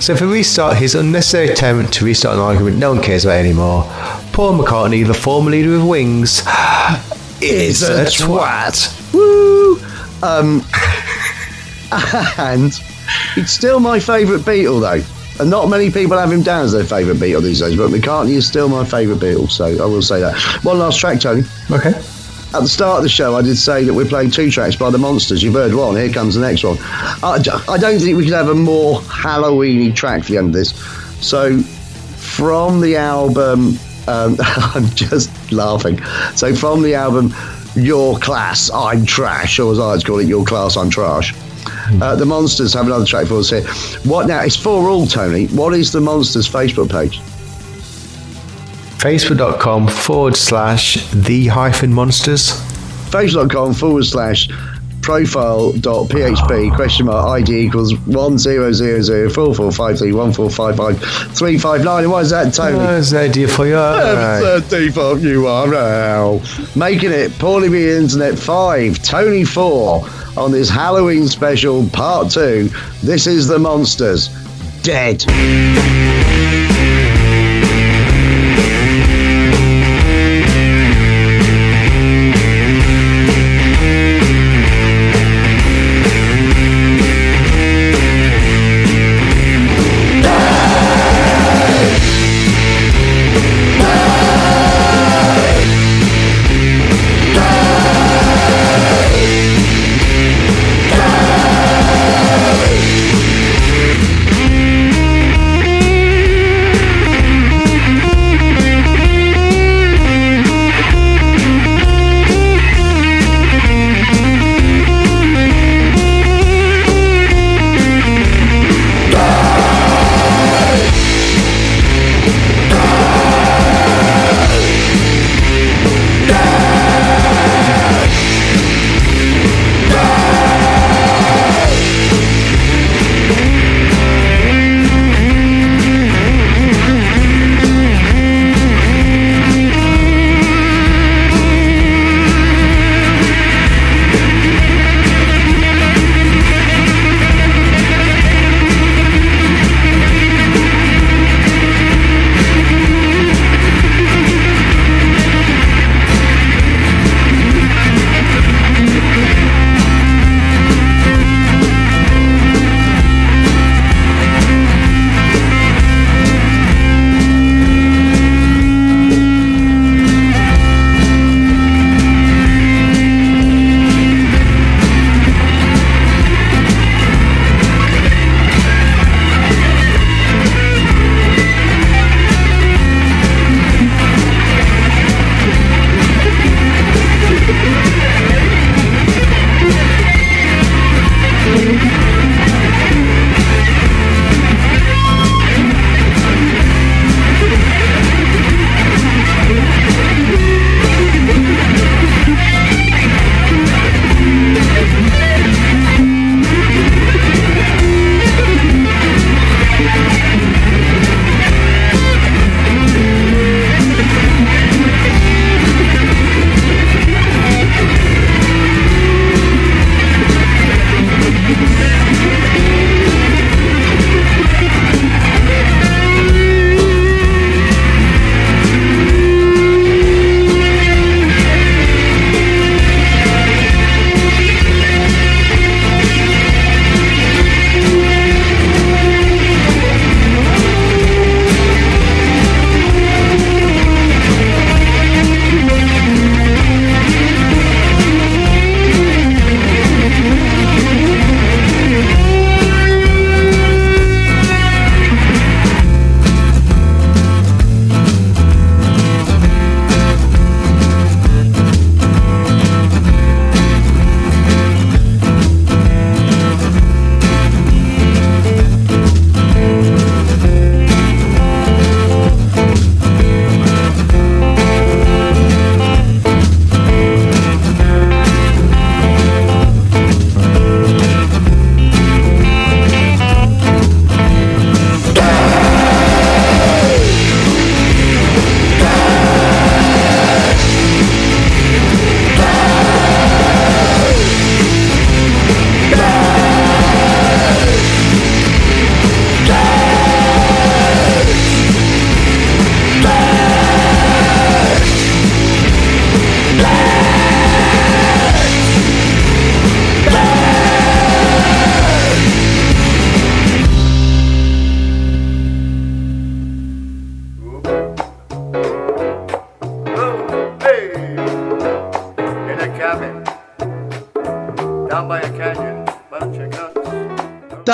so 0.00 0.16
for 0.16 0.26
restart, 0.26 0.76
his 0.76 0.94
unnecessary 0.94 1.48
attempt 1.48 1.92
to 1.94 2.04
restart 2.04 2.34
an 2.34 2.40
argument 2.40 2.78
no 2.78 2.92
one 2.92 3.02
cares 3.02 3.24
about 3.24 3.38
anymore. 3.38 3.84
Paul 4.32 4.58
McCartney, 4.58 5.06
the 5.06 5.14
former 5.14 5.50
leader 5.50 5.74
of 5.74 5.86
Wings, 5.86 6.40
is 7.42 7.82
a, 7.82 8.04
twat. 8.04 9.12
Woo! 9.12 9.78
Um, 10.22 10.62
and 12.38 12.72
it's 13.36 13.52
still 13.52 13.80
my 13.80 13.98
favourite 13.98 14.42
Beatle, 14.42 14.80
though. 14.80 15.19
And 15.40 15.48
not 15.48 15.70
many 15.70 15.90
people 15.90 16.18
have 16.18 16.30
him 16.30 16.42
down 16.42 16.66
as 16.66 16.72
their 16.72 16.84
favourite 16.84 17.18
Beatle 17.18 17.42
these 17.42 17.60
days, 17.60 17.74
but 17.74 17.90
McCartney 17.90 18.32
is 18.32 18.46
still 18.46 18.68
my 18.68 18.84
favourite 18.84 19.22
Beatle, 19.22 19.50
so 19.50 19.64
I 19.64 19.86
will 19.86 20.02
say 20.02 20.20
that. 20.20 20.38
One 20.64 20.78
last 20.78 21.00
track, 21.00 21.18
Tony. 21.18 21.44
Okay. 21.70 21.94
At 22.52 22.60
the 22.60 22.68
start 22.68 22.98
of 22.98 23.04
the 23.04 23.08
show, 23.08 23.36
I 23.36 23.40
did 23.40 23.56
say 23.56 23.84
that 23.84 23.94
we're 23.94 24.04
playing 24.04 24.32
two 24.32 24.50
tracks 24.50 24.76
by 24.76 24.90
the 24.90 24.98
Monsters. 24.98 25.42
You've 25.42 25.54
heard 25.54 25.72
one. 25.72 25.96
Here 25.96 26.12
comes 26.12 26.34
the 26.34 26.42
next 26.42 26.62
one. 26.62 26.76
I, 26.82 27.42
I 27.68 27.78
don't 27.78 27.98
think 28.00 28.18
we 28.18 28.24
could 28.24 28.34
have 28.34 28.50
a 28.50 28.54
more 28.54 29.00
Halloweeny 29.00 29.96
track 29.96 30.24
for 30.24 30.32
the 30.32 30.36
end 30.36 30.48
of 30.48 30.52
this. 30.52 30.74
So, 31.26 31.58
from 31.60 32.82
the 32.82 32.96
album, 32.96 33.78
um, 34.08 34.36
I'm 34.40 34.90
just 34.90 35.30
laughing. 35.50 36.02
So, 36.34 36.54
from 36.54 36.82
the 36.82 36.96
album 36.96 37.32
Your 37.76 38.18
Class, 38.18 38.70
I'm 38.74 39.06
Trash, 39.06 39.58
or 39.58 39.72
as 39.72 39.78
I 39.78 39.86
like 39.86 40.00
to 40.00 40.06
call 40.06 40.18
it, 40.18 40.28
Your 40.28 40.44
Class, 40.44 40.76
I'm 40.76 40.90
Trash. 40.90 41.32
Uh, 42.00 42.14
the 42.16 42.24
Monsters 42.26 42.74
have 42.74 42.86
another 42.86 43.04
track 43.04 43.26
for 43.26 43.38
us 43.38 43.50
here. 43.50 43.66
What 44.04 44.26
now? 44.26 44.40
It's 44.42 44.56
for 44.56 44.88
all, 44.88 45.06
Tony. 45.06 45.46
What 45.48 45.74
is 45.74 45.92
the 45.92 46.00
Monsters 46.00 46.48
Facebook 46.48 46.90
page? 46.90 47.20
Facebook.com 49.00 49.88
forward 49.88 50.36
slash 50.36 51.10
the 51.10 51.46
hyphen 51.46 51.92
monsters. 51.92 52.50
Facebook.com 53.10 53.72
forward 53.74 54.04
slash 54.04 54.48
profile.php 55.02 56.74
question 56.76 57.06
mark 57.06 57.26
ID 57.26 57.64
equals 57.64 57.96
one 58.00 58.36
zero 58.38 58.70
zero 58.72 59.00
zero 59.00 59.30
four 59.30 59.54
four 59.54 59.72
five 59.72 59.98
three 59.98 60.12
one 60.12 60.32
four 60.32 60.50
five 60.50 60.76
five 60.76 61.02
three 61.34 61.56
five 61.58 61.82
nine. 61.82 62.04
And 62.04 62.12
what 62.12 62.22
is 62.24 62.30
that, 62.30 62.52
Tony? 62.52 62.78
That's 62.78 63.10
the 63.10 63.20
idea 63.20 63.48
for 63.48 63.66
you. 63.66 63.74
The 64.40 64.64
default 64.68 65.20
URL. 65.20 66.76
Making 66.76 67.12
it 67.12 67.30
Paulie 67.32 67.70
B 67.70 67.90
Internet 67.90 68.38
5, 68.38 69.02
Tony 69.02 69.44
4 69.44 70.06
on 70.36 70.52
this 70.52 70.68
Halloween 70.68 71.26
special 71.28 71.88
part 71.90 72.30
2. 72.30 72.70
This 73.02 73.26
is 73.26 73.46
The 73.46 73.58
Monsters. 73.58 74.28
Dead. 74.82 75.99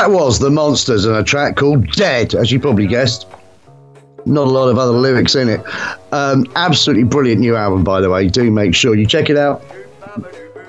That 0.06 0.12
was 0.12 0.38
The 0.38 0.50
Monsters 0.50 1.04
and 1.04 1.16
a 1.16 1.24
track 1.24 1.56
called 1.56 1.90
Dead, 1.90 2.32
as 2.36 2.52
you 2.52 2.60
probably 2.60 2.86
guessed. 2.86 3.26
Not 4.24 4.46
a 4.46 4.50
lot 4.50 4.68
of 4.68 4.78
other 4.78 4.92
lyrics 4.92 5.34
in 5.34 5.48
it. 5.48 5.60
Um, 6.12 6.46
absolutely 6.54 7.02
brilliant 7.02 7.40
new 7.40 7.56
album, 7.56 7.82
by 7.82 8.00
the 8.00 8.08
way. 8.08 8.28
Do 8.28 8.48
make 8.52 8.72
sure 8.72 8.94
you 8.94 9.04
check 9.04 9.30
it 9.30 9.36
out. 9.36 9.64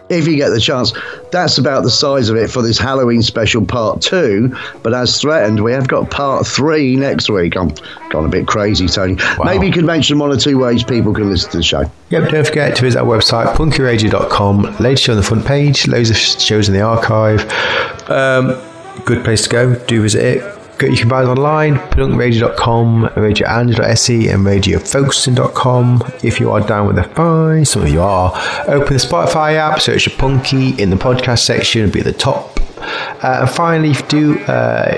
if 0.10 0.26
you 0.26 0.38
get 0.38 0.50
the 0.50 0.60
chance. 0.60 0.92
That's 1.32 1.60
about 1.60 1.84
the 1.84 1.92
size 1.92 2.30
of 2.30 2.36
it 2.36 2.50
for 2.50 2.64
this 2.64 2.80
Halloween 2.80 3.22
special 3.22 3.64
part 3.64 4.02
two. 4.02 4.58
But 4.82 4.96
as 4.96 5.22
threatened, 5.22 5.64
we 5.64 5.72
have 5.72 5.88
got 5.88 6.10
part 6.10 6.48
three 6.48 6.96
next 6.96 7.30
week. 7.30 7.56
I'm 7.56 7.76
gone 8.10 8.26
a 8.26 8.30
bit 8.30 8.48
crazy, 8.48 8.88
Tony. 8.88 9.18
Maybe 9.44 9.68
you 9.68 9.72
could 9.72 9.86
mention 9.86 10.18
one 10.18 10.32
or 10.32 10.38
two 10.38 10.58
ways 10.58 10.84
people 10.84 11.14
can 11.14 11.30
listen 11.30 11.52
to 11.52 11.58
the 11.58 11.64
show. 11.64 11.84
Yep, 12.10 12.32
don't 12.32 12.48
forget 12.48 12.76
to 12.76 12.82
visit 12.82 13.00
our 13.02 13.06
website, 13.06 13.54
punkyradio.com. 13.54 14.78
Latest 14.80 15.04
show 15.04 15.14
on 15.14 15.18
the 15.18 15.24
front 15.24 15.46
page, 15.46 15.88
loads 15.88 16.10
of 16.10 16.18
shows 16.18 16.70
in 16.70 16.74
the 16.74 16.82
archive. 16.82 17.42
Um, 18.10 18.60
good 19.06 19.24
place 19.24 19.44
to 19.44 19.50
go. 19.50 19.76
Do 19.76 20.02
visit 20.02 20.24
it. 20.24 20.58
You 20.80 20.96
can 20.96 21.10
buy 21.10 21.24
it 21.24 21.28
online, 21.28 21.76
punkradio.com, 21.76 23.10
radioandroid.se, 23.16 24.28
and 24.28 24.46
radiofolkston.com. 24.46 26.04
If 26.24 26.40
you 26.40 26.52
are 26.52 26.62
down 26.62 26.86
with 26.86 26.98
the 26.98 27.04
fi, 27.04 27.64
some 27.64 27.82
of 27.82 27.90
you 27.90 28.02
are, 28.02 28.32
open 28.68 28.94
the 28.94 29.00
Spotify 29.00 29.56
app, 29.56 29.82
search 29.82 30.08
for 30.08 30.16
Punky 30.18 30.80
in 30.80 30.92
the 30.92 30.96
podcast 30.96 31.40
section, 31.40 31.82
it'll 31.82 31.94
be 31.94 32.02
at 32.02 32.06
the 32.06 32.14
top. 32.14 32.60
Uh, 32.80 33.40
and 33.42 33.50
finally, 33.50 33.92
if 33.92 34.02
you 34.02 34.08
do, 34.08 34.40
uh, 34.46 34.96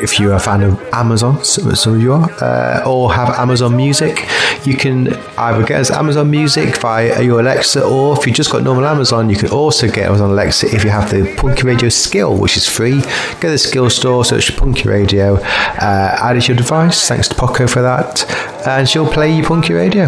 if 0.00 0.18
you're 0.18 0.32
a 0.32 0.40
fan 0.40 0.62
of 0.62 0.80
Amazon, 0.92 1.44
some, 1.44 1.74
some 1.74 1.94
of 1.94 2.00
you 2.02 2.12
are, 2.12 2.30
uh, 2.42 2.82
or 2.86 3.12
have 3.12 3.30
Amazon 3.30 3.76
Music, 3.76 4.26
you 4.64 4.76
can 4.76 5.12
either 5.38 5.64
get 5.64 5.80
us 5.80 5.90
Amazon 5.90 6.30
Music 6.30 6.76
via 6.78 7.20
your 7.22 7.40
Alexa, 7.40 7.84
or 7.84 8.16
if 8.18 8.26
you 8.26 8.32
just 8.32 8.50
got 8.50 8.62
normal 8.62 8.86
Amazon, 8.86 9.28
you 9.28 9.36
can 9.36 9.50
also 9.50 9.90
get 9.90 10.10
us 10.10 10.20
on 10.20 10.30
Alexa 10.30 10.74
if 10.74 10.84
you 10.84 10.90
have 10.90 11.10
the 11.10 11.34
Punky 11.36 11.62
Radio 11.62 11.88
skill, 11.88 12.36
which 12.36 12.56
is 12.56 12.66
free. 12.66 13.00
Go 13.00 13.40
to 13.40 13.50
the 13.50 13.58
skill 13.58 13.90
store, 13.90 14.24
search 14.24 14.56
Punky 14.56 14.88
Radio, 14.88 15.34
uh, 15.36 16.16
add 16.22 16.36
it 16.36 16.42
to 16.42 16.48
your 16.52 16.56
device. 16.56 17.06
Thanks 17.08 17.28
to 17.28 17.34
Poco 17.34 17.66
for 17.66 17.82
that, 17.82 18.24
and 18.66 18.88
she'll 18.88 19.10
play 19.10 19.34
you 19.36 19.42
Punky 19.42 19.74
Radio. 19.74 20.04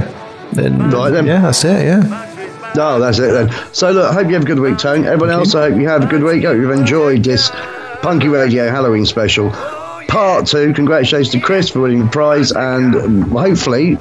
And, 0.57 0.93
Right 0.93 1.11
then. 1.11 1.27
Yeah, 1.27 1.41
that's 1.43 1.65
it. 1.65 1.85
Yeah. 1.85 2.26
No, 2.77 3.01
that's 3.01 3.19
it 3.19 3.33
then. 3.33 3.51
So 3.73 3.91
look, 3.91 4.11
I 4.11 4.15
hope 4.15 4.27
you 4.29 4.35
have 4.35 4.43
a 4.43 4.47
good 4.47 4.61
week, 4.61 4.79
Tone. 4.79 5.05
Everyone 5.07 5.31
else, 5.31 5.55
I 5.55 5.71
hope 5.71 5.81
you 5.81 5.89
have 5.89 6.05
a 6.05 6.07
good 6.07 6.23
week. 6.23 6.45
I 6.45 6.49
hope 6.49 6.59
you've 6.59 6.71
enjoyed 6.71 7.25
this 7.25 7.51
Punky 8.03 8.29
Radio 8.29 8.69
Halloween 8.71 9.07
special. 9.07 9.51
Part 10.09 10.47
two. 10.47 10.73
Congratulations 10.75 11.31
to 11.31 11.41
Chris 11.41 11.69
for 11.71 11.81
winning 11.81 12.05
the 12.05 12.11
prize, 12.11 12.53
and 12.53 12.95
um, 12.95 13.23
hopefully 13.31 13.99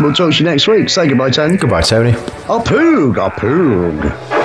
we'll 0.00 0.12
talk 0.14 0.32
to 0.34 0.38
you 0.38 0.44
next 0.44 0.68
week. 0.68 0.88
Say 0.88 1.08
goodbye, 1.08 1.30
Tony. 1.30 1.56
Goodbye, 1.56 1.82
Tony. 1.82 2.10
A 2.10 2.60
poog, 2.60 3.16
a 3.16 3.30
poog. 3.30 4.39